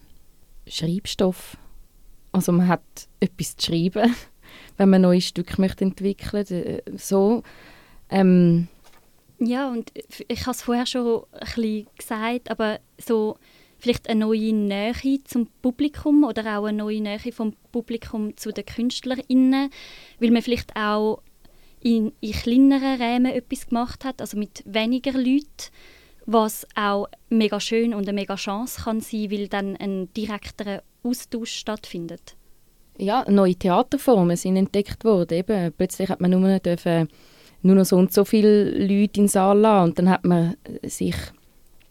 Schreibstoff. 0.66 1.56
Also 2.32 2.52
man 2.52 2.68
hat 2.68 2.82
etwas 3.20 3.56
zu 3.56 3.66
schreiben, 3.66 4.14
wenn 4.76 4.90
man 4.90 5.02
neue 5.02 5.20
Stücke 5.20 5.60
möchte 5.60 5.84
entwickeln 5.84 6.46
möchte. 6.48 6.82
So, 6.96 7.42
ähm, 8.10 8.68
ja, 9.38 9.68
und 9.68 9.92
ich 10.28 10.40
habe 10.42 10.52
es 10.52 10.62
vorher 10.62 10.86
schon 10.86 11.24
ein 11.32 11.40
bisschen 11.40 11.86
gesagt, 11.96 12.50
aber 12.50 12.80
so 12.98 13.36
vielleicht 13.78 14.08
eine 14.08 14.20
neue 14.20 14.52
Nähe 14.52 15.24
zum 15.24 15.48
Publikum 15.62 16.24
oder 16.24 16.58
auch 16.58 16.64
eine 16.64 16.78
neue 16.78 17.00
Nähe 17.00 17.32
vom 17.32 17.54
Publikum 17.72 18.36
zu 18.36 18.52
den 18.52 18.64
KünstlerInnen, 18.64 19.70
weil 20.18 20.30
man 20.30 20.42
vielleicht 20.42 20.74
auch 20.76 21.22
in, 21.82 22.12
in 22.20 22.32
kleineren 22.32 23.00
Räumen 23.00 23.32
etwas 23.32 23.66
gemacht 23.68 24.04
hat, 24.04 24.20
also 24.20 24.38
mit 24.38 24.62
weniger 24.66 25.12
Leuten, 25.12 25.70
was 26.24 26.66
auch 26.74 27.08
mega 27.28 27.60
schön 27.60 27.94
und 27.94 28.08
eine 28.08 28.14
mega 28.14 28.34
Chance 28.34 28.82
kann 28.82 29.00
sein, 29.00 29.30
weil 29.30 29.48
dann 29.48 29.76
ein 29.76 30.12
direkterer 30.14 30.82
Austausch 31.04 31.52
stattfindet. 31.52 32.36
Ja, 32.98 33.24
neue 33.30 33.54
Theaterformen 33.54 34.36
sind 34.36 34.56
entdeckt 34.56 35.04
worden. 35.04 35.38
Eben, 35.38 35.72
plötzlich 35.72 36.08
hat 36.08 36.20
man 36.20 36.30
nur 36.30 36.58
dürfen, 36.58 37.08
nur 37.66 37.76
noch 37.76 37.84
so 37.84 37.96
und 37.96 38.12
so 38.12 38.24
viele 38.24 38.70
Leute 38.70 39.20
in 39.20 39.24
den 39.24 39.28
Saal 39.28 39.58
lassen 39.58 39.90
und 39.90 39.98
dann 39.98 40.10
hat 40.10 40.24
man 40.24 40.56
sich 40.82 41.16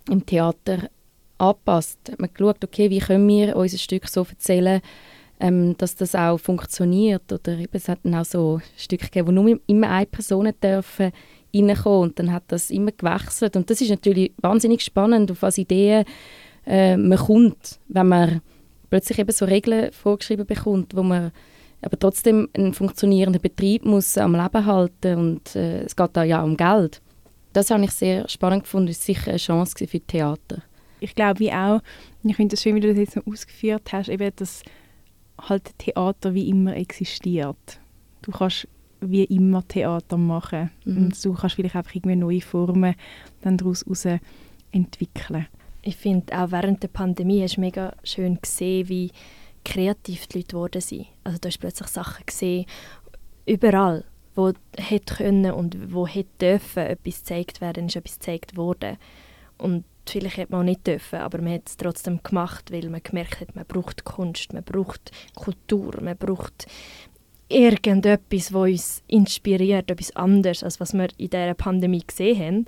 im 0.09 0.25
Theater 0.25 0.89
angepasst. 1.37 1.99
Hat 2.11 2.19
man 2.19 2.29
geschaut, 2.33 2.63
okay, 2.63 2.89
wie 2.89 2.99
können 2.99 3.27
wir 3.27 3.55
unser 3.55 3.77
Stück 3.77 4.07
so 4.07 4.25
erzählen, 4.29 4.81
ähm, 5.39 5.75
dass 5.77 5.95
das 5.95 6.15
auch 6.15 6.37
funktioniert. 6.37 7.31
Oder 7.31 7.57
eben, 7.57 7.69
es 7.73 7.89
hat 7.89 7.99
dann 8.03 8.15
auch 8.15 8.25
so 8.25 8.61
Stücke 8.77 9.05
gegeben, 9.05 9.27
wo 9.27 9.31
nur 9.31 9.59
immer 9.67 9.89
eine 9.89 10.05
Person 10.05 10.51
dürfen 10.63 11.11
reinkommen 11.53 12.09
und 12.09 12.19
dann 12.19 12.31
hat 12.31 12.43
das 12.47 12.69
immer 12.69 12.91
gewechselt. 12.91 13.55
Und 13.55 13.69
das 13.69 13.81
ist 13.81 13.89
natürlich 13.89 14.33
wahnsinnig 14.37 14.81
spannend, 14.81 15.31
auf 15.31 15.41
was 15.41 15.57
Ideen 15.57 16.05
äh, 16.65 16.97
man 16.97 17.17
kommt, 17.17 17.79
wenn 17.87 18.07
man 18.07 18.41
plötzlich 18.89 19.19
eben 19.19 19.31
so 19.31 19.45
Regeln 19.45 19.91
vorgeschrieben 19.91 20.45
bekommt, 20.45 20.95
wo 20.95 21.03
man 21.03 21.31
aber 21.81 21.99
trotzdem 21.99 22.49
einen 22.53 22.73
funktionierenden 22.73 23.41
Betrieb 23.41 23.85
muss 23.85 24.17
am 24.17 24.35
Leben 24.35 24.65
halten 24.65 25.17
und 25.17 25.55
äh, 25.55 25.83
es 25.83 25.95
geht 25.95 26.11
da 26.13 26.23
ja 26.23 26.41
um 26.41 26.57
Geld. 26.57 27.01
Das 27.53 27.69
habe 27.69 27.83
ich 27.85 27.91
sehr 27.91 28.27
spannend 28.27 28.63
gefunden. 28.63 28.87
Das 28.87 28.99
war 28.99 29.05
sicher 29.05 29.29
eine 29.29 29.37
Chance 29.37 29.87
für 29.87 29.99
Theater. 29.99 30.61
Ich 30.99 31.15
glaube, 31.15 31.39
wie 31.39 31.51
auch, 31.51 31.81
ich 32.23 32.35
finde 32.35 32.55
es 32.55 32.61
schön, 32.61 32.75
wie 32.75 32.79
du 32.79 32.89
das 32.89 32.97
jetzt 32.97 33.15
noch 33.15 33.27
ausgeführt 33.27 33.93
hast, 33.93 34.09
eben, 34.09 34.31
dass 34.35 34.63
halt 35.39 35.77
Theater 35.77 36.33
wie 36.33 36.49
immer 36.49 36.75
existiert. 36.75 37.79
Du 38.21 38.31
kannst 38.31 38.67
wie 39.01 39.25
immer 39.25 39.67
Theater 39.67 40.17
machen 40.17 40.71
mhm. 40.85 40.97
und 40.97 41.25
du 41.25 41.33
kannst 41.33 41.55
vielleicht 41.55 41.75
einfach 41.75 41.93
irgendwie 41.93 42.15
neue 42.15 42.41
Formen 42.41 42.95
dann 43.41 43.57
daraus 43.57 43.85
entwickeln. 44.71 45.47
Ich 45.81 45.97
finde, 45.97 46.37
auch 46.37 46.51
während 46.51 46.81
der 46.81 46.87
Pandemie 46.87 47.43
hast 47.43 47.57
du 47.57 47.61
mega 47.61 47.93
schön 48.03 48.39
gesehen, 48.41 48.89
wie 48.89 49.11
kreativ 49.65 50.27
die 50.27 50.37
Leute 50.37 50.47
geworden 50.49 50.81
sind. 50.81 51.07
Also 51.23 51.39
du 51.39 51.47
hast 51.49 51.59
plötzlich 51.59 51.87
Sachen 51.89 52.25
gesehen, 52.25 52.65
überall, 53.45 54.05
wo 54.35 54.53
hätte 54.77 55.15
können 55.15 55.51
und 55.51 55.93
wo 55.93 56.07
hätte 56.07 56.29
dürfen 56.39 56.83
etwas 56.83 57.19
gezeigt 57.19 57.61
werden, 57.61 57.87
ist 57.87 57.95
etwas 57.95 58.19
gezeigt 58.19 58.55
worden. 58.55 58.97
Und 59.57 59.85
vielleicht 60.07 60.37
hätte 60.37 60.51
man 60.51 60.61
auch 60.61 60.65
nicht 60.65 60.85
dürfen, 60.85 61.19
aber 61.19 61.41
man 61.41 61.53
hat 61.53 61.67
es 61.67 61.77
trotzdem 61.77 62.21
gemacht, 62.23 62.71
weil 62.71 62.89
man 62.89 63.01
gemerkt 63.03 63.41
hat, 63.41 63.55
man 63.55 63.65
braucht 63.65 64.05
Kunst, 64.05 64.53
man 64.53 64.63
braucht 64.63 65.11
Kultur, 65.35 66.01
man 66.01 66.17
braucht 66.17 66.67
irgendetwas, 67.47 68.53
was 68.53 68.71
uns 68.71 69.03
inspiriert, 69.07 69.89
etwas 69.89 70.15
anderes, 70.15 70.63
als 70.63 70.79
was 70.79 70.93
wir 70.93 71.07
in 71.17 71.29
dieser 71.29 71.53
Pandemie 71.53 72.03
gesehen 72.05 72.39
haben. 72.39 72.65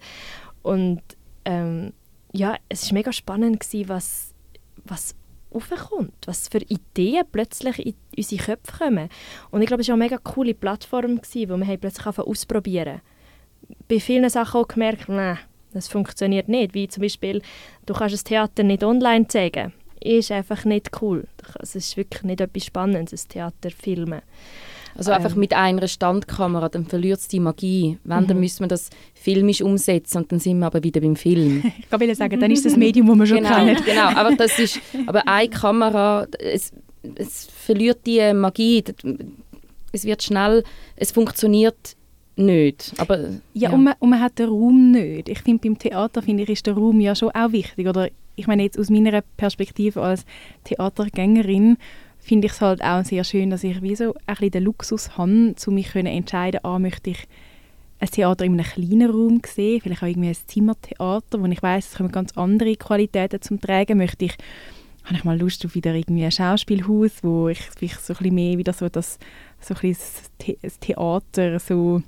Und 0.62 1.02
ähm, 1.46 1.94
ja, 2.32 2.58
es 2.70 2.88
war 2.88 2.94
mega 2.94 3.12
spannend, 3.12 3.60
gewesen, 3.60 3.90
was, 3.90 4.34
was 4.86 5.16
aufkommt, 5.58 6.14
was 6.26 6.48
für 6.48 6.60
Ideen 6.60 7.24
plötzlich 7.32 7.86
in 7.86 7.96
unsere 8.16 8.44
Köpfe 8.44 8.78
kommen. 8.78 9.10
Und 9.52 9.62
ich 9.62 9.68
glaube, 9.68 9.82
es 9.82 9.88
war 9.88 9.96
eine 9.96 10.04
mega 10.04 10.18
coole 10.18 10.54
Plattform, 10.54 11.22
gewesen, 11.22 11.50
wo 11.50 11.58
wir 11.58 11.78
plötzlich 11.78 12.18
ausprobieren 12.18 13.02
Bei 13.88 14.00
vielen 14.00 14.30
Sachen 14.30 14.62
auch 14.62 14.68
gemerkt, 14.68 15.10
nein, 15.10 15.40
das 15.74 15.88
funktioniert 15.88 16.48
nicht. 16.48 16.74
Wie 16.74 16.88
zum 16.88 17.02
Beispiel, 17.02 17.42
du 17.86 17.94
kannst 17.94 18.14
das 18.14 18.24
Theater 18.24 18.64
nicht 18.64 18.84
online 18.84 19.28
zeigen. 19.28 19.74
Ist 20.00 20.32
einfach 20.32 20.64
nicht 20.66 21.02
cool. 21.02 21.28
Es 21.60 21.76
ist 21.76 21.98
wirklich 21.98 22.24
nicht 22.24 22.42
etwas 22.42 22.66
Spannendes, 22.66 23.26
ein 23.26 23.30
Theater 23.30 23.72
filmen. 23.72 24.22
Also 24.98 25.12
einfach 25.12 25.34
ähm. 25.34 25.40
mit 25.40 25.54
einer 25.54 25.88
Standkamera, 25.88 26.70
dann 26.70 26.86
verliert 26.86 27.20
es 27.20 27.28
die 27.28 27.40
Magie. 27.40 27.98
Wenn, 28.04 28.24
mhm. 28.24 28.28
dann 28.28 28.40
müssen 28.40 28.62
wir 28.62 28.68
das 28.68 28.90
filmisch 29.14 29.62
umsetzen 29.62 30.18
und 30.20 30.32
dann 30.32 30.40
sind 30.40 30.60
wir 30.60 30.66
aber 30.66 30.84
wieder 30.84 31.02
beim 31.02 31.16
Film. 31.16 31.64
ich 31.80 31.90
kann 31.90 32.16
sagen, 32.16 32.40
dann 32.40 32.52
ist 32.52 32.66
das 32.66 32.76
Medium, 32.76 33.08
das 33.08 33.18
wir 33.18 33.26
schon 33.28 33.38
genau, 33.38 33.56
kennen. 33.56 33.78
Genau, 33.86 34.08
aber 34.08 34.36
das 34.36 34.58
ist, 34.60 34.80
aber 35.06 35.28
eine 35.28 35.50
Kamera, 35.50 36.28
es, 36.40 36.72
es 37.16 37.46
verliert 37.46 38.00
die 38.06 38.34
Magie. 38.34 38.84
Es 39.92 40.04
wird 40.04 40.24
schnell, 40.24 40.64
es 40.96 41.12
funktioniert 41.12 41.96
nicht. 42.36 42.94
Aber, 42.98 43.20
ja, 43.20 43.30
ja. 43.54 43.70
Und, 43.72 43.84
man, 43.84 43.94
und 44.00 44.10
man 44.10 44.22
hat 44.22 44.40
den 44.40 44.50
Raum 44.50 44.92
nicht. 44.92 45.30
Ich 45.30 45.40
finde, 45.40 45.68
beim 45.68 45.78
Theater 45.78 46.22
finde 46.22 46.44
ich, 46.44 46.50
ist 46.50 46.68
der 46.68 46.74
Raum 46.74 47.00
ja 47.00 47.16
schon 47.16 47.32
auch 47.32 47.52
wichtig. 47.52 47.88
Oder 47.88 48.10
ich 48.36 48.48
meine 48.48 48.64
jetzt 48.64 48.80
aus 48.80 48.90
meiner 48.90 49.22
Perspektive 49.36 50.02
als 50.02 50.26
Theatergängerin 50.64 51.78
finde 52.28 52.48
ich 52.48 52.54
es 52.54 52.62
halt 52.62 52.84
auch 52.84 53.06
sehr 53.06 53.24
schön, 53.24 53.50
dass 53.50 53.64
ich 53.64 53.82
wie 53.82 53.96
so 53.96 54.14
ein 54.26 54.52
den 54.52 54.64
Luxus 54.64 55.18
habe, 55.18 55.54
zu 55.56 55.72
mich 55.72 55.90
können 55.90 56.08
entscheiden, 56.08 56.60
ah, 56.64 56.78
möchte 56.78 57.12
ich 57.12 57.28
ein 58.00 58.10
Theater 58.10 58.44
in 58.46 58.54
einem 58.54 58.66
kleinen 58.66 59.10
Raum 59.10 59.42
sehen, 59.46 59.82
vielleicht 59.82 60.04
auch 60.04 60.08
irgendwie 60.08 60.28
ein 60.28 60.38
Zimmertheater, 60.46 61.42
wo 61.42 61.46
ich 61.46 61.64
weiß, 61.64 61.88
es 61.92 61.98
kommen 61.98 62.12
ganz 62.12 62.38
andere 62.38 62.76
Qualitäten 62.76 63.42
zum 63.42 63.62
Tragen, 63.62 63.98
möchte 63.98 64.26
ich 64.26 64.36
habe 65.06 65.16
ich 65.16 65.24
mal 65.24 65.40
Lust 65.40 65.66
auf 65.66 65.74
wieder 65.74 65.96
irgendwie 65.96 66.26
ein 66.26 66.32
Schauspielhaus, 66.32 67.24
wo 67.24 67.48
ich 67.48 67.62
vielleicht 67.62 68.06
so 68.06 68.14
ein 68.20 68.34
mehr 68.34 68.58
wieder 68.58 68.74
so 68.74 68.90
das 68.90 69.18
so 69.62 69.74
ein 69.82 69.96
das 70.62 70.80
Theater 70.80 71.60
so 71.60 72.02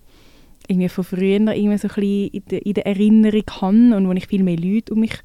irgendwie 0.67 0.89
von 0.89 1.05
früher 1.05 1.55
irgendwie 1.55 1.77
so 1.77 1.87
ein 1.87 2.03
in 2.03 2.43
der, 2.51 2.65
in 2.65 2.73
der 2.73 2.85
Erinnerung 2.85 3.43
habe 3.61 3.95
und 3.95 4.07
wo 4.07 4.11
ich 4.11 4.27
viel 4.27 4.43
mehr 4.43 4.57
Leute 4.57 4.93
um 4.93 4.99
mich 4.99 5.17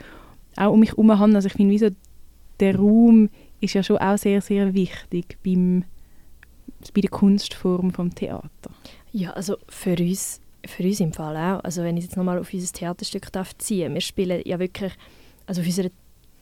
auch 0.57 0.72
um 0.72 0.78
mich 0.78 0.90
herum 0.90 1.18
habe. 1.18 1.34
Also 1.34 1.49
ich 1.49 1.55
finde, 1.55 1.72
wie 1.72 1.78
so 1.78 1.88
der 2.61 2.76
Raum 2.76 3.28
ist 3.61 3.74
ja 3.74 3.82
schon 3.82 3.98
auch 3.98 4.18
sehr, 4.18 4.40
sehr 4.40 4.74
wichtig 4.74 5.38
beim, 5.44 5.84
bei 6.94 7.00
der 7.00 7.11
Kunstform 7.11 7.92
vom 7.92 8.14
Theater. 8.14 8.70
Ja, 9.12 9.30
also 9.32 9.57
für 9.68 9.96
uns, 9.96 10.40
für 10.66 10.82
uns 10.82 11.00
im 11.00 11.12
Fall 11.12 11.36
auch. 11.36 11.64
Also 11.64 11.82
wenn 11.82 11.96
ich 11.96 12.05
jetzt 12.05 12.16
nochmal 12.16 12.38
auf 12.38 12.52
unser 12.52 12.72
Theaterstück 12.72 13.32
darf 13.32 13.57
ziehen, 13.59 13.94
wir 13.94 14.00
spielen 14.00 14.42
ja 14.44 14.59
wirklich, 14.59 14.92
also 15.46 15.61
auf 15.61 15.66
unserer 15.66 15.90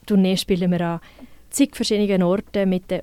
Tournee 0.05 0.37
spielen 0.37 0.71
wir 0.71 0.81
an 0.81 0.99
zig 1.49 1.75
verschiedenen 1.75 2.23
Orten 2.23 2.67
mit 2.69 2.89
den 2.89 3.01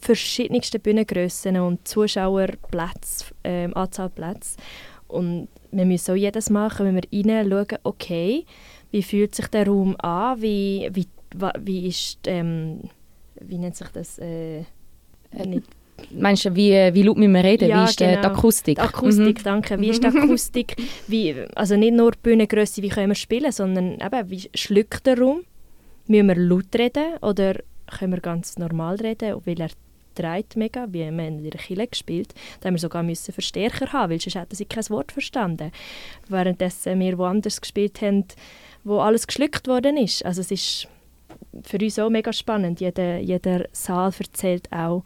verschiedensten 0.00 0.80
Bühnengrössen 0.80 1.58
und 1.58 1.86
Zuschauerplätzen, 1.88 3.28
ähm, 3.44 3.76
Anzahl 3.76 4.10
Plätze. 4.10 4.56
Und 5.08 5.48
wir 5.72 5.86
müssen 5.86 6.12
auch 6.12 6.16
jedes 6.16 6.50
Mal, 6.50 6.70
wenn 6.78 6.94
wir 6.94 7.26
rein 7.26 7.50
schauen, 7.50 7.78
okay, 7.82 8.44
wie 8.90 9.02
fühlt 9.02 9.34
sich 9.34 9.48
der 9.48 9.66
Raum 9.66 9.96
an, 10.00 10.40
wie, 10.40 10.88
wie, 10.92 11.06
wie 11.60 11.86
ist, 11.88 12.20
ähm, 12.26 12.80
wie 13.40 13.58
nennt 13.58 13.76
sich 13.76 13.88
das, 13.88 14.18
äh, 14.18 14.60
äh 14.60 14.64
nicht 15.46 15.68
Meinst 16.10 16.44
du, 16.44 16.54
wie, 16.54 16.72
wie 16.94 17.02
laut 17.02 17.16
müssen 17.16 17.34
wir 17.34 17.44
reden? 17.44 17.68
Ja, 17.68 17.82
wie 17.82 17.88
ist 17.88 17.98
genau. 17.98 18.20
die 18.20 18.26
Akustik? 18.26 18.76
Die 18.76 18.80
Akustik, 18.80 19.38
mhm. 19.38 19.44
danke. 19.44 19.80
Wie 19.80 19.88
ist 19.88 20.02
die 20.02 20.06
Akustik? 20.06 20.76
Wie, 21.06 21.34
also 21.54 21.76
nicht 21.76 21.94
nur 21.94 22.12
die 22.12 22.18
Bühnengröße, 22.22 22.82
wie 22.82 22.88
können 22.88 23.08
wir 23.08 23.14
spielen, 23.14 23.52
sondern 23.52 23.98
eben, 24.00 24.30
wie 24.30 24.48
schluckt 24.54 25.06
der 25.06 25.18
Raum? 25.18 25.42
Müssen 26.06 26.28
wir 26.28 26.36
laut 26.36 26.74
reden 26.76 27.16
oder 27.20 27.56
können 27.98 28.12
wir 28.12 28.20
ganz 28.20 28.58
normal 28.58 28.96
reden, 28.96 29.40
weil 29.44 29.60
er 29.60 29.70
dreht 30.14 30.56
mega, 30.56 30.86
wie 30.88 31.00
wir 31.00 31.28
in 31.28 31.42
der 31.42 31.60
Kille 31.60 31.86
gespielt. 31.86 32.34
Da 32.60 32.68
haben 32.68 32.74
wir 32.74 32.80
sogar 32.80 33.02
müssen 33.02 33.32
Verstärker 33.32 33.92
haben, 33.92 34.10
weil 34.10 34.20
sonst 34.20 34.36
hätten 34.36 34.56
sie 34.56 34.64
kein 34.64 34.88
Wort 34.90 35.12
verstanden. 35.12 35.70
Währenddessen 36.28 36.98
wir 36.98 37.18
woanders 37.18 37.60
gespielt 37.60 38.00
haben, 38.00 38.24
wo 38.84 39.00
alles 39.00 39.26
geschluckt 39.26 39.68
worden 39.68 39.96
ist. 39.96 40.24
Also 40.24 40.40
es 40.40 40.50
ist 40.50 40.88
für 41.62 41.78
uns 41.78 41.98
auch 41.98 42.10
mega 42.10 42.32
spannend. 42.32 42.80
Jeder, 42.80 43.18
jeder 43.18 43.66
Saal 43.72 44.12
erzählt 44.18 44.70
auch 44.72 45.04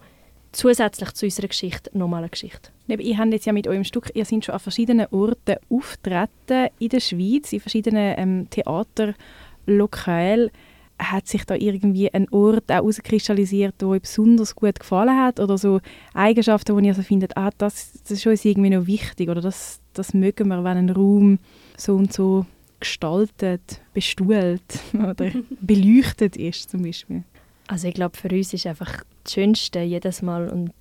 zusätzlich 0.53 1.11
zu 1.11 1.25
unserer 1.25 1.47
Geschichte 1.47 1.95
nochmal 1.97 2.19
eine 2.19 2.29
Geschichte. 2.29 2.69
Ihr 2.87 3.17
habt 3.17 3.33
jetzt 3.33 3.45
ja 3.45 3.53
mit 3.53 3.67
eurem 3.67 3.83
Stück, 3.83 4.11
ihr 4.13 4.25
seid 4.25 4.45
schon 4.45 4.53
an 4.53 4.59
verschiedenen 4.59 5.07
Orten 5.11 5.57
auftreten 5.69 6.69
in 6.79 6.89
der 6.89 6.99
Schweiz, 6.99 7.51
in 7.51 7.59
verschiedenen 7.59 8.15
ähm, 8.17 8.47
Theaterlokalen. 8.49 10.51
Hat 10.99 11.27
sich 11.27 11.43
da 11.45 11.55
irgendwie 11.55 12.13
ein 12.13 12.29
Ort 12.29 12.69
auch 12.69 12.75
herauskristallisiert, 12.75 13.81
der 13.81 13.87
euch 13.87 14.01
besonders 14.01 14.55
gut 14.55 14.79
gefallen 14.79 15.19
hat? 15.19 15.39
Oder 15.39 15.57
so 15.57 15.81
Eigenschaften, 16.13 16.75
wo 16.75 16.79
ihr 16.79 16.93
so 16.93 17.01
findet, 17.01 17.35
ah, 17.35 17.49
das, 17.57 17.93
das 18.03 18.11
ist 18.11 18.27
uns 18.27 18.45
irgendwie 18.45 18.69
noch 18.69 18.85
wichtig 18.85 19.29
oder 19.29 19.41
das, 19.41 19.79
das 19.93 20.13
mögen 20.13 20.49
wir, 20.49 20.63
wenn 20.63 20.77
ein 20.77 20.89
Raum 20.91 21.39
so 21.77 21.95
und 21.95 22.13
so 22.13 22.45
gestaltet, 22.83 23.81
bestuhlt 23.93 24.61
oder 24.93 25.31
beleuchtet 25.61 26.37
ist 26.37 26.69
zum 26.69 26.83
Beispiel? 26.83 27.23
Also 27.67 27.87
ich 27.87 27.93
glaube, 27.93 28.17
für 28.17 28.29
uns 28.29 28.53
ist 28.53 28.67
einfach 28.67 29.03
das 29.23 29.33
Schönste 29.33 29.81
jedes 29.81 30.21
Mal 30.21 30.49
und 30.49 30.71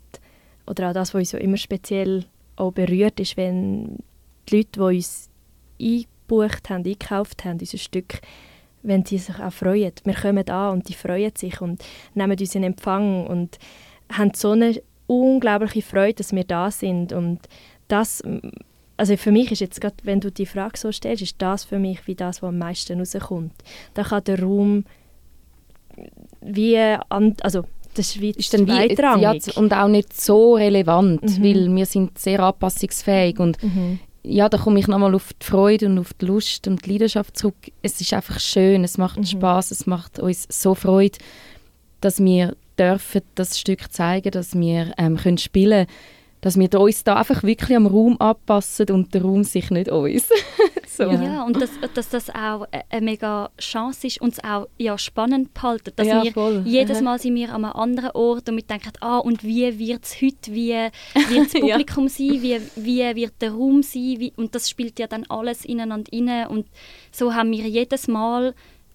oder 0.66 0.90
auch 0.90 0.94
das, 0.94 1.14
was 1.14 1.20
uns 1.20 1.30
so 1.30 1.38
immer 1.38 1.56
speziell 1.56 2.24
auch 2.56 2.72
berührt, 2.72 3.18
ist, 3.18 3.36
wenn 3.36 3.98
die 4.48 4.56
Leute, 4.56 4.68
die 4.74 4.80
uns 4.80 5.28
eingebucht 5.80 6.70
haben, 6.70 6.84
eingekauft 6.84 7.44
haben, 7.44 7.58
dieses 7.58 7.82
Stück, 7.82 8.20
wenn 8.82 9.04
sie 9.04 9.18
sich 9.18 9.38
auch 9.38 9.52
freuen. 9.52 9.92
Wir 10.04 10.14
kommen 10.14 10.48
an 10.48 10.72
und 10.72 10.88
die 10.88 10.94
freuen 10.94 11.34
sich 11.36 11.60
und 11.60 11.82
nehmen 12.14 12.38
uns 12.38 12.54
in 12.54 12.64
Empfang 12.64 13.26
und 13.26 13.58
haben 14.10 14.32
so 14.34 14.52
eine 14.52 14.80
unglaubliche 15.06 15.82
Freude, 15.82 16.14
dass 16.14 16.32
wir 16.32 16.44
da 16.44 16.70
sind 16.70 17.12
und 17.12 17.40
das, 17.88 18.22
also 18.96 19.16
für 19.16 19.32
mich 19.32 19.50
ist 19.50 19.60
jetzt 19.60 19.80
gerade, 19.80 19.96
wenn 20.04 20.20
du 20.20 20.30
die 20.30 20.46
Frage 20.46 20.78
so 20.78 20.92
stellst, 20.92 21.22
ist 21.22 21.36
das 21.38 21.64
für 21.64 21.78
mich 21.78 22.06
wie 22.06 22.14
das, 22.14 22.42
was 22.42 22.48
am 22.48 22.58
meisten 22.58 22.98
rauskommt. 22.98 23.52
Da 23.94 24.02
kann 24.04 24.24
der 24.24 24.40
Raum 24.40 24.84
wie, 26.40 26.78
an, 27.08 27.36
also 27.42 27.64
das 27.94 28.16
ist 28.16 28.22
ist 28.22 28.54
dann 28.54 28.66
wie, 28.66 28.94
ja, 29.20 29.34
und 29.56 29.72
auch 29.74 29.88
nicht 29.88 30.18
so 30.18 30.54
relevant, 30.54 31.22
mhm. 31.22 31.42
weil 31.42 31.76
wir 31.76 31.86
sind 31.86 32.18
sehr 32.18 32.40
anpassungsfähig 32.40 33.38
und 33.38 33.62
mhm. 33.62 33.98
ja, 34.22 34.48
da 34.48 34.56
komme 34.56 34.78
ich 34.78 34.88
nochmal 34.88 35.14
auf 35.14 35.32
die 35.34 35.44
Freude 35.44 35.86
und 35.86 35.98
auf 35.98 36.14
die 36.14 36.26
Lust 36.26 36.66
und 36.66 36.86
die 36.86 36.92
Leidenschaft 36.92 37.36
zurück. 37.36 37.56
Es 37.82 38.00
ist 38.00 38.14
einfach 38.14 38.40
schön, 38.40 38.84
es 38.84 38.96
macht 38.96 39.18
mhm. 39.18 39.26
Spaß, 39.26 39.72
es 39.72 39.86
macht 39.86 40.18
uns 40.18 40.46
so 40.48 40.74
Freude, 40.74 41.18
dass 42.00 42.22
wir 42.22 42.56
dürfen 42.78 43.22
das 43.34 43.58
Stück 43.58 43.92
zeigen, 43.92 44.30
dass 44.30 44.54
wir 44.54 44.92
ähm, 44.96 45.16
können 45.16 45.38
spielen 45.38 45.86
können 45.86 46.21
dass 46.42 46.58
wir 46.58 46.68
uns 46.78 47.04
da 47.04 47.16
einfach 47.16 47.44
wirklich 47.44 47.74
am 47.74 47.86
Raum 47.86 48.20
anpassen 48.20 48.90
und 48.90 49.14
der 49.14 49.22
Raum 49.22 49.44
sich 49.44 49.70
nicht 49.70 49.88
uns. 49.88 50.28
so. 50.88 51.04
Ja, 51.04 51.44
und 51.44 51.62
dass, 51.62 51.70
dass 51.94 52.08
das 52.08 52.30
auch 52.30 52.66
eine 52.90 53.00
mega 53.00 53.50
Chance 53.58 54.08
ist, 54.08 54.20
uns 54.20 54.42
auch 54.42 54.66
ja, 54.76 54.98
spannend 54.98 55.54
behalten. 55.54 55.92
Dass 55.94 56.06
ja, 56.06 56.24
wir 56.24 56.32
voll. 56.32 56.62
jedes 56.66 57.00
Mal 57.00 57.20
sind 57.20 57.36
wir 57.36 57.54
an 57.54 57.64
einem 57.64 57.76
anderen 57.76 58.10
Ort 58.10 58.48
und 58.48 58.56
wir 58.56 58.64
denken, 58.64 58.92
ah, 59.00 59.18
und 59.18 59.44
wie 59.44 59.78
wird 59.78 60.04
es 60.04 60.20
heute, 60.20 60.52
wie 60.52 60.72
wird 60.72 61.46
das 61.46 61.52
Publikum 61.60 62.04
ja. 62.04 62.10
sein, 62.10 62.42
wie, 62.42 62.60
wie 62.74 63.16
wird 63.16 63.34
der 63.40 63.52
Raum 63.52 63.84
sein, 63.84 64.16
wie, 64.18 64.32
und 64.36 64.52
das 64.56 64.68
spielt 64.68 64.98
ja 64.98 65.06
dann 65.06 65.24
alles 65.28 65.64
ineinander 65.64 66.10
rein 66.12 66.48
und 66.48 66.66
so 67.12 67.34
haben 67.34 67.52
wir 67.52 67.68
jedes 67.68 68.08
Mal 68.08 68.52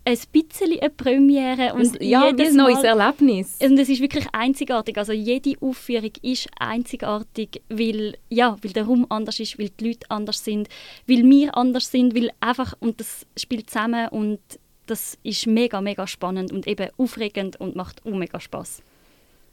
ein 0.08 0.18
bisschen 0.32 0.80
eine 0.80 0.90
Premiere. 0.90 1.74
Und 1.74 2.02
ja, 2.02 2.28
jedes 2.28 2.52
ein 2.52 2.56
neues 2.56 2.82
Mal, 2.82 2.86
Erlebnis. 2.86 3.58
Und 3.62 3.78
es 3.78 3.90
ist 3.90 4.02
wirklich 4.02 4.26
einzigartig. 4.32 4.98
Also 4.98 5.12
jede 5.12 5.54
Aufführung 5.62 6.12
ist 6.22 6.48
einzigartig, 6.58 7.62
weil, 7.70 8.18
ja, 8.30 8.56
weil 8.62 8.72
der 8.72 8.86
Raum 8.86 9.06
anders 9.10 9.40
ist, 9.40 9.60
weil 9.60 9.70
die 9.70 9.90
Leute 9.90 10.10
anders 10.10 10.44
sind, 10.44 10.70
weil 11.08 11.24
wir 11.24 11.58
anders 11.58 11.92
sind, 11.92 12.16
weil 12.16 12.32
einfach, 12.40 12.74
und 12.80 13.00
das 13.00 13.26
spielt 13.36 13.70
zusammen 13.70 14.08
und 14.10 14.40
das 14.86 15.18
ist 15.24 15.46
mega, 15.48 15.82
mega 15.82 16.08
spannend 16.08 16.54
und 16.54 16.66
eben 16.66 16.90
aufregend 16.98 17.60
und 17.60 17.76
macht 17.76 18.06
auch 18.06 18.16
mega 18.16 18.40
Spass. 18.40 18.82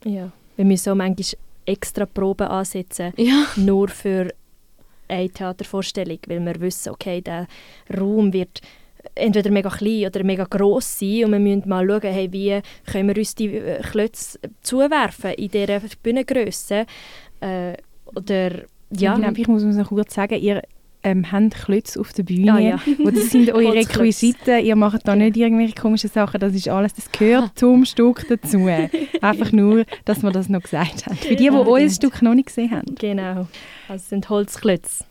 Ja, 0.05 0.31
wir 0.57 0.65
müssen 0.65 0.91
auch 0.91 0.97
manchmal 0.97 1.41
extra 1.67 2.07
Proben 2.07 2.47
ansetzen, 2.47 3.13
ja. 3.17 3.47
nur 3.57 3.89
für 3.89 4.33
eine 5.09 5.29
Theatervorstellung, 5.29 6.19
weil 6.29 6.45
wir 6.45 6.61
wissen, 6.61 6.91
okay, 6.91 7.21
der 7.21 7.49
Raum 7.99 8.33
wird 8.33 8.61
entweder 9.15 9.51
mega 9.51 9.71
klein 9.71 10.07
oder 10.07 10.25
mega 10.25 10.45
gross 10.45 10.99
sein 10.99 11.25
und 11.25 11.33
wir 11.33 11.39
müssen 11.39 11.69
mal 11.69 11.87
schauen, 11.87 12.13
hey, 12.13 12.33
wie 12.33 12.61
können 12.91 13.09
wir 13.09 13.17
uns 13.17 13.35
die 13.35 13.57
äh, 13.57 13.81
Klötze 13.81 14.39
zuwerfen 14.63 15.33
in 15.33 15.51
dieser 15.51 15.81
Bühnengrösse. 16.03 16.87
Äh, 17.41 17.75
oder, 18.15 18.63
ja. 18.91 19.15
Genau, 19.17 19.33
ich 19.35 19.49
muss 19.49 19.63
noch 19.63 19.89
kurz 19.89 20.15
sagen, 20.15 20.39
ihr 20.41 20.63
ähm, 21.03 21.31
habt 21.31 21.55
Klötze 21.55 22.01
auf 22.01 22.13
der 22.13 22.23
Bühne, 22.23 22.53
ah, 22.55 22.59
ja. 22.59 22.81
das 23.05 23.31
sind 23.31 23.51
eure 23.55 23.75
Requisiten, 23.75 24.65
ihr 24.65 24.77
macht 24.77 25.07
da 25.07 25.15
nicht 25.15 25.37
irgendwelche 25.37 25.75
komischen 25.75 26.11
Sachen, 26.11 26.41
das 26.41 26.55
ist 26.55 26.69
alles, 26.69 26.95
das 26.95 27.13
gehört 27.13 27.59
zum 27.59 27.85
Stück 27.85 28.27
dazu. 28.29 28.67
Einfach 29.21 29.53
nur, 29.53 29.85
dass 30.07 30.23
wir 30.23 30.31
das 30.31 30.49
noch 30.49 30.63
gesagt 30.63 31.07
haben. 31.07 31.17
Für 31.17 31.37
die, 31.37 31.51
die 31.51 31.51
euer 31.51 31.91
Stück 31.91 32.23
noch 32.23 32.35
nicht 32.35 32.47
gesehen 32.47 32.71
haben. 32.71 32.95
Genau, 32.95 33.47
also 33.89 33.97
es 33.97 34.09
sind 34.09 34.29
Holzklötze 34.31 35.05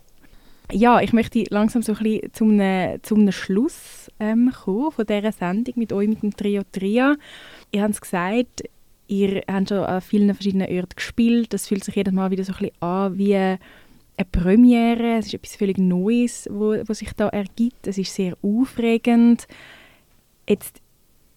ja, 0.73 1.01
ich 1.01 1.13
möchte 1.13 1.43
langsam 1.49 1.81
so 1.81 1.93
ein 1.93 2.03
bisschen 2.03 2.33
zum, 2.33 2.99
zum 3.01 3.31
Schluss 3.31 4.11
ähm, 4.19 4.51
kommen 4.51 4.91
von 4.91 5.05
dieser 5.05 5.31
Sendung 5.31 5.73
mit 5.77 5.93
euch, 5.93 6.07
mit 6.07 6.23
dem 6.23 6.35
Trio 6.35 6.63
Tria. 6.71 7.15
Ihr 7.71 7.83
habt 7.83 7.93
es 7.93 8.01
gesagt, 8.01 8.63
ihr 9.07 9.43
habt 9.47 9.69
schon 9.69 9.79
an 9.79 10.01
vielen 10.01 10.33
verschiedenen 10.33 10.69
Orten 10.69 10.95
gespielt. 10.95 11.53
Das 11.53 11.67
fühlt 11.67 11.83
sich 11.83 11.95
jedes 11.95 12.13
Mal 12.13 12.31
wieder 12.31 12.43
so 12.43 12.53
ein 12.53 12.59
bisschen 12.59 12.81
an 12.81 13.17
wie 13.17 13.35
eine 13.35 13.59
Premiere. 14.31 15.17
Es 15.17 15.27
ist 15.27 15.35
etwas 15.35 15.55
völlig 15.55 15.77
Neues, 15.77 16.47
wo 16.51 16.75
sich 16.93 17.13
da 17.13 17.29
ergibt. 17.29 17.87
Es 17.87 17.97
ist 17.97 18.13
sehr 18.13 18.35
aufregend. 18.41 19.47
Jetzt, 20.47 20.81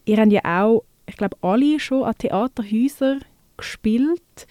ihr 0.04 0.16
habt 0.16 0.32
ja 0.32 0.40
auch, 0.44 0.84
ich 1.06 1.16
glaube, 1.16 1.36
alle 1.42 1.78
schon 1.78 2.04
an 2.04 2.14
Theaterhäusern 2.18 3.20
gespielt 3.56 4.46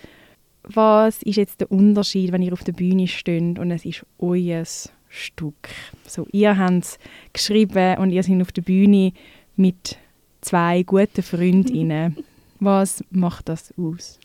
was 0.68 1.22
ist 1.24 1.38
jetzt 1.38 1.62
der 1.62 1.72
Unterschied, 1.72 2.32
wenn 2.32 2.42
ihr 2.42 2.54
auf 2.54 2.64
der 2.64 2.74
Bühne 2.74 3.08
steht 3.08 3.60
und 3.60 3.72
es 3.72 3.86
ist 3.86 4.06
euer 4.20 4.64
Stück? 5.10 5.70
So, 6.08 6.28
ihr 6.32 6.58
habt 6.58 6.84
es 6.84 7.00
geschrieben 7.34 7.98
und 7.98 8.12
ihr 8.12 8.24
seid 8.24 8.42
auf 8.42 8.52
der 8.52 8.62
Bühne 8.62 9.14
mit 9.56 9.98
zwei 10.42 10.84
guten 10.84 11.24
Freundinnen. 11.24 12.18
Was 12.60 13.04
macht 13.12 13.50
das 13.50 13.74
aus? 13.78 14.20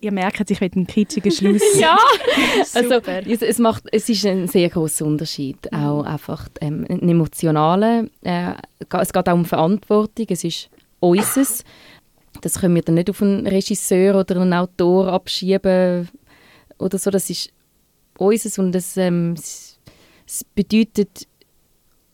Ihr 0.00 0.12
merkt, 0.12 0.50
ich 0.50 0.60
will 0.60 0.70
einen 0.74 0.86
kitschigen 0.86 1.30
Schluss. 1.30 1.62
ja, 1.78 1.96
also 2.74 2.94
es, 2.94 3.42
es, 3.42 3.58
macht, 3.58 3.84
es 3.92 4.08
ist 4.08 4.24
ein 4.24 4.48
sehr 4.48 4.68
großer 4.68 5.04
Unterschied. 5.04 5.58
Mhm. 5.70 5.78
Auch 5.78 6.04
einfach 6.04 6.48
ähm, 6.60 6.86
ein 6.88 7.08
emotionaler. 7.08 8.06
Äh, 8.22 8.54
es 8.78 9.12
geht 9.12 9.28
auch 9.28 9.34
um 9.34 9.44
Verantwortung. 9.44 10.26
Es 10.28 10.44
ist 10.44 10.70
unseres. 11.00 11.64
Das 12.42 12.60
können 12.60 12.74
wir 12.74 12.82
dann 12.82 12.96
nicht 12.96 13.08
auf 13.08 13.22
einen 13.22 13.46
Regisseur 13.46 14.18
oder 14.18 14.40
einen 14.40 14.52
Autor 14.52 15.12
abschieben 15.12 16.08
oder 16.78 16.98
so. 16.98 17.10
Das 17.10 17.30
ist 17.30 17.50
unseres 18.18 18.58
und 18.58 18.72
das, 18.72 18.96
ähm, 18.96 19.34
bedeutet 20.54 21.26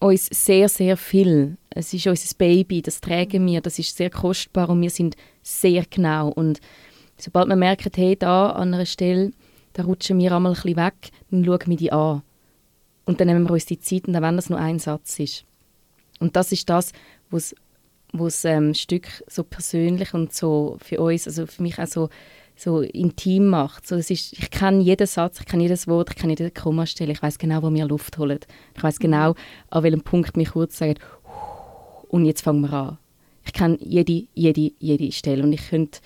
uns 0.01 0.27
sehr, 0.27 0.69
sehr 0.69 0.97
viel. 0.97 1.57
Es 1.71 1.93
ist 1.93 2.07
unser 2.07 2.35
Baby, 2.37 2.83
das 2.83 3.01
tragen 3.01 3.47
wir, 3.47 3.61
das 3.61 3.79
ist 3.79 3.97
sehr 3.97 4.11
kostbar 4.11 4.69
und 4.69 4.83
wir 4.83 4.91
sind 4.91 5.17
sehr 5.43 5.85
genau. 5.89 6.29
Und 6.29 6.61
sobald 7.17 7.49
wir 7.49 7.57
merken, 7.57 7.91
hey, 7.95 8.17
da 8.17 8.51
an 8.51 8.75
einer 8.75 8.87
Stelle, 8.87 9.33
da 9.73 9.85
rutschen 9.85 10.19
wir 10.19 10.33
einmal 10.33 10.53
ein 10.53 10.55
bisschen 10.57 10.77
weg, 10.77 11.11
dann 11.31 11.45
schauen 11.45 11.67
wir 11.67 11.77
die 11.77 11.93
an. 11.93 12.23
Und 13.05 13.21
dann 13.21 13.29
nehmen 13.29 13.45
wir 13.45 13.53
uns 13.53 13.67
die 13.67 13.81
Zeit, 13.81 14.07
und 14.07 14.15
wenn 14.15 14.37
das 14.37 14.51
nur 14.51 14.59
ein 14.59 14.79
Satz 14.79 15.19
ist. 15.19 15.45
Und 16.21 16.37
das 16.37 16.53
ist 16.53 16.69
das, 16.69 16.93
was 17.31 17.55
wo 18.13 18.25
das 18.25 18.45
ähm, 18.45 18.75
Stück 18.75 19.07
so 19.27 19.45
persönlich 19.45 20.15
und 20.15 20.33
so 20.33 20.79
für 20.83 21.01
uns, 21.01 21.27
also 21.27 21.47
für 21.47 21.63
mich 21.63 21.79
auch 21.79 21.87
so, 21.87 22.09
so 22.57 22.81
intim 22.81 23.47
macht. 23.47 23.87
So, 23.87 23.97
das 23.97 24.11
ist, 24.11 24.33
ich 24.33 24.51
kenne 24.51 24.83
jeden 24.83 25.07
Satz, 25.07 25.41
ich 25.41 25.47
kenne 25.47 25.65
jedes 25.65 25.87
Wort, 25.87 26.11
ich 26.11 26.17
kenne 26.17 26.33
jede 26.33 26.51
Kommastelle, 26.51 27.13
ich 27.13 27.23
weiß 27.23 27.39
genau, 27.39 27.63
wo 27.63 27.73
wir 27.73 27.87
Luft 27.87 28.19
holen. 28.19 28.41
Ich 28.77 28.83
weiß 28.83 28.99
genau, 28.99 29.35
an 29.71 29.83
welchem 29.83 30.03
Punkt 30.03 30.37
mich 30.37 30.51
kurz 30.51 30.79
sagt, 30.79 31.01
und 32.09 32.25
jetzt 32.25 32.43
fangen 32.43 32.63
wir 32.63 32.73
an. 32.73 32.99
Ich 33.45 33.53
kenne 33.53 33.79
jede, 33.81 34.27
jede, 34.35 34.73
jede 34.79 35.13
Stelle 35.13 35.43
und 35.43 35.53
ich 35.53 35.69
könnte, 35.69 36.01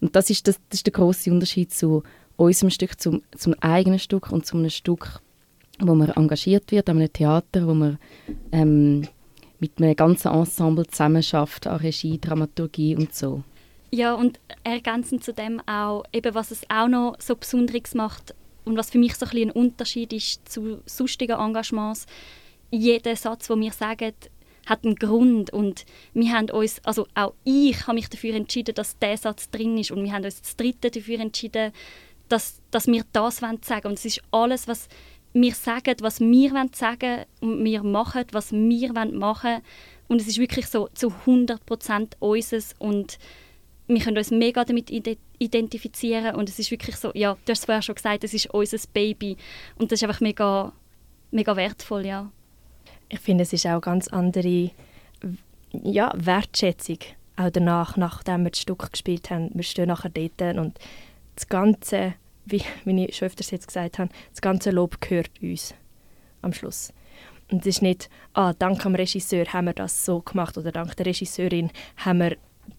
und 0.00 0.14
das 0.14 0.30
ist, 0.30 0.46
das, 0.46 0.60
das 0.68 0.78
ist 0.78 0.86
der 0.86 0.92
große 0.92 1.30
Unterschied 1.30 1.72
zu 1.72 2.02
unserem 2.36 2.70
Stück, 2.70 3.00
zum, 3.00 3.22
zum 3.36 3.54
eigenen 3.60 3.98
Stück 3.98 4.30
und 4.30 4.46
zu 4.46 4.56
einem 4.56 4.70
Stück, 4.70 5.20
wo 5.80 5.94
man 5.94 6.10
engagiert 6.10 6.70
wird, 6.70 6.88
an 6.88 6.98
einem 6.98 7.12
Theater, 7.12 7.66
wo 7.66 7.74
man 7.74 7.98
ähm, 8.52 9.08
mit 9.60 9.78
einem 9.78 9.96
ganzen 9.96 10.32
Ensemble 10.32 10.86
zusammenarbeitet, 10.86 11.66
an 11.66 11.76
Regie, 11.76 12.18
Dramaturgie 12.18 12.96
und 12.96 13.14
so. 13.14 13.42
Ja, 13.90 14.14
und 14.14 14.38
ergänzend 14.64 15.24
zu 15.24 15.32
dem 15.32 15.60
auch, 15.66 16.04
eben 16.12 16.34
was 16.34 16.50
es 16.50 16.62
auch 16.68 16.88
noch 16.88 17.16
so 17.18 17.34
Besonderes 17.34 17.94
macht 17.94 18.34
und 18.64 18.76
was 18.76 18.90
für 18.90 18.98
mich 18.98 19.14
so 19.16 19.26
ein, 19.26 19.36
ein 19.36 19.50
Unterschied 19.50 20.12
ist 20.12 20.48
zu 20.48 20.82
sonstigen 20.84 21.38
Engagements, 21.38 22.06
jeder 22.70 23.16
Satz, 23.16 23.48
den 23.48 23.62
wir 23.62 23.72
sagen, 23.72 24.12
hat 24.66 24.84
einen 24.84 24.96
Grund 24.96 25.50
und 25.50 25.86
wir 26.12 26.32
haben 26.32 26.50
uns, 26.50 26.84
also 26.84 27.06
auch 27.14 27.32
ich 27.44 27.86
habe 27.86 27.94
mich 27.94 28.10
dafür 28.10 28.34
entschieden, 28.34 28.74
dass 28.74 28.98
dieser 28.98 29.16
Satz 29.16 29.48
drin 29.50 29.78
ist 29.78 29.90
und 29.90 30.04
wir 30.04 30.12
haben 30.12 30.24
uns 30.24 30.42
das 30.42 30.56
dritte 30.56 30.90
dafür 30.90 31.20
entschieden, 31.20 31.72
dass, 32.28 32.60
dass 32.70 32.86
wir 32.86 33.04
das 33.12 33.38
sagen 33.38 33.58
wollen. 33.66 33.84
Und 33.84 33.92
es 33.94 34.04
ist 34.04 34.22
alles, 34.30 34.68
was 34.68 34.88
wir 35.32 35.54
sagen, 35.54 35.96
was 36.00 36.20
wir 36.20 36.66
sagen 36.72 37.24
wollen 37.40 37.58
und 37.58 37.64
wir 37.64 37.82
machen, 37.82 38.24
was 38.32 38.52
wir 38.52 38.92
machen 38.92 39.20
wollen. 39.20 39.62
Und 40.08 40.20
es 40.20 40.28
ist 40.28 40.38
wirklich 40.38 40.66
so 40.66 40.88
zu 40.94 41.08
100% 41.26 42.12
unseres 42.18 42.74
und 42.78 43.18
wir 43.88 44.00
können 44.00 44.18
uns 44.18 44.30
mega 44.30 44.64
damit 44.64 44.90
identifizieren 45.38 46.34
und 46.34 46.48
es 46.48 46.58
ist 46.58 46.70
wirklich 46.70 46.96
so, 46.96 47.10
ja, 47.14 47.36
du 47.44 47.50
hast 47.50 47.60
es 47.60 47.64
vorher 47.64 47.82
schon 47.82 47.94
gesagt, 47.94 48.24
es 48.24 48.34
ist 48.34 48.50
unser 48.50 48.78
Baby 48.92 49.36
und 49.76 49.90
das 49.90 50.00
ist 50.00 50.08
einfach 50.08 50.20
mega, 50.20 50.72
mega 51.30 51.56
wertvoll, 51.56 52.06
ja. 52.06 52.30
Ich 53.08 53.20
finde, 53.20 53.42
es 53.42 53.52
ist 53.52 53.66
auch 53.66 53.72
eine 53.72 53.80
ganz 53.80 54.08
andere 54.08 54.70
ja, 55.72 56.12
Wertschätzung, 56.14 56.98
auch 57.36 57.50
danach, 57.50 57.96
nachdem 57.96 58.44
wir 58.44 58.50
das 58.50 58.60
Stück 58.60 58.90
gespielt 58.90 59.30
haben. 59.30 59.50
Wir 59.54 59.62
stehen 59.62 59.88
nachher 59.88 60.10
dort 60.10 60.58
und 60.58 60.78
das 61.34 61.48
Ganze 61.48 62.14
wie, 62.50 62.62
wie 62.84 63.04
ich 63.06 63.16
schon 63.16 63.26
öfters 63.26 63.50
jetzt 63.50 63.68
gesagt 63.68 63.98
habe, 63.98 64.10
das 64.30 64.40
ganze 64.40 64.70
Lob 64.70 65.00
gehört 65.00 65.30
uns 65.42 65.74
am 66.42 66.52
Schluss. 66.52 66.92
Und 67.50 67.60
es 67.60 67.76
ist 67.76 67.82
nicht, 67.82 68.10
ah, 68.34 68.52
dank 68.52 68.82
dem 68.82 68.94
Regisseur 68.94 69.46
haben 69.52 69.66
wir 69.66 69.72
das 69.72 70.04
so 70.04 70.20
gemacht 70.20 70.58
oder 70.58 70.70
dank 70.70 70.96
der 70.96 71.06
Regisseurin 71.06 71.70
haben 71.96 72.18
wir 72.18 72.36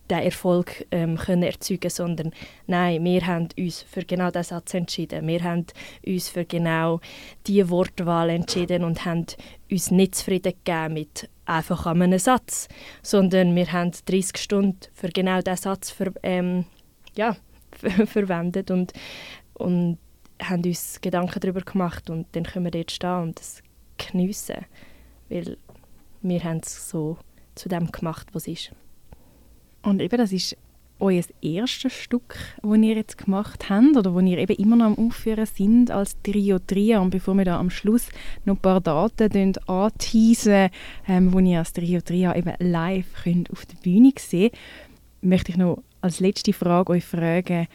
den 0.09 0.19
Erfolg 0.19 0.85
ähm, 0.91 1.17
können 1.17 1.43
erzeugen 1.43 1.89
sondern 1.89 2.31
nein, 2.67 3.03
wir 3.03 3.25
haben 3.25 3.49
uns 3.57 3.81
für 3.81 4.03
genau 4.03 4.29
diesen 4.29 4.43
Satz 4.43 4.73
entschieden. 4.73 5.27
Wir 5.27 5.43
haben 5.43 5.65
uns 6.05 6.29
für 6.29 6.45
genau 6.45 6.99
diese 7.47 7.69
Wortwahl 7.69 8.29
entschieden 8.29 8.83
und 8.83 9.05
haben 9.05 9.25
uns 9.69 9.91
nicht 9.91 10.15
zufrieden 10.15 10.53
gegeben 10.63 10.93
mit 10.93 11.29
einfach 11.45 11.85
einem 11.85 12.19
Satz, 12.19 12.67
sondern 13.01 13.55
wir 13.55 13.71
haben 13.71 13.91
30 14.05 14.37
Stunden 14.37 14.79
für 14.93 15.09
genau 15.09 15.41
diesen 15.41 15.57
Satz 15.57 15.89
ver 15.89 16.11
ähm, 16.23 16.65
ja, 17.15 17.35
verwendet 18.05 18.71
und, 18.71 18.93
und 19.59 19.97
haben 20.41 20.63
uns 20.63 20.99
Gedanken 21.01 21.39
darüber 21.39 21.61
gemacht 21.61 22.09
und 22.09 22.27
dann 22.31 22.43
können 22.43 22.65
wir 22.65 22.71
dort 22.71 22.91
stehen 22.91 23.21
und 23.21 23.39
es 23.39 23.61
geniessen, 23.97 24.65
weil 25.29 25.57
wir 26.21 26.43
haben 26.43 26.61
es 26.63 26.89
so 26.89 27.17
zu 27.55 27.69
dem 27.69 27.91
gemacht, 27.91 28.27
was 28.33 28.47
ist. 28.47 28.71
Und 29.81 30.01
eben, 30.01 30.17
das 30.17 30.31
ist 30.31 30.57
euer 30.99 31.23
erstes 31.41 31.93
Stück, 31.93 32.35
das 32.61 32.77
ihr 32.77 32.95
jetzt 32.95 33.17
gemacht 33.17 33.69
habt 33.69 33.95
oder 33.95 34.13
wo 34.13 34.19
ihr 34.19 34.37
eben 34.37 34.55
immer 34.55 34.75
noch 34.75 34.85
am 34.97 35.07
Aufführen 35.07 35.45
sind 35.45 35.91
als 35.91 36.17
Trio 36.23 36.59
Tria. 36.59 36.99
Und 36.99 37.11
bevor 37.11 37.35
wir 37.35 37.45
da 37.45 37.57
am 37.57 37.69
Schluss 37.69 38.09
noch 38.43 38.55
ein 38.55 38.61
paar 38.61 38.81
Daten 38.81 39.53
anteasen, 39.67 40.69
ähm, 41.07 41.33
wo 41.33 41.39
ihr 41.39 41.59
als 41.59 41.71
Trio 41.71 42.01
Tria 42.01 42.35
eben 42.35 42.53
live 42.59 43.23
könnt 43.23 43.49
auf 43.51 43.65
der 43.65 43.77
Bühne 43.77 44.11
sehen 44.17 44.51
möchte 45.21 45.51
ich 45.51 45.57
noch 45.57 45.83
als 46.01 46.19
letzte 46.19 46.53
Frage 46.53 46.93
euch 46.93 47.05
fragen, 47.05 47.67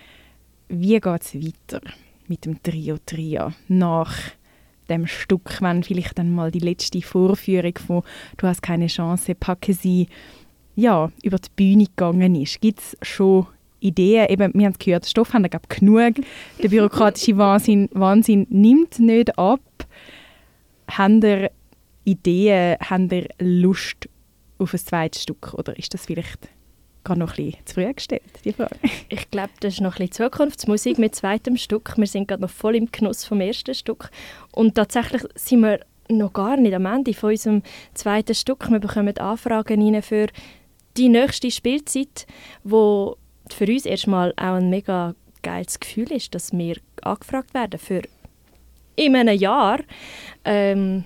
wie 0.80 1.00
geht 1.00 1.22
es 1.22 1.34
weiter 1.34 1.80
mit 2.26 2.44
dem 2.44 2.62
Trio 2.62 2.96
Tria 3.04 3.52
nach 3.68 4.14
dem 4.88 5.06
Stück, 5.06 5.60
wenn 5.60 5.82
vielleicht 5.82 6.18
dann 6.18 6.34
mal 6.34 6.50
die 6.50 6.58
letzte 6.58 7.00
Vorführung 7.00 7.78
von 7.78 8.02
«Du 8.36 8.46
hast 8.46 8.62
keine 8.62 8.86
Chance, 8.86 9.34
packe 9.34 9.72
sie» 9.72 10.08
ja, 10.76 11.10
über 11.22 11.38
die 11.38 11.50
Bühne 11.54 11.84
gegangen 11.86 12.34
ist. 12.34 12.60
Gibt 12.60 12.80
es 12.80 12.96
schon 13.02 13.46
Ideen? 13.80 14.28
Eben, 14.28 14.52
wir 14.54 14.66
haben 14.66 14.74
gehört, 14.78 15.06
Stoff 15.06 15.32
haben 15.32 15.44
wir 15.44 15.60
genug. 15.68 16.14
Der 16.62 16.68
bürokratische 16.68 17.36
Wahnsinn, 17.36 17.88
Wahnsinn 17.92 18.46
nimmt 18.50 18.98
nicht 18.98 19.38
ab. 19.38 19.60
Haben 20.90 21.22
ihr 21.22 21.50
Ideen, 22.04 22.76
haben 22.80 23.08
ihr 23.10 23.28
Lust 23.38 24.08
auf 24.58 24.72
ein 24.72 24.78
zweites 24.78 25.22
Stück? 25.22 25.54
Oder 25.54 25.78
ist 25.78 25.94
das 25.94 26.06
vielleicht 26.06 26.48
gerade 27.04 27.20
noch 27.20 27.36
ein 27.38 27.44
bisschen 27.46 27.66
zu 27.66 27.74
früh 27.74 27.92
gestellt, 27.92 28.22
die 28.44 28.52
Frage? 28.52 28.76
Ich 29.08 29.30
glaube, 29.30 29.50
das 29.60 29.74
ist 29.74 29.80
noch 29.80 29.98
ein 29.98 30.06
bisschen 30.06 30.30
Zukunftsmusik 30.30 30.98
mit 30.98 31.14
zweitem 31.14 31.56
Stück. 31.56 31.94
Wir 31.96 32.06
sind 32.06 32.28
gerade 32.28 32.42
noch 32.42 32.50
voll 32.50 32.76
im 32.76 32.90
Genuss 32.90 33.24
vom 33.24 33.40
ersten 33.40 33.74
Stück. 33.74 34.10
Und 34.52 34.74
tatsächlich 34.74 35.22
sind 35.34 35.60
wir 35.62 35.80
noch 36.08 36.32
gar 36.32 36.56
nicht 36.56 36.74
am 36.74 36.86
Ende 36.86 37.14
von 37.14 37.30
unserem 37.30 37.62
zweiten 37.94 38.34
Stück. 38.34 38.68
Wir 38.70 38.80
bekommen 38.80 39.16
Anfragen 39.18 39.82
rein 39.82 40.02
für 40.02 40.26
die 40.96 41.08
nächste 41.08 41.50
Spielzeit, 41.50 42.26
wo 42.62 43.16
für 43.50 43.66
uns 43.66 43.86
erstmal 43.86 44.32
auch 44.36 44.54
ein 44.54 44.70
mega 44.70 45.14
geiles 45.42 45.80
Gefühl 45.80 46.10
ist, 46.12 46.34
dass 46.34 46.52
wir 46.52 46.76
angefragt 47.02 47.54
werden 47.54 47.78
für 47.78 48.02
in 48.96 49.16
einem 49.16 49.36
Jahr. 49.36 49.80
Ähm, 50.44 51.04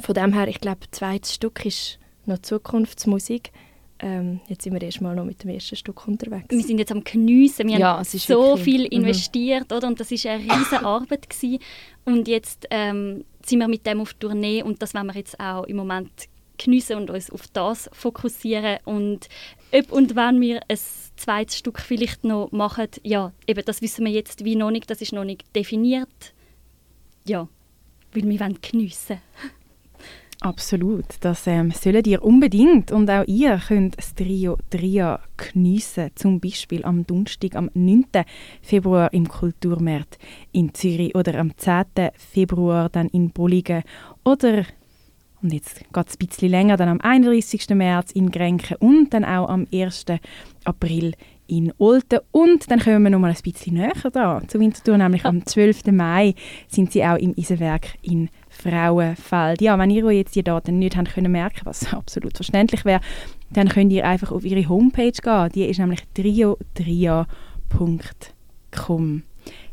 von 0.00 0.14
dem 0.14 0.32
her, 0.32 0.48
ich 0.48 0.60
glaube, 0.60 0.80
das 0.90 0.98
zweite 0.98 1.28
Stück 1.28 1.64
ist 1.64 1.98
noch 2.26 2.38
Zukunftsmusik. 2.38 3.52
Ähm, 4.00 4.40
jetzt 4.46 4.62
sind 4.62 4.72
wir 4.74 4.82
erstmal 4.82 5.16
noch 5.16 5.24
mit 5.24 5.42
dem 5.42 5.50
ersten 5.50 5.74
Stück 5.74 6.06
unterwegs. 6.06 6.46
Wir 6.50 6.62
sind 6.62 6.78
jetzt 6.78 6.92
am 6.92 7.02
Geniessen. 7.02 7.68
Wir 7.68 7.78
ja, 7.78 7.96
haben 7.96 8.04
so 8.04 8.56
viel 8.56 8.82
mhm. 8.82 8.92
investiert, 8.92 9.72
oder? 9.72 9.88
Und 9.88 9.98
das 9.98 10.12
ist 10.12 10.24
eine 10.26 10.42
riesige 10.42 10.84
Arbeit 10.84 11.28
gewesen. 11.28 11.58
Und 12.04 12.28
jetzt 12.28 12.66
ähm, 12.70 13.24
sind 13.44 13.58
wir 13.58 13.68
mit 13.68 13.86
dem 13.86 14.00
auf 14.00 14.14
Tournee 14.14 14.62
und 14.62 14.82
das 14.82 14.94
wollen 14.94 15.06
wir 15.06 15.16
jetzt 15.16 15.38
auch 15.40 15.64
im 15.64 15.76
Moment 15.76 16.10
geniessen 16.58 16.96
und 16.96 17.10
uns 17.10 17.30
auf 17.30 17.46
das 17.52 17.90
fokussieren. 17.92 18.78
Und 18.84 19.28
ob 19.72 19.92
und 19.92 20.14
wann 20.14 20.40
wir 20.40 20.60
ein 20.68 20.78
zweites 21.16 21.58
Stück 21.58 21.80
vielleicht 21.80 22.24
noch 22.24 22.52
machen, 22.52 22.88
ja, 23.02 23.32
eben 23.46 23.64
das 23.64 23.82
wissen 23.82 24.04
wir 24.04 24.12
jetzt 24.12 24.44
wie 24.44 24.56
noch 24.56 24.70
nicht, 24.70 24.88
das 24.90 25.00
ist 25.00 25.12
noch 25.12 25.24
nicht 25.24 25.44
definiert. 25.56 26.34
Ja, 27.26 27.48
weil 28.12 28.28
wir 28.28 28.40
wollen 28.40 28.58
geniessen 28.60 29.20
Absolut, 30.40 31.04
das 31.20 31.48
ähm, 31.48 31.72
sollt 31.72 32.06
ihr 32.06 32.22
unbedingt 32.22 32.92
und 32.92 33.10
auch 33.10 33.24
ihr 33.26 33.60
könnt 33.66 33.98
das 33.98 34.14
Trio 34.14 34.56
Tria 34.70 35.18
geniessen, 35.36 36.10
zum 36.14 36.38
Beispiel 36.38 36.84
am 36.84 37.04
Donnerstag, 37.04 37.56
am 37.56 37.70
9. 37.74 38.04
Februar 38.62 39.12
im 39.12 39.26
Kulturmarkt 39.26 40.16
in 40.52 40.72
Zürich 40.74 41.16
oder 41.16 41.40
am 41.40 41.56
10. 41.56 42.10
Februar 42.14 42.88
dann 42.88 43.08
in 43.08 43.30
Bolligen 43.30 43.82
oder 44.24 44.64
und 45.42 45.52
jetzt 45.52 45.80
geht 45.92 46.08
es 46.08 46.14
ein 46.14 46.26
bisschen 46.26 46.50
länger, 46.50 46.76
dann 46.76 46.88
am 46.88 47.00
31. 47.00 47.68
März 47.70 48.12
in 48.12 48.30
Grenken 48.30 48.76
und 48.76 49.14
dann 49.14 49.24
auch 49.24 49.48
am 49.48 49.66
1. 49.72 50.06
April 50.64 51.14
in 51.46 51.72
Olten. 51.78 52.20
Und 52.32 52.70
dann 52.70 52.80
kommen 52.80 53.04
wir 53.04 53.10
noch 53.10 53.20
mal 53.20 53.30
ein 53.30 53.42
bisschen 53.42 53.74
näher 53.74 53.92
dran 53.92 54.48
zu 54.48 54.58
Winterthur, 54.58 54.98
nämlich 54.98 55.24
am 55.24 55.46
12. 55.46 55.86
Mai 55.92 56.34
sind 56.68 56.92
sie 56.92 57.04
auch 57.04 57.16
im 57.16 57.34
Eisenwerk 57.38 57.94
in 58.02 58.30
Frauenfeld. 58.62 59.60
Ja, 59.60 59.78
wenn 59.78 59.90
ihr 59.90 60.10
jetzt 60.12 60.34
die 60.34 60.42
Daten 60.42 60.78
nicht 60.78 60.96
habt 60.96 61.14
können 61.14 61.32
merken, 61.32 61.60
was 61.64 61.92
absolut 61.92 62.36
verständlich 62.36 62.84
wäre, 62.84 63.00
dann 63.50 63.68
könnt 63.68 63.92
ihr 63.92 64.06
einfach 64.06 64.32
auf 64.32 64.44
ihre 64.44 64.68
Homepage 64.68 65.12
gehen. 65.12 65.48
Die 65.54 65.64
ist 65.64 65.78
nämlich 65.78 66.02
triotria.com. 66.14 67.26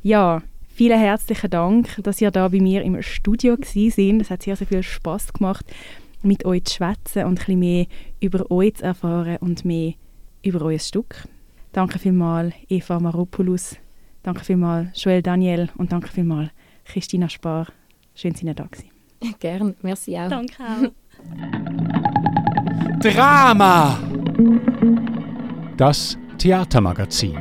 Ja, 0.03 0.41
Vielen 0.75 0.99
herzlichen 0.99 1.49
Dank, 1.51 2.03
dass 2.03 2.19
ihr 2.19 2.31
da 2.31 2.49
bei 2.49 2.59
mir 2.59 2.81
im 2.81 3.01
Studio 3.01 3.55
sind. 3.63 4.21
Es 4.21 4.29
hat 4.29 4.43
sehr, 4.43 4.57
sehr 4.57 4.67
viel 4.67 4.83
Spaß 4.83 5.31
gemacht, 5.31 5.65
mit 6.21 6.43
euch 6.43 6.65
zu 6.65 6.75
schwätzen 6.75 7.23
und 7.23 7.29
ein 7.29 7.35
bisschen 7.35 7.59
mehr 7.59 7.85
über 8.19 8.51
euch 8.51 8.73
zu 8.73 8.83
erfahren 8.83 9.37
und 9.37 9.63
mehr 9.63 9.93
über 10.43 10.61
euer 10.63 10.79
Stück. 10.79 11.29
Danke 11.71 11.97
vielmals 11.97 12.53
Eva 12.67 12.99
Maropoulos, 12.99 13.77
danke 14.23 14.43
vielmals 14.43 15.01
Joel 15.01 15.21
Daniel 15.21 15.69
und 15.77 15.93
danke 15.93 16.09
vielmals 16.09 16.49
Christina 16.83 17.29
Spar. 17.29 17.67
Schön, 18.15 18.31
dass 18.33 18.41
ihr 18.41 18.53
da 18.53 18.63
gewesen. 18.63 18.89
Gerne, 19.39 19.75
merci 19.81 20.17
auch. 20.17 20.29
Danke 20.29 20.55
auch. 20.63 20.91
Drama! 23.01 23.99
Das 25.77 26.17
Theatermagazin. 26.37 27.37